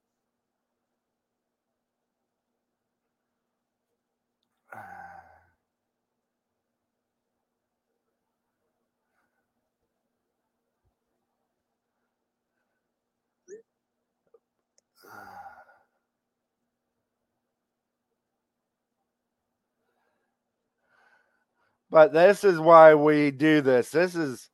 But 21.89 22.13
this 22.13 22.43
is 22.43 22.59
why 22.59 22.95
we 22.95 23.31
do 23.31 23.61
this. 23.61 23.89
This 23.89 24.15
is 24.15 24.49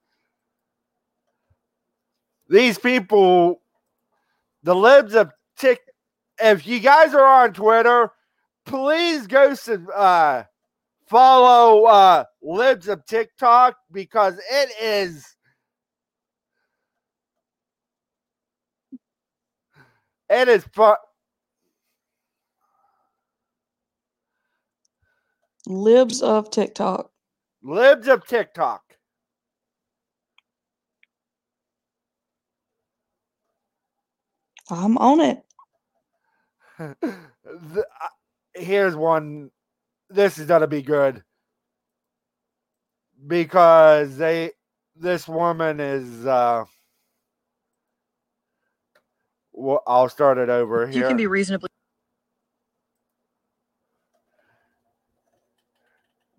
these 2.50 2.78
people, 2.78 3.62
the 4.64 4.76
libs 4.76 5.16
of 5.16 5.32
Tik. 5.58 5.80
If 6.40 6.68
you 6.68 6.80
guys 6.80 7.14
are 7.14 7.44
on 7.46 7.54
Twitter, 7.54 8.12
please 8.66 9.28
go 9.28 9.56
to 9.56 9.88
uh, 9.92 10.44
follow 11.08 11.86
uh, 11.86 12.26
libs 12.42 12.88
of 12.88 13.06
TikTok 13.06 13.76
because 13.92 14.38
it 14.52 14.70
is. 14.82 15.36
It 20.30 20.48
is 20.48 20.64
fun. 20.74 20.96
Libs 25.68 26.22
of 26.22 26.50
TikTok. 26.50 27.11
Libs 27.64 28.08
of 28.08 28.26
TikTok. 28.26 28.82
I'm 34.70 34.98
on 34.98 35.20
it. 35.22 35.44
The- 37.44 37.86
uh, 38.02 38.08
here's 38.56 38.96
one. 38.96 39.52
This 40.10 40.38
is 40.38 40.46
gonna 40.48 40.68
be 40.68 40.82
good 40.82 41.24
because 43.28 44.18
they. 44.18 44.52
This 44.96 45.28
woman 45.28 45.80
is. 45.80 46.26
uh 46.26 46.66
Well, 49.54 49.84
I'll 49.88 50.10
start 50.10 50.38
it 50.38 50.50
over 50.50 50.88
here. 50.88 50.98
You 50.98 51.04
can 51.04 51.18
be 51.18 51.28
reasonably 51.28 51.70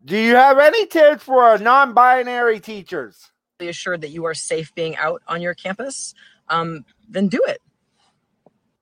Do 0.05 0.18
you 0.18 0.34
have 0.34 0.59
any 0.59 0.86
tips 0.86 1.22
for 1.22 1.44
our 1.44 1.59
non-binary 1.59 2.59
teachers? 2.59 3.30
Be 3.59 3.68
assured 3.68 4.00
that 4.00 4.11
you 4.11 4.24
are 4.24 4.34
safe 4.34 4.74
being 4.74 4.96
out 4.96 5.22
on 5.28 5.40
your 5.40 5.55
campus, 5.55 6.12
um, 6.48 6.84
then 7.09 7.28
do 7.28 7.40
it. 7.46 7.62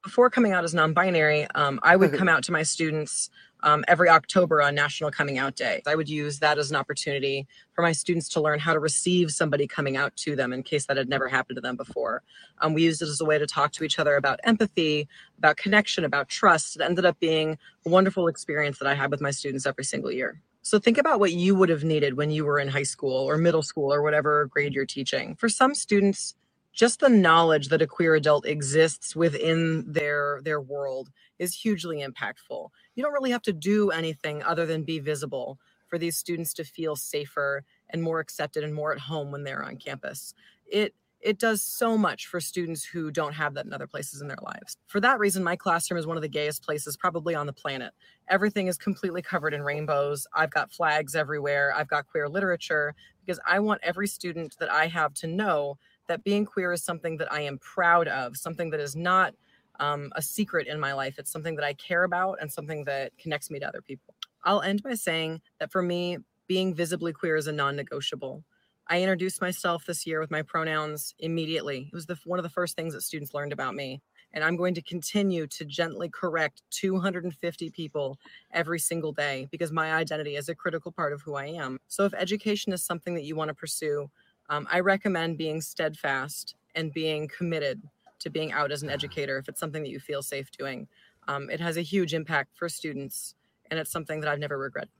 Before 0.03 0.31
coming 0.31 0.53
out 0.53 0.64
as 0.64 0.73
non-binary, 0.73 1.47
um, 1.55 1.79
I 1.83 1.97
would 1.97 2.14
come 2.14 2.29
out 2.31 2.43
to 2.45 2.53
my 2.53 2.62
students 2.62 3.29
um, 3.62 3.85
every 3.87 4.09
October 4.09 4.62
on 4.62 4.75
National 4.75 5.11
Coming 5.11 5.37
Out 5.37 5.57
Day. 5.57 5.83
I 5.87 5.95
would 5.95 6.09
use 6.09 6.39
that 6.39 6.57
as 6.57 6.71
an 6.71 6.77
opportunity 6.77 7.47
for 7.75 7.83
my 7.83 7.93
students 7.93 8.31
to 8.31 8.41
learn 8.41 8.59
how 8.59 8.73
to 8.73 8.79
receive 8.79 9.31
somebody 9.31 9.66
coming 9.66 9.99
out 9.99 10.16
to 10.16 10.35
them 10.35 10.55
in 10.55 10.62
case 10.62 10.87
that 10.87 10.97
had 10.97 11.11
never 11.11 11.29
happened 11.29 11.57
to 11.57 11.61
them 11.61 11.77
before. 11.77 12.23
Um, 12.62 12.73
we 12.73 12.85
used 12.85 13.03
it 13.03 13.09
as 13.11 13.21
a 13.21 13.27
way 13.27 13.37
to 13.37 13.47
talk 13.47 13.73
to 13.73 13.85
each 13.85 13.99
other 13.99 14.16
about 14.16 14.41
empathy, 14.45 15.07
about 15.37 15.59
connection, 15.59 16.03
about 16.03 16.31
trust. 16.31 16.77
It 16.77 16.83
ended 16.83 17.05
up 17.05 17.21
being 17.21 17.59
a 17.85 17.91
wonderful 17.91 18.27
experience 18.27 18.79
that 18.79 18.89
I 18.89 18.95
had 18.95 19.11
with 19.11 19.21
my 19.21 19.33
students 19.33 19.66
every 19.66 19.85
single 19.85 20.11
year. 20.11 20.41
So 20.63 20.79
think 20.79 20.99
about 20.99 21.21
what 21.21 21.33
you 21.33 21.55
would 21.55 21.69
have 21.69 21.85
needed 21.85 22.17
when 22.17 22.31
you 22.31 22.45
were 22.45 22.59
in 22.59 22.69
high 22.69 22.83
school 22.85 23.15
or 23.29 23.39
middle 23.39 23.63
school 23.63 23.93
or 23.93 24.03
whatever 24.03 24.47
grade 24.47 24.75
you're 24.75 24.87
teaching. 24.87 25.37
For 25.37 25.49
some 25.49 25.75
students, 25.75 26.35
just 26.73 27.01
the 27.01 27.09
knowledge 27.09 27.69
that 27.69 27.83
a 27.83 27.87
queer 27.87 28.15
adult 28.15 28.47
exists 28.47 29.17
within 29.17 29.85
their 29.91 30.41
their 30.45 30.61
world 30.61 31.11
is 31.39 31.55
hugely 31.55 32.05
impactful. 32.07 32.69
You 32.95 33.03
don't 33.03 33.13
really 33.13 33.31
have 33.31 33.43
to 33.43 33.53
do 33.53 33.91
anything 33.91 34.43
other 34.43 34.67
than 34.67 34.85
be 34.85 34.99
visible 34.99 35.59
for 35.89 35.99
these 35.99 36.17
students 36.17 36.55
to 36.55 36.65
feel 36.65 36.97
safer 36.97 37.65
and 37.91 38.03
more 38.03 38.21
accepted 38.21 38.63
and 38.65 38.75
more 38.75 38.93
at 38.93 39.01
home 39.01 39.33
when 39.33 39.45
they're 39.45 39.65
on 39.65 39.79
campus. 39.79 40.35
It 40.71 40.95
it 41.21 41.39
does 41.39 41.62
so 41.62 41.99
much 41.99 42.27
for 42.27 42.41
students 42.41 42.85
who 42.85 43.11
don't 43.11 43.35
have 43.35 43.55
that 43.55 43.66
in 43.66 43.73
other 43.73 43.87
places 43.87 44.23
in 44.23 44.29
their 44.29 44.39
lives. 44.43 44.77
For 44.87 45.01
that 45.01 45.18
reason, 45.18 45.45
my 45.45 45.57
classroom 45.57 45.99
is 45.99 46.07
one 46.07 46.16
of 46.16 46.23
the 46.23 46.29
gayest 46.29 46.64
places 46.64 46.97
probably 46.97 47.35
on 47.35 47.47
the 47.47 47.53
planet. 47.53 47.93
Everything 48.29 48.68
is 48.68 48.79
completely 48.79 49.21
covered 49.21 49.53
in 49.53 49.62
rainbows. 49.62 50.27
I've 50.35 50.51
got 50.51 50.73
flags 50.73 51.14
everywhere. 51.14 51.75
I've 51.77 51.89
got 51.89 52.07
queer 52.07 52.29
literature 52.29 52.95
because 53.25 53.41
I 53.47 53.61
want 53.61 53.81
every 53.83 54.07
student 54.07 54.57
that 54.61 54.73
I 54.73 54.87
have 54.87 55.12
to 55.14 55.27
know 55.27 55.79
that 56.09 56.25
being 56.25 56.45
queer 56.45 56.73
is 56.73 56.83
something 56.83 57.18
that 57.18 57.33
I 57.33 57.43
am 57.43 57.59
proud 57.59 58.09
of, 58.09 58.37
something 58.37 58.71
that 58.71 58.81
is 58.81 58.97
not 58.97 59.35
um, 59.79 60.11
a 60.16 60.23
secret 60.23 60.66
in 60.66 60.81
my 60.81 60.93
life. 60.93 61.18
It's 61.18 61.31
something 61.31 61.57
that 61.57 61.64
I 61.64 61.75
care 61.75 62.05
about 62.05 62.39
and 62.41 62.51
something 62.51 62.85
that 62.85 63.12
connects 63.18 63.51
me 63.51 63.59
to 63.59 63.68
other 63.68 63.83
people. 63.83 64.14
I'll 64.45 64.62
end 64.62 64.83
by 64.83 64.95
saying 64.95 65.41
that 65.59 65.71
for 65.71 65.83
me, 65.83 66.18
being 66.47 66.75
visibly 66.75 67.12
queer 67.12 67.37
is 67.37 67.47
a 67.47 67.53
non 67.53 67.77
negotiable. 67.77 68.43
I 68.91 69.01
introduced 69.03 69.41
myself 69.41 69.86
this 69.86 70.05
year 70.05 70.18
with 70.18 70.32
my 70.32 70.43
pronouns 70.43 71.14
immediately. 71.20 71.88
It 71.93 71.95
was 71.95 72.07
the, 72.07 72.18
one 72.24 72.41
of 72.41 72.43
the 72.43 72.49
first 72.49 72.74
things 72.74 72.93
that 72.93 73.03
students 73.03 73.32
learned 73.32 73.53
about 73.53 73.76
me. 73.76 74.03
And 74.32 74.43
I'm 74.43 74.57
going 74.57 74.74
to 74.74 74.82
continue 74.82 75.47
to 75.47 75.64
gently 75.64 76.09
correct 76.09 76.62
250 76.70 77.70
people 77.70 78.18
every 78.53 78.80
single 78.80 79.12
day 79.12 79.47
because 79.53 79.70
my 79.70 79.93
identity 79.93 80.34
is 80.34 80.49
a 80.49 80.57
critical 80.57 80.91
part 80.91 81.12
of 81.12 81.22
who 81.22 81.36
I 81.36 81.47
am. 81.47 81.78
So, 81.86 82.05
if 82.05 82.14
education 82.14 82.72
is 82.72 82.82
something 82.82 83.14
that 83.14 83.22
you 83.22 83.36
want 83.36 83.49
to 83.49 83.55
pursue, 83.55 84.11
um, 84.49 84.66
I 84.70 84.80
recommend 84.80 85.38
being 85.38 85.61
steadfast 85.61 86.57
and 86.74 86.93
being 86.93 87.28
committed 87.28 87.80
to 88.18 88.30
being 88.30 88.51
out 88.51 88.72
as 88.72 88.82
an 88.82 88.91
educator 88.91 89.38
if 89.38 89.49
it's 89.49 89.61
something 89.61 89.82
that 89.84 89.91
you 89.91 90.01
feel 90.01 90.22
safe 90.22 90.51
doing. 90.51 90.88
Um, 91.28 91.49
it 91.49 91.61
has 91.61 91.76
a 91.76 91.82
huge 91.82 92.12
impact 92.12 92.57
for 92.57 92.68
students, 92.68 93.36
and 93.70 93.78
it's 93.78 93.93
something 93.93 94.20
that 94.20 94.28
I've 94.28 94.41
never 94.41 94.59
regretted. 94.59 94.91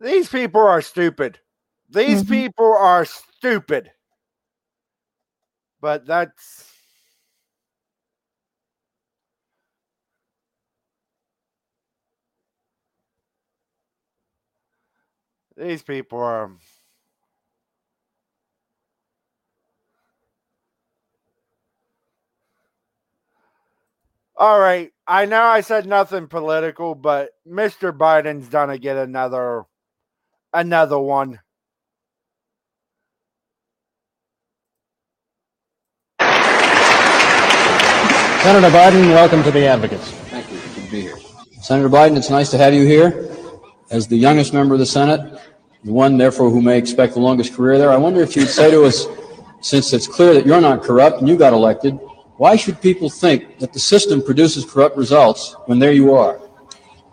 These 0.00 0.28
people 0.28 0.60
are 0.60 0.80
stupid. 0.82 1.40
These 1.90 2.22
Mm-hmm. 2.22 2.24
people 2.24 2.74
are 2.76 3.04
stupid. 3.04 3.90
But 5.80 6.06
that's 6.06 6.70
these 15.56 15.82
people 15.82 16.20
are 16.20 16.52
All 24.36 24.58
right. 24.60 24.92
I 25.06 25.26
know 25.26 25.42
I 25.42 25.60
said 25.60 25.86
nothing 25.86 26.26
political, 26.28 26.94
but 26.94 27.30
Mr. 27.46 27.92
Biden's 27.92 28.48
gonna 28.48 28.78
get 28.78 28.96
another 28.96 29.64
another 30.52 30.98
one. 30.98 31.40
Senator 38.42 38.74
Biden, 38.74 39.10
welcome 39.10 39.42
to 39.42 39.50
the 39.50 39.66
Advocates. 39.66 40.12
Thank 40.12 40.50
you. 40.50 40.58
Good 40.58 40.84
to 40.86 40.90
be 40.90 41.00
here. 41.02 41.18
Senator 41.60 41.90
Biden, 41.90 42.16
it's 42.16 42.30
nice 42.30 42.50
to 42.52 42.56
have 42.56 42.72
you 42.72 42.86
here. 42.86 43.28
As 43.90 44.08
the 44.08 44.16
youngest 44.16 44.54
member 44.54 44.74
of 44.74 44.80
the 44.80 44.86
Senate, 44.86 45.38
the 45.84 45.92
one, 45.92 46.16
therefore, 46.16 46.48
who 46.48 46.62
may 46.62 46.78
expect 46.78 47.12
the 47.12 47.20
longest 47.20 47.54
career 47.54 47.76
there, 47.76 47.90
I 47.90 47.98
wonder 47.98 48.22
if 48.22 48.34
you'd 48.34 48.48
say 48.48 48.70
to 48.70 48.84
us, 48.84 49.06
since 49.60 49.92
it's 49.92 50.06
clear 50.06 50.32
that 50.32 50.46
you're 50.46 50.58
not 50.58 50.82
corrupt 50.82 51.18
and 51.18 51.28
you 51.28 51.36
got 51.36 51.52
elected, 51.52 52.00
why 52.38 52.56
should 52.56 52.80
people 52.80 53.10
think 53.10 53.58
that 53.58 53.74
the 53.74 53.78
system 53.78 54.22
produces 54.22 54.64
corrupt 54.64 54.96
results 54.96 55.54
when 55.66 55.78
there 55.78 55.92
you 55.92 56.14
are? 56.14 56.40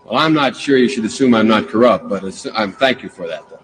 Well, 0.05 0.17
I'm 0.17 0.34
not 0.34 0.55
sure 0.55 0.78
you 0.78 0.88
should 0.88 1.03
assume 1.03 1.34
I'm 1.34 1.49
not 1.49 1.67
corrupt, 1.67 2.07
but 2.07 2.23
it's, 2.23 2.47
I'm 2.55 2.71
thank 2.71 3.03
you 3.03 3.09
for 3.09 3.28
that. 3.28 3.43
Though. 3.49 3.59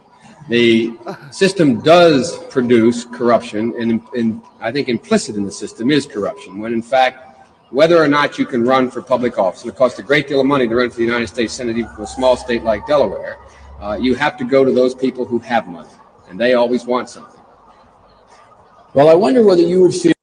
The 0.50 0.98
system 1.32 1.80
does 1.80 2.38
produce 2.50 3.06
corruption, 3.06 3.74
and, 3.80 4.02
and 4.14 4.42
I 4.60 4.70
think 4.70 4.90
implicit 4.90 5.38
in 5.38 5.46
the 5.46 5.52
system 5.52 5.92
is 5.92 6.06
corruption. 6.06 6.60
When 6.60 6.74
in 6.74 6.82
fact, 6.82 7.30
whether 7.74 7.98
or 7.98 8.08
not 8.08 8.38
you 8.38 8.46
can 8.46 8.64
run 8.64 8.92
for 8.92 9.02
public 9.02 9.40
office, 9.40 9.64
and 9.64 9.72
it 9.72 9.76
costs 9.76 9.98
a 9.98 10.04
great 10.04 10.28
deal 10.28 10.40
of 10.40 10.46
money 10.46 10.68
to 10.68 10.76
run 10.76 10.92
for 10.92 10.98
the 10.98 11.04
United 11.04 11.26
States 11.26 11.54
Senate, 11.54 11.76
even 11.76 11.92
for 11.96 12.04
a 12.04 12.08
small 12.08 12.38
state 12.38 12.64
like 12.64 12.86
Delaware, 12.86 13.40
uh, 13.82 13.98
you 14.00 14.14
have 14.14 14.38
to 14.38 14.46
go 14.46 14.64
to 14.64 14.72
those 14.72 14.94
people 14.94 15.26
who 15.26 15.40
have 15.40 15.68
money, 15.68 15.90
and 16.30 16.40
they 16.40 16.54
always 16.54 16.86
want 16.86 17.10
something. 17.10 17.42
Well, 18.94 19.10
I 19.10 19.16
wonder 19.16 19.44
whether 19.44 19.64
you 19.64 19.82
would 19.82 19.94
feel. 19.94 20.14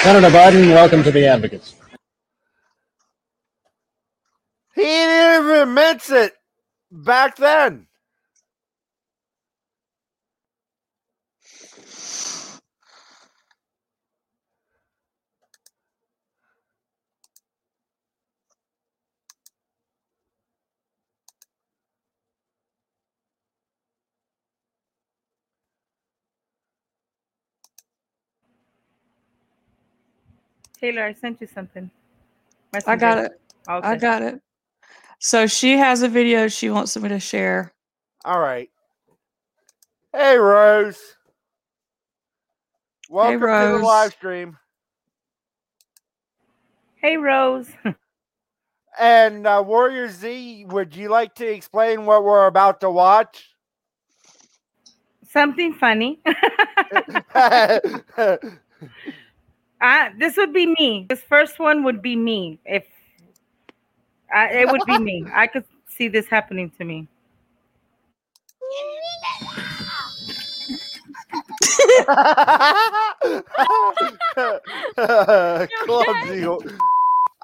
Senator 0.00 0.30
Biden, 0.34 0.70
welcome 0.70 1.02
to 1.02 1.10
the 1.10 1.26
Advocates. 1.26 1.74
He 4.74 4.82
didn't 4.82 5.44
even 5.44 5.68
admit 5.68 6.08
it 6.08 6.32
back 6.90 7.36
then. 7.36 7.86
Taylor, 30.78 31.04
I 31.04 31.14
sent 31.14 31.40
you 31.40 31.46
something. 31.46 31.90
I 32.86 32.96
got 32.96 33.18
Messenger. 33.18 33.24
it. 33.24 33.40
I 33.68 33.96
got 33.96 34.22
it. 34.22 34.40
So 35.18 35.46
she 35.46 35.78
has 35.78 36.02
a 36.02 36.08
video 36.08 36.48
she 36.48 36.68
wants 36.68 36.96
me 36.96 37.08
to 37.08 37.18
share. 37.18 37.72
All 38.24 38.38
right. 38.38 38.68
Hey, 40.12 40.36
Rose. 40.36 40.98
Welcome 43.08 43.40
to 43.40 43.46
the 43.46 43.78
live 43.78 44.12
stream. 44.12 44.58
Hey, 46.96 47.16
Rose. 47.16 47.68
And 48.98 49.46
uh, 49.46 49.62
Warrior 49.66 50.08
Z, 50.08 50.64
would 50.68 50.96
you 50.96 51.10
like 51.10 51.34
to 51.34 51.46
explain 51.46 52.06
what 52.06 52.24
we're 52.24 52.46
about 52.46 52.80
to 52.80 52.90
watch? 52.90 53.50
Something 55.28 55.74
funny. 55.74 56.18
Uh, 59.80 60.08
this 60.18 60.36
would 60.36 60.52
be 60.52 60.66
me. 60.66 61.06
This 61.08 61.20
first 61.22 61.58
one 61.58 61.84
would 61.84 62.00
be 62.02 62.16
me. 62.16 62.58
If 62.64 62.84
uh, 64.34 64.48
it 64.50 64.70
would 64.70 64.82
be 64.86 64.98
me, 64.98 65.24
I 65.34 65.46
could 65.46 65.64
see 65.88 66.08
this 66.08 66.26
happening 66.26 66.70
to 66.78 66.84
me. 66.84 67.08
Clumsy. 75.84 76.46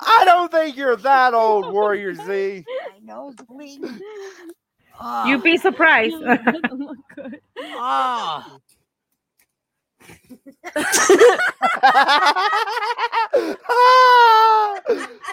I 0.05 0.25
don't 0.25 0.51
think 0.51 0.77
you're 0.77 0.97
that 0.97 1.35
old, 1.35 1.73
Warrior 1.73 2.15
Z. 2.15 2.65
I 2.95 2.99
know, 3.03 3.33
please. 3.47 3.81
You'd 5.27 5.43
be 5.43 5.57
surprised. 5.57 6.17
Ah. 7.65 8.59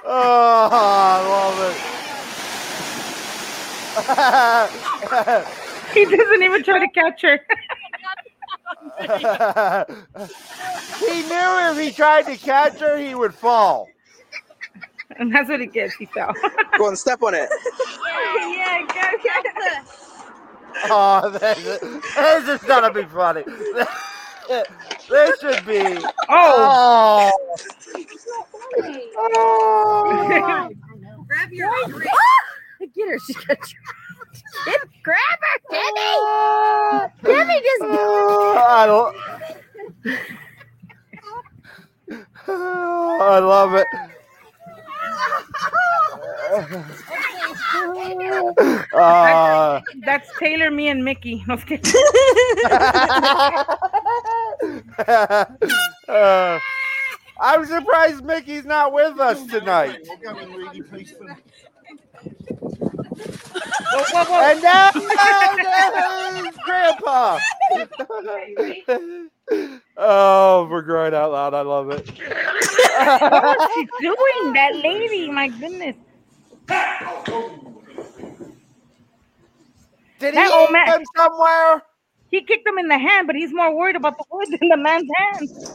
Oh, 0.05 0.69
I 0.71 1.27
love 1.27 1.59
it. 1.69 1.77
he 5.93 6.05
doesn't 6.05 6.43
even 6.43 6.63
try 6.63 6.79
to 6.79 6.87
catch 6.89 7.21
her. 7.21 7.39
he 10.99 11.21
knew 11.23 11.71
if 11.71 11.79
he 11.79 11.91
tried 11.91 12.25
to 12.25 12.35
catch 12.37 12.79
her, 12.79 12.97
he 12.97 13.15
would 13.15 13.33
fall. 13.33 13.87
And 15.17 15.33
that's 15.33 15.49
what 15.49 15.59
he 15.59 15.65
gets. 15.67 15.95
He 15.95 16.05
fell. 16.05 16.33
Go 16.77 16.85
on, 16.87 16.95
step 16.95 17.23
on 17.23 17.33
it. 17.33 17.49
yeah, 17.89 18.85
go 18.87 18.93
catch 18.93 19.43
this. 19.43 20.05
Oh, 20.85 21.29
this, 21.29 21.79
this 22.15 22.61
is 22.61 22.67
gonna 22.67 22.93
be 22.93 23.03
funny. 23.03 23.43
This 24.49 25.39
should 25.39 25.65
be. 25.65 26.03
Oh. 26.27 27.31
Oh. 29.17 30.69
grab 31.27 31.51
your 31.51 31.69
own 31.69 32.03
ah! 32.03 32.85
Get 32.95 33.09
her. 33.09 33.19
She 33.19 33.33
got 33.33 33.57
Get, 34.65 34.81
grab 35.03 35.39
her, 35.41 35.59
Debbie. 35.69 37.13
Debbie 37.23 37.61
just. 37.61 37.83
Ah! 37.83 38.81
I, 38.81 38.85
lo- 38.87 39.13
ah, 42.47 43.35
I 43.35 43.39
love 43.39 43.75
it. 43.75 43.87
Uh, 48.93 49.81
That's 50.03 50.29
Taylor, 50.39 50.71
me, 50.71 50.87
and 50.89 51.03
Mickey. 51.05 51.43
No, 51.47 51.53
I 51.53 51.55
was 51.55 51.63
kidding. 51.65 51.93
Uh, 54.99 56.59
I'm 57.41 57.65
surprised 57.65 58.23
Mickey's 58.23 58.65
not 58.65 58.91
with 58.93 59.19
us 59.19 59.45
tonight. 59.47 60.05
And 63.91 64.61
now, 64.61 64.91
Grandpa. 66.63 67.39
oh, 69.97 70.67
we're 70.69 70.83
crying 70.83 71.13
out 71.13 71.31
loud, 71.31 71.53
I 71.53 71.61
love 71.61 71.89
it. 71.91 72.07
what 72.09 73.57
was 73.57 73.69
she 73.75 73.87
doing? 74.01 74.53
That 74.53 74.75
lady, 74.75 75.31
my 75.31 75.47
goodness. 75.47 75.95
Did 80.19 80.35
that 80.35 80.47
he 80.47 80.53
old 80.53 80.67
hit 80.67 80.73
man 80.73 80.99
him 80.99 81.05
somewhere? 81.15 81.81
He 82.31 82.41
kicked 82.41 82.67
him 82.67 82.77
in 82.77 82.87
the 82.87 82.97
hand, 82.97 83.27
but 83.27 83.35
he's 83.35 83.53
more 83.53 83.75
worried 83.75 83.95
about 83.95 84.17
the 84.17 84.23
wood 84.31 84.47
than 84.49 84.69
the 84.69 84.77
man's 84.77 85.09
hands. 85.17 85.71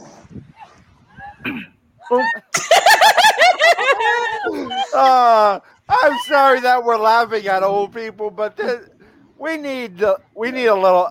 Boom. 2.09 2.25
uh, 4.93 5.59
I'm 5.89 6.17
sorry 6.27 6.59
that 6.61 6.83
we're 6.83 6.97
laughing 6.97 7.47
at 7.47 7.63
old 7.63 7.93
people, 7.93 8.29
but 8.29 8.55
this, 8.55 8.89
we 9.37 9.57
need 9.57 9.97
to, 9.99 10.19
we 10.33 10.51
need 10.51 10.67
a 10.67 10.75
little. 10.75 11.09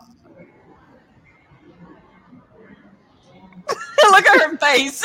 Look 3.69 4.27
at 4.27 4.51
her 4.51 4.57
face. 4.59 5.05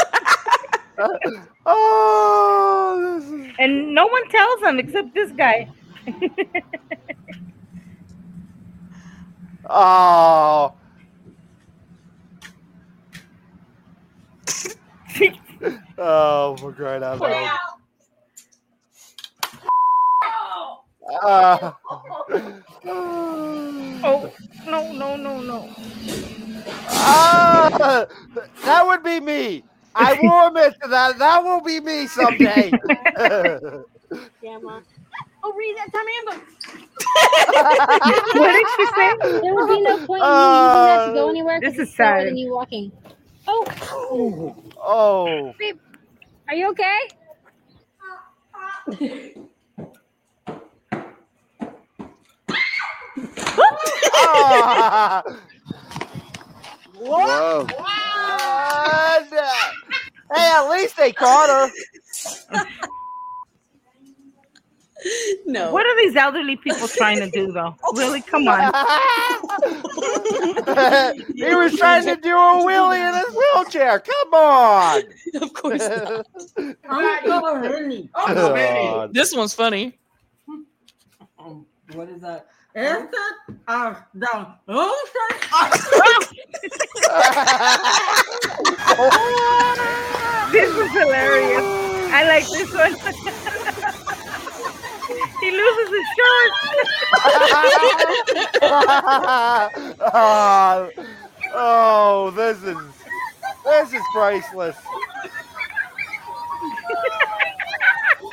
oh, 1.66 3.18
is... 3.22 3.54
and 3.60 3.94
no 3.94 4.08
one 4.08 4.28
tells 4.30 4.62
him 4.62 4.80
except 4.80 5.14
this 5.14 5.32
guy. 5.32 5.70
Oh. 9.70 10.74
oh, 15.98 16.58
for 16.58 16.74
crying 16.74 17.04
out 17.04 17.20
loud. 17.20 17.60
Uh, 21.22 21.72
oh 24.04 24.32
no 24.66 24.92
no 24.92 25.16
no 25.18 25.42
no! 25.42 25.70
Ah, 26.90 28.06
that 28.64 28.86
would 28.86 29.04
be 29.04 29.20
me. 29.20 29.64
I 29.96 30.14
will 30.14 30.48
admit 30.48 30.76
to 30.82 30.88
that. 30.90 31.18
That 31.18 31.44
will 31.44 31.62
be 31.62 31.80
me 31.80 32.08
someday. 32.08 32.72
Grandma. 34.40 34.82
Oh, 35.44 35.54
read 35.54 35.76
that 35.78 35.92
Tamanda. 35.92 36.42
what 38.40 38.52
did 38.54 38.68
she 38.76 38.86
say? 38.88 39.12
There 39.44 39.56
would 39.56 39.68
be 39.68 39.82
no 39.82 40.06
point 40.06 40.24
in 40.24 40.30
you 40.30 40.64
using 40.66 40.86
that 40.86 41.06
to 41.06 41.14
go 41.14 41.30
anywhere 41.30 41.60
because 41.60 41.80
it's 41.80 41.96
slower 41.96 42.26
than 42.26 42.38
you 42.38 42.54
walking. 42.54 42.92
Oh, 43.48 44.56
oh. 44.78 45.54
babe, 45.60 45.78
are 46.48 46.56
you 46.56 46.70
okay? 46.72 47.00
Ah. 54.22 55.24
Whoa. 57.00 57.66
What? 57.66 59.30
Hey, 60.34 60.52
at 60.56 60.70
least 60.70 60.98
they 60.98 61.12
caught 61.12 61.50
her. 61.50 61.72
No. 65.46 65.72
What 65.72 65.86
are 65.86 65.98
these 65.98 66.16
elderly 66.16 66.56
people 66.58 66.88
trying 66.88 67.20
to 67.20 67.30
do, 67.30 67.52
though? 67.52 67.76
Really? 67.96 68.22
Come 68.22 68.48
on. 68.48 68.60
he 71.36 71.56
was 71.56 71.76
trying 71.76 72.06
to 72.06 72.16
do 72.16 72.30
a 72.30 72.64
wheelie 72.64 73.00
in 73.00 73.14
his 73.16 73.36
wheelchair. 73.36 74.00
Come 74.00 74.34
on. 74.34 75.04
Of 75.42 75.54
course 75.54 75.90
not. 75.90 76.26
Oh, 78.16 79.10
This 79.12 79.34
one's 79.34 79.54
funny. 79.54 79.98
What 81.94 82.10
is 82.10 82.22
that? 82.22 82.46
Esta, 82.76 83.18
ah, 83.68 84.06
down. 84.18 84.54
this 90.52 90.70
is 90.70 90.92
hilarious. 90.92 91.64
I 92.12 92.24
like 92.28 92.48
this 92.48 92.72
one. 92.74 93.59
Oh, 100.14 100.90
oh, 101.54 102.32
this 102.36 102.58
is 102.64 102.78
this 103.66 103.94
is 103.94 104.02
priceless. 104.14 104.76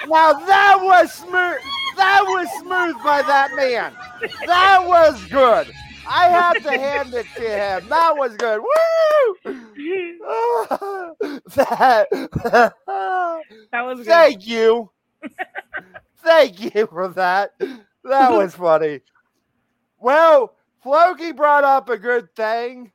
Now 0.08 0.32
that 0.32 0.78
was 0.80 1.12
smooth. 1.12 1.58
That 1.96 2.22
was 2.26 2.48
smooth 2.60 2.96
by 3.02 3.22
that 3.22 3.54
man. 3.56 3.92
That 4.46 4.86
was 4.86 5.24
good. 5.26 5.72
I 6.08 6.28
have 6.28 6.62
to 6.62 6.70
hand 6.70 7.14
it 7.14 7.26
to 7.36 7.42
him. 7.42 7.88
That 7.88 8.16
was 8.16 8.36
good. 8.36 8.60
Woo! 8.60 9.36
that, 11.56 12.06
that 13.72 13.82
was 13.82 13.98
good. 13.98 14.06
Thank 14.06 14.46
you. 14.46 14.90
Thank 16.26 16.74
you 16.74 16.86
for 16.88 17.08
that. 17.08 17.52
That 18.02 18.32
was 18.32 18.54
funny. 18.56 19.00
Well, 20.00 20.56
Floki 20.82 21.30
brought 21.30 21.62
up 21.62 21.88
a 21.88 21.96
good 21.96 22.34
thing. 22.34 22.90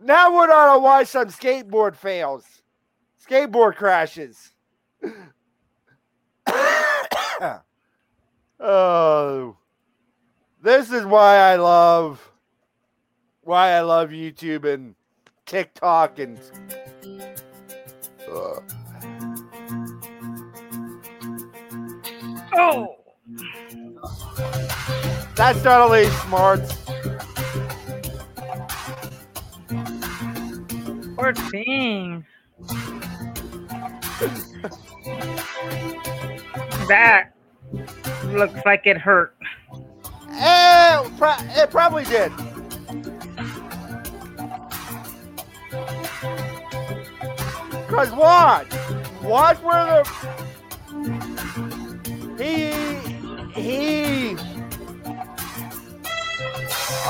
Now 0.00 0.34
we're 0.34 0.46
gonna 0.46 0.78
watch 0.78 1.08
some 1.08 1.28
skateboard 1.28 1.96
fails, 1.96 2.44
skateboard 3.26 3.76
crashes. 3.76 4.52
oh, 8.60 9.56
this 10.62 10.92
is 10.92 11.06
why 11.06 11.36
I 11.36 11.56
love 11.56 12.30
why 13.40 13.70
I 13.70 13.80
love 13.80 14.10
YouTube 14.10 14.64
and 14.64 14.94
TikTok 15.46 16.18
and. 16.18 16.38
Ugh. 18.30 18.62
Oh, 22.60 22.96
That's 25.36 25.62
totally 25.62 26.06
smart. 26.06 26.60
poor 31.16 31.34
thing. 31.34 32.24
That 36.88 37.34
looks 38.28 38.60
like 38.64 38.86
it 38.86 38.96
hurt. 38.96 39.36
Eh, 40.30 41.10
pro- 41.18 41.36
it 41.50 41.70
probably 41.70 42.04
did. 42.04 42.32
Cause 47.88 48.10
watch, 48.12 48.66
watch 49.22 49.58
where 49.62 49.84
the 49.84 50.02
he 52.38 52.72
he. 53.54 54.36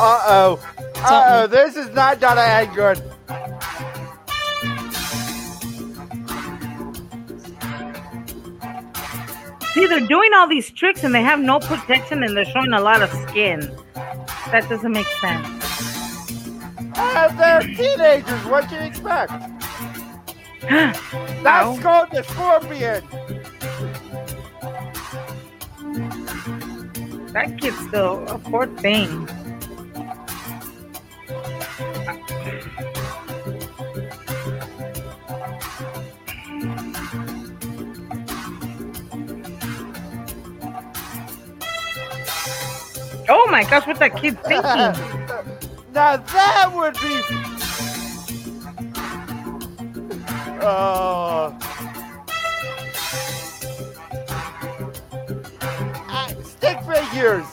Uh 0.01 0.23
oh, 0.27 0.61
uh 0.97 1.27
oh, 1.29 1.47
this 1.47 1.77
is 1.77 1.91
not 1.95 2.21
gonna 2.21 2.41
end 2.41 2.75
good. 2.75 3.03
See, 9.75 9.87
they're 9.87 10.01
doing 10.01 10.33
all 10.35 10.49
these 10.49 10.71
tricks 10.71 11.05
and 11.05 11.15
they 11.15 11.23
have 11.23 11.39
no 11.39 11.61
protection 11.61 12.25
and 12.25 12.37
they're 12.37 12.45
showing 12.47 12.73
a 12.73 12.81
lot 12.81 13.03
of 13.03 13.11
skin. 13.29 13.61
That 14.51 14.67
doesn't 14.69 14.91
make 14.91 15.07
sense. 15.21 15.47
Uh, 16.97 17.29
they're 17.37 17.61
teenagers. 17.77 18.45
What 18.47 18.69
do 18.69 18.75
you 18.75 18.81
expect? 18.81 19.33
That's 20.63 21.81
called 21.81 22.09
the 22.11 22.25
scorpion. 22.25 23.05
that 27.39 27.57
kid's 27.61 27.79
still 27.79 28.27
a 28.27 28.39
poor 28.39 28.67
thing. 28.67 29.29
Oh 43.31 43.47
my 43.51 43.63
gosh, 43.65 43.87
what 43.87 43.99
that 43.99 44.17
kid 44.17 44.39
thinking? 44.45 44.63
now 45.93 46.17
that 46.17 46.73
would 46.75 46.95
be. 46.95 47.45
Oh. 50.61 51.78
Figures. 57.19 57.45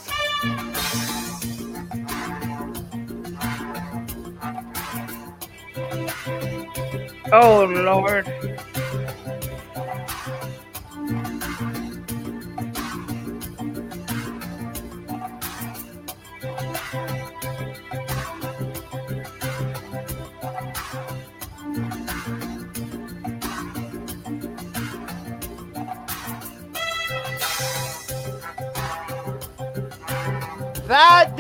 Oh 7.32 7.66
Lord. 7.66 8.55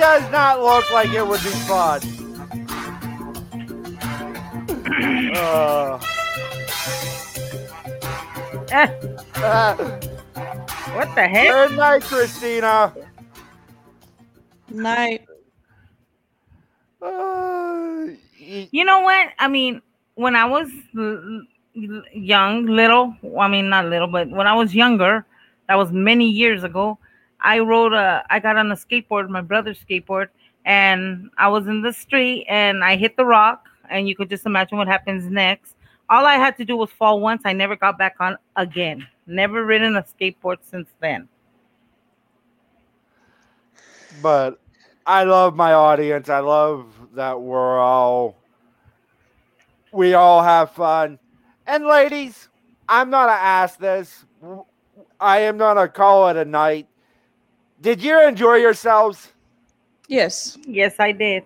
Does 0.05 0.31
not 0.31 0.61
look 0.61 0.91
like 0.93 1.09
it 1.09 1.25
would 1.27 1.41
be 1.41 1.49
fun. 1.65 1.99
Uh, 5.35 5.97
what 10.93 11.15
the 11.15 11.27
heck? 11.27 11.49
Good 11.49 11.77
night, 11.77 12.01
Christina. 12.03 12.93
Night. 14.69 15.25
Uh, 17.01 18.05
You 18.71 18.85
know 18.85 18.99
what? 19.01 19.29
I 19.39 19.47
mean, 19.47 19.81
when 20.13 20.35
I 20.35 20.45
was 20.45 20.69
l- 20.95 21.41
l- 21.75 22.03
young, 22.13 22.67
little, 22.67 23.15
I 23.39 23.47
mean, 23.47 23.69
not 23.69 23.85
little, 23.85 24.07
but 24.07 24.29
when 24.29 24.45
I 24.45 24.53
was 24.53 24.75
younger, 24.75 25.25
that 25.67 25.75
was 25.75 25.91
many 25.91 26.29
years 26.29 26.63
ago, 26.63 26.99
I 27.41 27.59
rode 27.59 27.93
a, 27.93 28.23
I 28.29 28.39
got 28.39 28.57
on 28.57 28.71
a 28.71 28.75
skateboard, 28.75 29.29
my 29.29 29.41
brother's 29.41 29.79
skateboard, 29.83 30.29
and 30.65 31.29
I 31.37 31.47
was 31.47 31.67
in 31.67 31.81
the 31.81 31.93
street 31.93 32.45
and 32.49 32.83
I 32.83 32.95
hit 32.95 33.17
the 33.17 33.25
rock, 33.25 33.67
and 33.89 34.07
you 34.07 34.15
could 34.15 34.29
just 34.29 34.45
imagine 34.45 34.77
what 34.77 34.87
happens 34.87 35.25
next. 35.29 35.75
All 36.09 36.25
I 36.25 36.35
had 36.35 36.57
to 36.57 36.65
do 36.65 36.77
was 36.77 36.89
fall 36.91 37.19
once. 37.19 37.41
I 37.45 37.53
never 37.53 37.75
got 37.75 37.97
back 37.97 38.15
on 38.19 38.37
again. 38.55 39.07
Never 39.27 39.65
ridden 39.65 39.95
a 39.95 40.03
skateboard 40.03 40.57
since 40.61 40.89
then. 41.01 41.27
but 44.21 44.59
I 45.05 45.23
love 45.23 45.55
my 45.55 45.73
audience. 45.73 46.29
I 46.29 46.39
love 46.39 46.87
that 47.13 47.39
we're 47.39 47.79
all 47.79 48.35
we 49.91 50.13
all 50.13 50.43
have 50.43 50.71
fun. 50.71 51.19
And 51.67 51.85
ladies, 51.85 52.49
I'm 52.89 53.09
gonna 53.09 53.31
ask 53.31 53.79
this. 53.79 54.25
I 55.19 55.39
am 55.39 55.57
gonna 55.57 55.87
call 55.87 56.27
it 56.29 56.37
a 56.37 56.45
night. 56.45 56.87
Did 57.81 58.01
you 58.03 58.21
enjoy 58.25 58.55
yourselves? 58.55 59.31
Yes. 60.07 60.57
Yes, 60.65 60.95
I 60.99 61.11
did. 61.11 61.43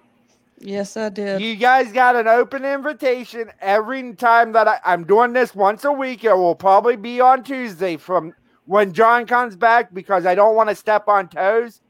Yes, 0.59 0.97
I 0.97 1.09
did. 1.09 1.41
You 1.41 1.55
guys 1.55 1.91
got 1.91 2.15
an 2.15 2.27
open 2.27 2.65
invitation 2.65 3.49
every 3.61 4.13
time 4.15 4.51
that 4.51 4.67
I, 4.67 4.79
I'm 4.83 5.05
doing 5.05 5.33
this 5.33 5.55
once 5.55 5.85
a 5.85 5.91
week. 5.91 6.23
It 6.25 6.33
will 6.33 6.55
probably 6.55 6.97
be 6.97 7.21
on 7.21 7.43
Tuesday 7.43 7.95
from 7.95 8.33
when 8.65 8.91
John 8.91 9.25
comes 9.25 9.55
back 9.55 9.93
because 9.93 10.25
I 10.25 10.35
don't 10.35 10.55
want 10.55 10.69
to 10.69 10.75
step 10.75 11.07
on 11.07 11.29
toes. 11.29 11.81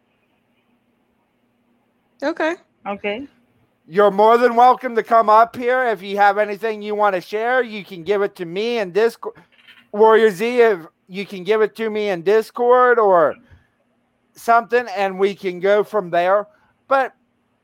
Okay. 2.21 2.55
Okay. 2.85 3.27
You're 3.87 4.11
more 4.11 4.37
than 4.37 4.55
welcome 4.55 4.95
to 4.95 5.03
come 5.03 5.29
up 5.29 5.55
here. 5.55 5.83
If 5.85 6.03
you 6.03 6.17
have 6.17 6.37
anything 6.37 6.83
you 6.83 6.93
want 6.93 7.15
to 7.15 7.21
share, 7.21 7.63
you 7.63 7.83
can 7.83 8.03
give 8.03 8.21
it 8.21 8.35
to 8.35 8.45
me 8.45 8.77
in 8.77 8.91
Discord. 8.91 9.35
Warrior 9.91 10.29
Z, 10.29 10.59
if 10.61 10.79
you 11.07 11.25
can 11.25 11.43
give 11.43 11.61
it 11.61 11.75
to 11.77 11.89
me 11.89 12.09
in 12.09 12.21
Discord 12.21 12.99
or 12.99 13.35
something, 14.39 14.87
and 14.95 15.19
we 15.19 15.35
can 15.35 15.59
go 15.59 15.83
from 15.83 16.09
there. 16.09 16.47
But 16.87 17.13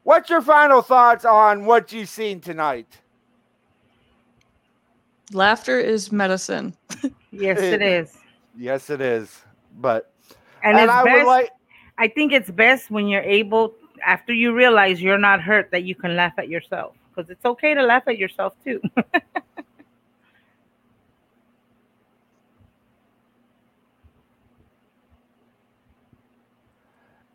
what's 0.03 0.29
your 0.29 0.41
final 0.41 0.81
thoughts 0.81 1.25
on 1.25 1.65
what 1.65 1.91
you've 1.91 2.09
seen 2.09 2.39
tonight? 2.41 2.99
Laughter 5.33 5.79
is 5.79 6.11
medicine. 6.11 6.75
Yes, 7.31 7.59
it 7.59 7.81
is. 7.97 8.17
Yes, 8.57 8.89
it 8.89 9.01
is. 9.01 9.41
But 9.81 10.09
And, 10.63 10.77
And 10.77 10.85
it's 10.85 10.93
I 10.93 11.03
would 11.03 11.25
like- 11.25 11.49
I 11.97 12.07
think 12.07 12.31
it's 12.31 12.49
best 12.49 12.89
when 12.89 13.07
you're 13.09 13.21
able, 13.23 13.73
after 14.05 14.31
you 14.31 14.53
realize 14.53 15.01
you're 15.01 15.17
not 15.17 15.41
hurt, 15.41 15.69
that 15.71 15.83
you 15.83 15.95
can 15.95 16.15
laugh 16.15 16.31
at 16.37 16.47
yourself. 16.47 16.95
Because 17.13 17.29
it's 17.29 17.43
okay 17.45 17.73
to 17.73 17.81
laugh 17.83 18.03
at 18.07 18.17
yourself 18.17 18.53
too. 18.63 18.81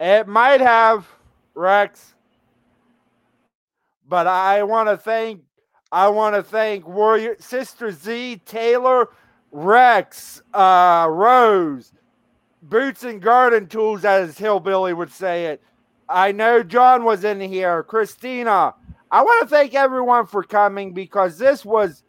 It 0.00 0.26
might 0.26 0.62
have 0.62 1.06
Rex, 1.54 2.14
but 4.08 4.26
I 4.26 4.62
want 4.62 4.88
to 4.88 4.96
thank 4.96 5.42
I 5.92 6.08
want 6.08 6.34
to 6.36 6.42
thank 6.42 6.88
Warrior 6.88 7.36
Sister 7.38 7.92
Z 7.92 8.40
Taylor, 8.46 9.10
Rex, 9.52 10.40
uh, 10.54 11.06
Rose, 11.10 11.92
Boots 12.62 13.04
and 13.04 13.20
Garden 13.20 13.66
Tools, 13.66 14.06
as 14.06 14.38
Hillbilly 14.38 14.94
would 14.94 15.12
say 15.12 15.46
it. 15.46 15.62
I 16.08 16.32
know 16.32 16.62
John 16.62 17.04
was 17.04 17.22
in 17.24 17.38
here, 17.40 17.82
Christina. 17.82 18.74
I 19.10 19.22
want 19.22 19.42
to 19.42 19.48
thank 19.48 19.74
everyone 19.74 20.26
for 20.26 20.42
coming 20.42 20.94
because 20.94 21.36
this 21.36 21.62
was 21.62 22.04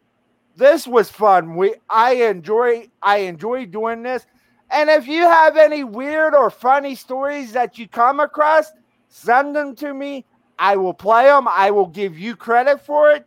this 0.56 0.86
was 0.86 1.10
fun. 1.10 1.56
We 1.56 1.74
I 1.90 2.14
enjoy 2.14 2.88
I 3.02 3.18
enjoy 3.18 3.66
doing 3.66 4.02
this. 4.02 4.24
And 4.72 4.88
if 4.88 5.06
you 5.06 5.22
have 5.22 5.56
any 5.56 5.84
weird 5.84 6.34
or 6.34 6.48
funny 6.48 6.94
stories 6.94 7.52
that 7.52 7.78
you 7.78 7.86
come 7.86 8.20
across, 8.20 8.72
send 9.08 9.54
them 9.54 9.76
to 9.76 9.92
me. 9.92 10.24
I 10.58 10.76
will 10.76 10.94
play 10.94 11.24
them. 11.26 11.46
I 11.46 11.70
will 11.70 11.86
give 11.86 12.18
you 12.18 12.34
credit 12.34 12.80
for 12.80 13.10
it 13.10 13.26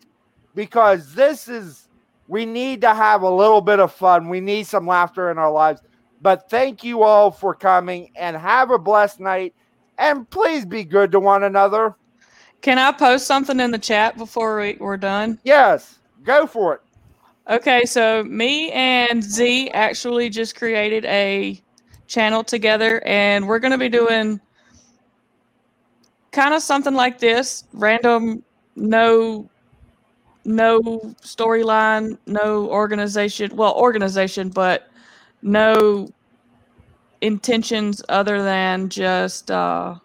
because 0.55 1.13
this 1.13 1.47
is, 1.47 1.87
we 2.27 2.45
need 2.45 2.81
to 2.81 2.93
have 2.93 3.21
a 3.21 3.29
little 3.29 3.61
bit 3.61 3.79
of 3.79 3.91
fun. 3.91 4.29
We 4.29 4.41
need 4.41 4.65
some 4.65 4.87
laughter 4.87 5.29
in 5.29 5.37
our 5.37 5.51
lives. 5.51 5.81
But 6.21 6.49
thank 6.49 6.83
you 6.83 7.03
all 7.03 7.29
for 7.29 7.53
coming 7.53 8.09
and 8.15 8.35
have 8.35 8.71
a 8.71 8.79
blessed 8.79 9.19
night. 9.19 9.53
And 9.97 10.27
please 10.29 10.65
be 10.65 10.83
good 10.83 11.11
to 11.11 11.19
one 11.19 11.43
another. 11.43 11.95
Can 12.61 12.79
I 12.79 12.91
post 12.91 13.27
something 13.27 13.59
in 13.59 13.69
the 13.69 13.77
chat 13.77 14.17
before 14.17 14.59
we, 14.59 14.77
we're 14.79 14.97
done? 14.97 15.39
Yes, 15.43 15.99
go 16.23 16.47
for 16.47 16.73
it. 16.73 16.81
Okay, 17.47 17.85
so 17.85 18.23
me 18.23 18.71
and 18.71 19.23
Z 19.23 19.69
actually 19.71 20.29
just 20.29 20.55
created 20.55 21.05
a 21.05 21.61
channel 22.07 22.43
together, 22.43 23.03
and 23.05 23.47
we're 23.47 23.59
going 23.59 23.71
to 23.71 23.77
be 23.77 23.89
doing 23.89 24.41
kind 26.31 26.53
of 26.53 26.61
something 26.61 26.93
like 26.93 27.19
this 27.19 27.63
random, 27.73 28.43
no 28.75 29.49
no 30.45 30.81
storyline, 31.23 32.17
no 32.27 32.69
organization. 32.69 33.55
Well, 33.55 33.73
organization, 33.75 34.49
but 34.49 34.89
no 35.41 36.07
intentions 37.21 38.01
other 38.09 38.43
than 38.43 38.89
just 38.89 39.49
uh, 39.51 39.95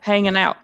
hanging 0.00 0.36
out. 0.36 0.56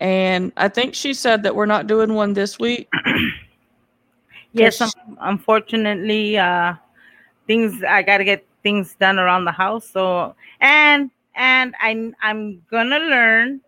And 0.00 0.52
I 0.56 0.68
think 0.68 0.94
she 0.94 1.12
said 1.14 1.42
that 1.42 1.54
we're 1.54 1.66
not 1.66 1.86
doing 1.86 2.14
one 2.14 2.32
this 2.34 2.58
week. 2.58 2.88
yes, 4.52 4.80
Yes. 4.80 4.80
un- 4.80 5.16
unfortunately, 5.20 6.38
uh, 6.38 6.74
things 7.46 7.82
I 7.82 8.02
got 8.02 8.18
to 8.18 8.24
get 8.24 8.44
things 8.62 8.94
done 9.00 9.18
around 9.18 9.44
the 9.44 9.52
house. 9.52 9.88
So 9.90 10.34
and 10.60 11.10
and 11.34 11.74
I 11.80 12.12
I'm 12.22 12.62
gonna 12.70 12.98
learn. 12.98 13.60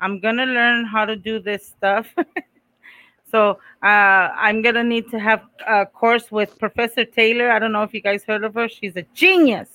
I'm 0.00 0.20
gonna 0.20 0.46
learn 0.46 0.84
how 0.84 1.04
to 1.04 1.16
do 1.16 1.40
this 1.40 1.66
stuff. 1.66 2.06
so 3.30 3.58
uh, 3.82 3.86
I'm 3.86 4.62
gonna 4.62 4.84
need 4.84 5.10
to 5.10 5.18
have 5.18 5.42
a 5.66 5.86
course 5.86 6.30
with 6.30 6.58
Professor 6.58 7.04
Taylor. 7.04 7.50
I 7.50 7.58
don't 7.58 7.72
know 7.72 7.82
if 7.82 7.92
you 7.94 8.00
guys 8.00 8.24
heard 8.24 8.44
of 8.44 8.54
her. 8.54 8.68
She's 8.68 8.96
a 8.96 9.02
genius. 9.14 9.68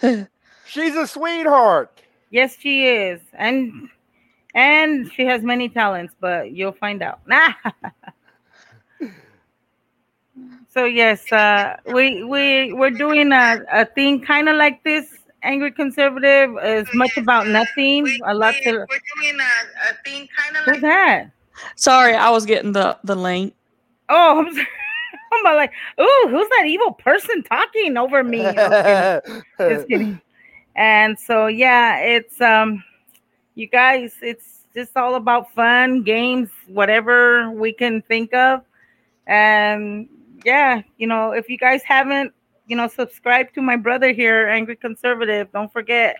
She's 0.66 0.94
a 0.96 1.06
sweetheart. 1.06 1.90
Yes, 2.30 2.56
she 2.58 2.86
is, 2.86 3.20
and 3.32 3.88
and 4.54 5.10
she 5.12 5.24
has 5.24 5.42
many 5.42 5.68
talents, 5.68 6.14
but 6.20 6.52
you'll 6.52 6.72
find 6.72 7.02
out. 7.02 7.20
so 10.68 10.84
yes, 10.84 11.30
uh, 11.32 11.76
we 11.92 12.24
we 12.24 12.72
we're 12.72 12.90
doing 12.90 13.32
a, 13.32 13.60
a 13.72 13.84
thing 13.84 14.20
kind 14.20 14.48
of 14.48 14.56
like 14.56 14.82
this. 14.84 15.14
Angry 15.44 15.70
conservative 15.70 16.56
is 16.64 16.88
much 16.94 17.16
about 17.16 17.46
nothing. 17.46 18.08
A 18.26 18.34
lot 18.34 18.54
to. 18.64 18.72
We're 18.72 18.86
doing 19.22 19.38
a, 19.38 19.90
a 19.90 19.94
thing 20.04 20.28
kind 20.36 20.56
of 20.56 20.64
Who's 20.64 20.82
that? 20.82 21.30
Sorry, 21.76 22.14
I 22.14 22.30
was 22.30 22.44
getting 22.44 22.72
the 22.72 22.98
the 23.04 23.14
link. 23.14 23.54
Oh, 24.08 24.40
I'm, 24.40 24.52
sorry. 24.54 24.66
I'm 25.32 25.56
like, 25.56 25.72
ooh, 26.00 26.26
who's 26.30 26.48
that 26.48 26.64
evil 26.66 26.92
person 26.92 27.42
talking 27.42 27.96
over 27.96 28.24
me? 28.24 28.46
Okay. 28.46 29.20
Just 29.58 29.88
kidding. 29.88 30.20
And 30.74 31.18
so 31.18 31.46
yeah, 31.46 31.98
it's 31.98 32.40
um 32.40 32.82
you 33.58 33.66
guys, 33.66 34.14
it's 34.22 34.60
just 34.74 34.96
all 34.96 35.16
about 35.16 35.52
fun, 35.52 36.02
games, 36.02 36.48
whatever 36.66 37.50
we 37.50 37.72
can 37.72 38.02
think 38.02 38.32
of. 38.32 38.62
And 39.26 40.08
yeah, 40.44 40.82
you 40.96 41.06
know, 41.06 41.32
if 41.32 41.48
you 41.48 41.58
guys 41.58 41.82
haven't, 41.82 42.32
you 42.66 42.76
know, 42.76 42.86
subscribe 42.86 43.52
to 43.54 43.62
my 43.62 43.76
brother 43.76 44.12
here, 44.12 44.48
Angry 44.48 44.76
Conservative, 44.76 45.50
don't 45.52 45.72
forget 45.72 46.16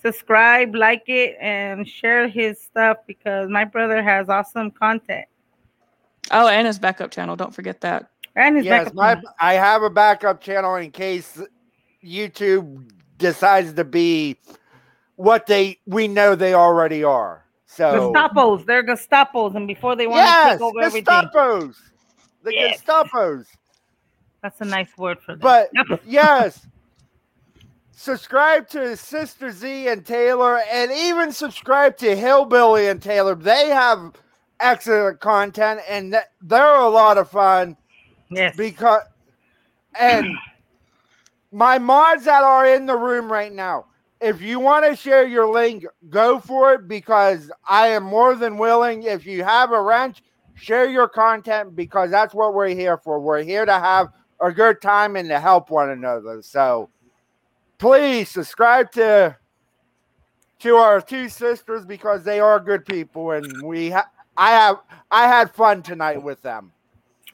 subscribe, 0.00 0.74
like 0.74 1.04
it, 1.08 1.36
and 1.40 1.86
share 1.86 2.28
his 2.28 2.60
stuff 2.60 2.98
because 3.06 3.48
my 3.50 3.64
brother 3.64 4.02
has 4.02 4.28
awesome 4.28 4.70
content. 4.70 5.26
Oh, 6.30 6.48
and 6.48 6.66
his 6.66 6.78
backup 6.78 7.10
channel. 7.10 7.36
Don't 7.36 7.54
forget 7.54 7.80
that. 7.82 8.10
And 8.36 8.56
his 8.56 8.64
yes, 8.64 8.84
backup 8.84 8.94
my, 8.94 9.14
channel. 9.14 9.30
I 9.40 9.54
have 9.54 9.82
a 9.82 9.90
backup 9.90 10.40
channel 10.40 10.76
in 10.76 10.90
case 10.90 11.40
YouTube 12.04 12.90
decides 13.18 13.72
to 13.74 13.84
be 13.84 14.38
what 15.20 15.46
they 15.46 15.78
we 15.86 16.08
know 16.08 16.34
they 16.34 16.54
already 16.54 17.04
are. 17.04 17.44
So 17.66 18.12
Gestapos, 18.14 18.64
they're 18.64 18.82
Gestapos, 18.82 19.54
and 19.54 19.66
before 19.66 19.94
they 19.94 20.06
want 20.06 20.22
to 20.22 20.24
yes, 20.24 20.52
take 20.52 20.62
over 20.62 20.80
everything, 20.80 21.28
Gestapos, 21.34 21.74
the 22.42 22.52
Yes. 22.52 22.80
Gestapos. 22.80 23.46
that's 24.42 24.60
a 24.62 24.64
nice 24.64 24.96
word 24.96 25.18
for 25.20 25.32
them. 25.36 25.40
But 25.42 25.70
yes, 26.06 26.66
subscribe 27.92 28.66
to 28.70 28.96
Sister 28.96 29.50
Z 29.52 29.88
and 29.88 30.06
Taylor, 30.06 30.62
and 30.72 30.90
even 30.90 31.32
subscribe 31.32 31.98
to 31.98 32.16
Hillbilly 32.16 32.88
and 32.88 33.02
Taylor. 33.02 33.34
They 33.34 33.68
have 33.68 34.14
excellent 34.58 35.20
content, 35.20 35.80
and 35.86 36.16
they're 36.40 36.76
a 36.76 36.88
lot 36.88 37.18
of 37.18 37.30
fun. 37.30 37.76
Yes, 38.30 38.56
because 38.56 39.02
and 39.98 40.34
my 41.52 41.78
mods 41.78 42.24
that 42.24 42.42
are 42.42 42.64
in 42.66 42.86
the 42.86 42.96
room 42.96 43.30
right 43.30 43.52
now. 43.52 43.84
If 44.20 44.42
you 44.42 44.60
want 44.60 44.84
to 44.84 44.94
share 44.94 45.26
your 45.26 45.50
link, 45.50 45.84
go 46.10 46.38
for 46.40 46.74
it 46.74 46.88
because 46.88 47.50
I 47.66 47.88
am 47.88 48.02
more 48.02 48.34
than 48.34 48.58
willing. 48.58 49.04
If 49.04 49.24
you 49.26 49.42
have 49.44 49.72
a 49.72 49.80
wrench, 49.80 50.22
share 50.54 50.88
your 50.88 51.08
content 51.08 51.74
because 51.74 52.10
that's 52.10 52.34
what 52.34 52.54
we're 52.54 52.68
here 52.68 52.98
for. 52.98 53.18
We're 53.18 53.42
here 53.42 53.64
to 53.64 53.72
have 53.72 54.08
a 54.40 54.52
good 54.52 54.82
time 54.82 55.16
and 55.16 55.28
to 55.28 55.40
help 55.40 55.70
one 55.70 55.90
another. 55.90 56.42
So 56.42 56.90
please 57.78 58.28
subscribe 58.28 58.92
to 58.92 59.36
to 60.60 60.76
our 60.76 61.00
two 61.00 61.28
sisters 61.30 61.86
because 61.86 62.22
they 62.22 62.38
are 62.38 62.60
good 62.60 62.84
people 62.84 63.30
and 63.30 63.62
we 63.62 63.90
ha- 63.90 64.10
I 64.36 64.50
have 64.50 64.76
I 65.10 65.26
had 65.26 65.50
fun 65.50 65.82
tonight 65.82 66.22
with 66.22 66.42
them. 66.42 66.72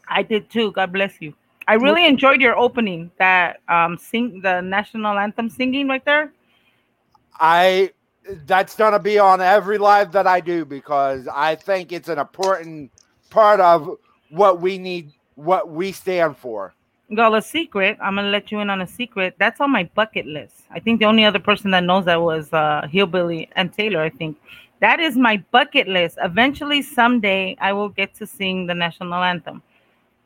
I 0.09 0.23
did 0.23 0.49
too. 0.51 0.71
God 0.73 0.93
bless 0.93 1.21
you. 1.21 1.35
I 1.69 1.75
really 1.75 2.07
enjoyed 2.07 2.41
your 2.41 2.57
opening. 2.57 3.11
That 3.19 3.61
um, 3.69 3.99
sing 3.99 4.41
the 4.41 4.61
national 4.61 5.19
anthem 5.19 5.49
singing 5.49 5.89
right 5.89 6.05
there. 6.05 6.33
I 7.41 7.91
that's 8.47 8.75
gonna 8.75 8.99
be 8.99 9.19
on 9.19 9.41
every 9.41 9.79
live 9.79 10.13
that 10.13 10.27
I 10.27 10.41
do 10.41 10.65
because 10.65 11.29
I 11.29 11.55
think 11.55 11.93
it's 11.93 12.09
an 12.09 12.19
important 12.19 12.91
part 13.31 13.61
of 13.61 13.99
what 14.31 14.61
we 14.61 14.79
need, 14.79 15.13
what 15.35 15.71
we 15.71 15.93
stand 15.93 16.37
for. 16.37 16.75
Well, 17.09 17.37
a 17.37 17.43
secret. 17.43 17.99
I'm 18.03 18.17
gonna 18.17 18.31
let 18.31 18.51
you 18.51 18.61
in 18.61 18.71
on 18.71 18.81
a 18.81 18.87
secret. 18.87 19.37
That's 19.39 19.61
on 19.61 19.71
my 19.71 19.85
bucket 19.95 20.27
list. 20.27 20.63
I 20.71 20.81
think 20.81 20.99
the 20.99 21.07
only 21.07 21.25
other 21.25 21.39
person 21.39 21.71
that 21.71 21.85
knows 21.85 22.05
that 22.07 22.21
was 22.21 22.53
uh, 22.53 22.89
Hillbilly 22.91 23.49
and 23.55 23.73
Taylor. 23.73 24.01
I 24.01 24.11
think 24.11 24.37
that 24.81 24.99
is 24.99 25.17
my 25.17 25.37
bucket 25.53 25.87
list. 25.87 26.19
Eventually, 26.23 26.83
someday, 26.83 27.57
I 27.61 27.73
will 27.73 27.89
get 27.89 28.15
to 28.17 28.27
sing 28.27 28.67
the 28.67 28.75
national 28.75 29.23
anthem, 29.23 29.63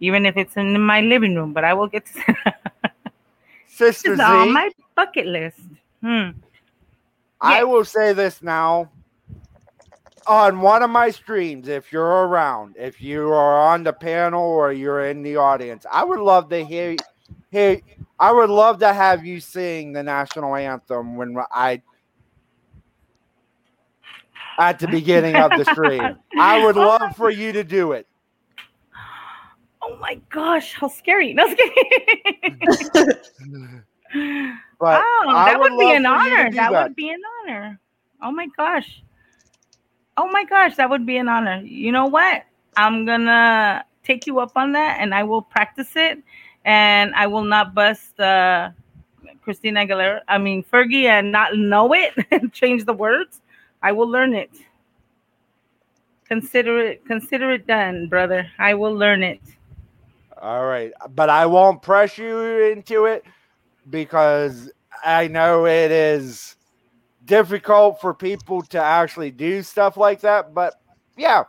even 0.01 0.25
if 0.25 0.39
it's 0.39 0.57
in 0.57 0.81
my 0.81 1.03
living 1.03 1.35
room. 1.35 1.53
But 1.53 1.65
I 1.65 1.75
will 1.75 1.87
get 1.87 2.07
to. 2.07 2.35
Sister 3.69 4.13
it's 4.13 4.21
Z, 4.21 4.27
on 4.27 4.53
my 4.53 4.71
bucket 4.95 5.27
list. 5.27 5.61
Hmm. 6.01 6.31
I 7.41 7.65
will 7.65 7.85
say 7.85 8.13
this 8.13 8.43
now. 8.43 8.91
On 10.27 10.61
one 10.61 10.83
of 10.83 10.91
my 10.91 11.11
streams, 11.11 11.67
if 11.67 11.93
you're 11.93 12.05
around, 12.05 12.77
if 12.79 13.01
you 13.01 13.33
are 13.33 13.73
on 13.73 13.83
the 13.83 13.93
panel 13.93 14.43
or 14.43 14.73
you're 14.73 15.07
in 15.07 15.23
the 15.23 15.37
audience, 15.37 15.87
I 15.91 16.05
would 16.05 16.21
love 16.21 16.51
to 16.51 16.65
hear 16.65 16.97
hear 17.51 17.81
I 18.19 18.31
would 18.31 18.51
love 18.51 18.79
to 18.81 18.93
have 18.93 19.25
you 19.25 19.41
sing 19.41 19.93
the 19.93 20.03
national 20.03 20.55
anthem 20.55 21.17
when 21.17 21.37
I 21.51 21.83
at 24.59 24.79
the 24.79 24.89
beginning 24.89 25.37
of 25.37 25.51
the 25.57 25.65
stream. 25.65 26.19
I 26.39 26.63
would 26.63 26.77
Oh 26.77 26.99
love 27.01 27.17
for 27.17 27.31
you 27.31 27.53
to 27.53 27.65
do 27.65 27.93
it. 27.93 28.07
Oh 29.83 29.97
my 29.97 30.21
gosh, 30.29 30.75
how 30.75 30.89
scary! 30.89 31.33
No, 31.33 31.49
just 31.49 31.63
kidding. 34.13 34.53
But 34.81 35.03
oh, 35.05 35.27
I 35.29 35.51
that 35.51 35.61
would 35.61 35.73
would, 35.73 35.79
be 35.79 35.93
an 35.93 36.05
for 36.05 36.09
you 36.11 36.31
to 36.31 36.35
honor. 36.37 36.51
That, 36.53 36.73
that. 36.73 36.83
would 36.85 36.97
be 36.97 37.11
an 37.11 37.21
honor. 37.43 37.79
Oh 38.23 38.33
my 38.33 38.49
gosh. 38.57 39.03
Oh 40.17 40.29
my 40.29 40.45
gosh, 40.45 40.77
that 40.77 40.89
would 40.89 41.05
be 41.05 41.19
an 41.19 41.29
honor. 41.29 41.61
You 41.63 41.93
know 41.93 42.07
what? 42.07 42.45
I'm 42.79 43.05
gonna 43.05 43.85
take 44.03 44.27
you 44.27 44.41
up 44.41 44.53
on 44.57 44.73
that, 44.73 44.97
and 44.99 45.15
I 45.15 45.23
will 45.23 45.43
practice 45.43 45.93
it, 45.97 46.19
and 46.65 47.15
I 47.15 47.27
will 47.27 47.45
not 47.45 47.75
bust 47.75 48.19
uh, 48.19 48.71
Christina 49.43 49.81
Aguilera. 49.87 50.23
I 50.27 50.39
mean 50.39 50.65
Fergie, 50.65 51.05
and 51.05 51.31
not 51.31 51.57
know 51.57 51.93
it 51.93 52.15
and 52.31 52.51
change 52.51 52.87
the 52.87 52.95
words. 52.95 53.43
I 53.83 53.93
will 53.93 54.09
learn 54.09 54.35
it. 54.35 54.51
Consider 56.27 56.79
it. 56.79 57.05
Consider 57.05 57.53
it 57.53 57.67
done, 57.67 58.09
brother. 58.09 58.51
I 58.59 58.73
will 58.73 58.95
learn 58.95 59.23
it. 59.23 59.41
All 60.41 60.65
right, 60.65 60.93
but 61.15 61.29
I 61.29 61.45
won't 61.45 61.83
press 61.83 62.17
you 62.17 62.41
into 62.41 63.05
it 63.05 63.27
because 63.91 64.71
I 65.05 65.29
know 65.29 65.67
it 65.67 65.91
is 65.91 66.57
difficult 67.25 68.01
for 68.01 68.15
people 68.15 68.63
to 68.63 68.81
actually 68.81 69.31
do 69.31 69.63
stuff 69.63 69.97
like 69.97 70.21
that. 70.21 70.55
But 70.55 70.75
yeah, 71.17 71.45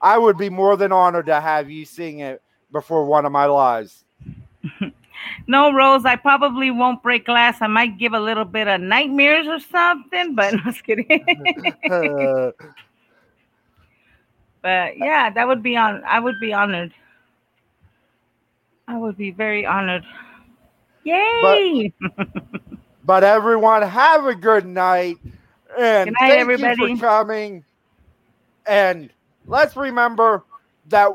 I 0.00 0.18
would 0.18 0.36
be 0.36 0.50
more 0.50 0.76
than 0.76 0.92
honored 0.92 1.26
to 1.26 1.40
have 1.40 1.70
you 1.70 1.84
sing 1.84 2.20
it 2.20 2.42
before 2.72 3.04
one 3.04 3.24
of 3.24 3.32
my 3.32 3.46
lives. 3.46 4.04
No, 5.46 5.72
Rose, 5.72 6.04
I 6.04 6.16
probably 6.16 6.70
won't 6.70 7.02
break 7.02 7.24
glass. 7.24 7.62
I 7.62 7.66
might 7.66 7.98
give 7.98 8.12
a 8.12 8.20
little 8.20 8.44
bit 8.44 8.68
of 8.68 8.80
nightmares 8.80 9.46
or 9.46 9.58
something, 9.58 10.34
but 10.34 10.52
no, 10.54 10.60
just 10.64 10.84
kidding. 10.84 11.24
But 14.64 14.96
yeah, 14.96 15.28
that 15.28 15.46
would 15.46 15.62
be 15.62 15.76
on. 15.76 16.02
I 16.06 16.18
would 16.18 16.40
be 16.40 16.54
honored. 16.54 16.94
I 18.88 18.96
would 18.96 19.14
be 19.14 19.30
very 19.30 19.66
honored. 19.66 20.04
Yay! 21.04 21.92
but 23.04 23.24
everyone, 23.24 23.82
have 23.82 24.26
a 24.26 24.34
good 24.34 24.66
night. 24.66 25.18
And 25.78 26.08
Good 26.10 26.16
night, 26.20 26.28
thank 26.30 26.40
everybody. 26.40 26.82
you 26.82 26.96
for 26.96 27.00
coming. 27.06 27.64
And 28.66 29.10
let's 29.46 29.76
remember 29.76 30.44
that 30.88 31.10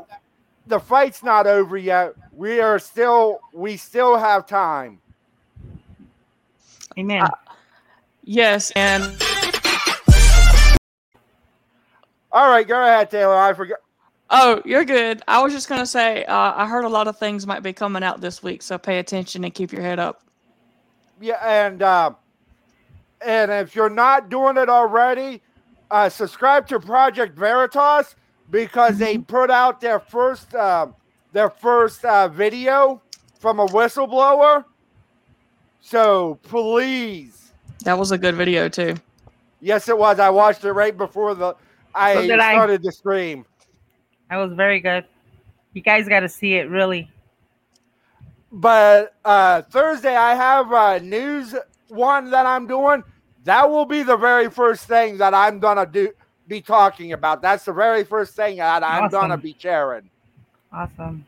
the 0.66 0.78
fight's 0.78 1.22
not 1.22 1.46
over 1.46 1.76
yet. 1.76 2.14
We 2.32 2.60
are 2.60 2.78
still, 2.78 3.40
we 3.52 3.76
still 3.76 4.16
have 4.16 4.46
time. 4.46 5.00
Amen. 6.98 7.22
Uh, 7.22 7.30
yes, 8.24 8.70
and 8.72 9.02
All 12.32 12.48
right, 12.48 12.66
go 12.66 12.80
ahead, 12.80 13.10
Taylor. 13.10 13.34
I 13.34 13.52
forgot. 13.52 13.78
Oh, 14.30 14.62
you're 14.64 14.84
good. 14.84 15.22
I 15.28 15.42
was 15.42 15.52
just 15.52 15.68
gonna 15.68 15.86
say, 15.86 16.24
uh, 16.24 16.52
I 16.56 16.66
heard 16.68 16.84
a 16.84 16.88
lot 16.88 17.08
of 17.08 17.18
things 17.18 17.46
might 17.46 17.62
be 17.62 17.72
coming 17.72 18.02
out 18.02 18.20
this 18.20 18.42
week, 18.42 18.62
so 18.62 18.78
pay 18.78 18.98
attention 18.98 19.44
and 19.44 19.54
keep 19.54 19.72
your 19.72 19.82
head 19.82 19.98
up. 19.98 20.22
Yeah, 21.20 21.38
and 21.44 21.82
uh, 21.82 22.12
and 23.24 23.50
if 23.50 23.74
you're 23.74 23.90
not 23.90 24.30
doing 24.30 24.56
it 24.56 24.68
already, 24.68 25.42
uh, 25.90 26.08
subscribe 26.08 26.66
to 26.68 26.80
Project 26.80 27.36
Veritas 27.38 28.14
because 28.50 28.98
they 28.98 29.18
put 29.18 29.50
out 29.50 29.80
their 29.80 30.00
first 30.00 30.54
uh, 30.54 30.86
their 31.32 31.50
first 31.50 32.04
uh, 32.04 32.28
video 32.28 33.02
from 33.38 33.60
a 33.60 33.66
whistleblower. 33.66 34.64
So 35.80 36.38
please, 36.42 37.52
That 37.84 37.98
was 37.98 38.12
a 38.12 38.18
good 38.18 38.34
video 38.34 38.68
too. 38.68 38.94
yes, 39.60 39.88
it 39.88 39.96
was. 39.98 40.18
I 40.18 40.30
watched 40.30 40.64
it 40.64 40.72
right 40.72 40.96
before 40.96 41.34
the 41.34 41.54
I 41.94 42.14
So 42.14 42.22
did 42.22 42.38
I. 42.40 42.52
started 42.54 42.82
the 42.82 42.92
stream. 42.92 43.44
That 44.30 44.36
was 44.36 44.52
very 44.52 44.78
good. 44.80 45.04
You 45.74 45.82
guys 45.82 46.08
got 46.08 46.20
to 46.20 46.28
see 46.28 46.54
it, 46.54 46.70
really. 46.70 47.10
But 48.52 49.14
uh, 49.24 49.62
Thursday, 49.62 50.16
I 50.16 50.34
have 50.34 50.72
a 50.72 51.04
news 51.04 51.54
one 51.88 52.30
that 52.30 52.46
I'm 52.46 52.66
doing. 52.66 53.02
That 53.44 53.68
will 53.68 53.84
be 53.84 54.02
the 54.02 54.16
very 54.16 54.48
first 54.50 54.86
thing 54.86 55.18
that 55.18 55.34
I'm 55.34 55.58
gonna 55.58 55.86
do 55.86 56.12
be 56.46 56.60
talking 56.60 57.12
about. 57.12 57.42
That's 57.42 57.64
the 57.64 57.72
very 57.72 58.04
first 58.04 58.34
thing 58.34 58.56
that 58.56 58.82
I'm 58.82 59.08
gonna 59.08 59.36
be 59.36 59.56
sharing. 59.58 60.10
Awesome. 60.72 61.24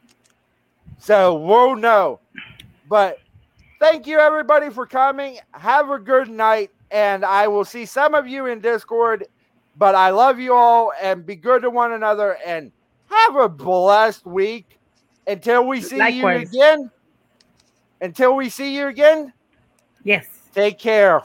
So 0.99 1.35
we'll 1.37 1.77
know. 1.77 2.21
But 2.89 3.19
thank 3.81 4.07
you 4.07 4.19
everybody 4.19 4.71
for 4.71 4.87
coming. 4.87 5.39
Have 5.53 5.91
a 5.91 5.99
good 5.99 6.29
night, 6.29 6.71
and 6.91 7.25
I 7.25 7.49
will 7.49 7.65
see 7.65 7.87
some 7.87 8.15
of 8.15 8.27
you 8.27 8.47
in 8.47 8.61
Discord. 8.61 9.27
But 9.79 9.95
I 9.95 10.11
love 10.11 10.39
you 10.39 10.55
all, 10.55 10.93
and 11.01 11.25
be 11.25 11.35
good 11.37 11.63
to 11.63 11.71
one 11.71 11.93
another, 11.93 12.37
and 12.45 12.71
have 13.13 13.37
a 13.37 13.49
blessed 13.49 14.27
week. 14.27 14.79
Until 15.27 15.67
we 15.67 15.81
see 15.81 15.99
Likewise. 15.99 16.53
you 16.53 16.61
again. 16.61 16.91
Until 18.01 18.35
we 18.35 18.49
see 18.49 18.77
you 18.77 18.89
again. 18.89 19.33
Yes. 20.03 20.27
Take 20.53 20.79
care. 20.79 21.23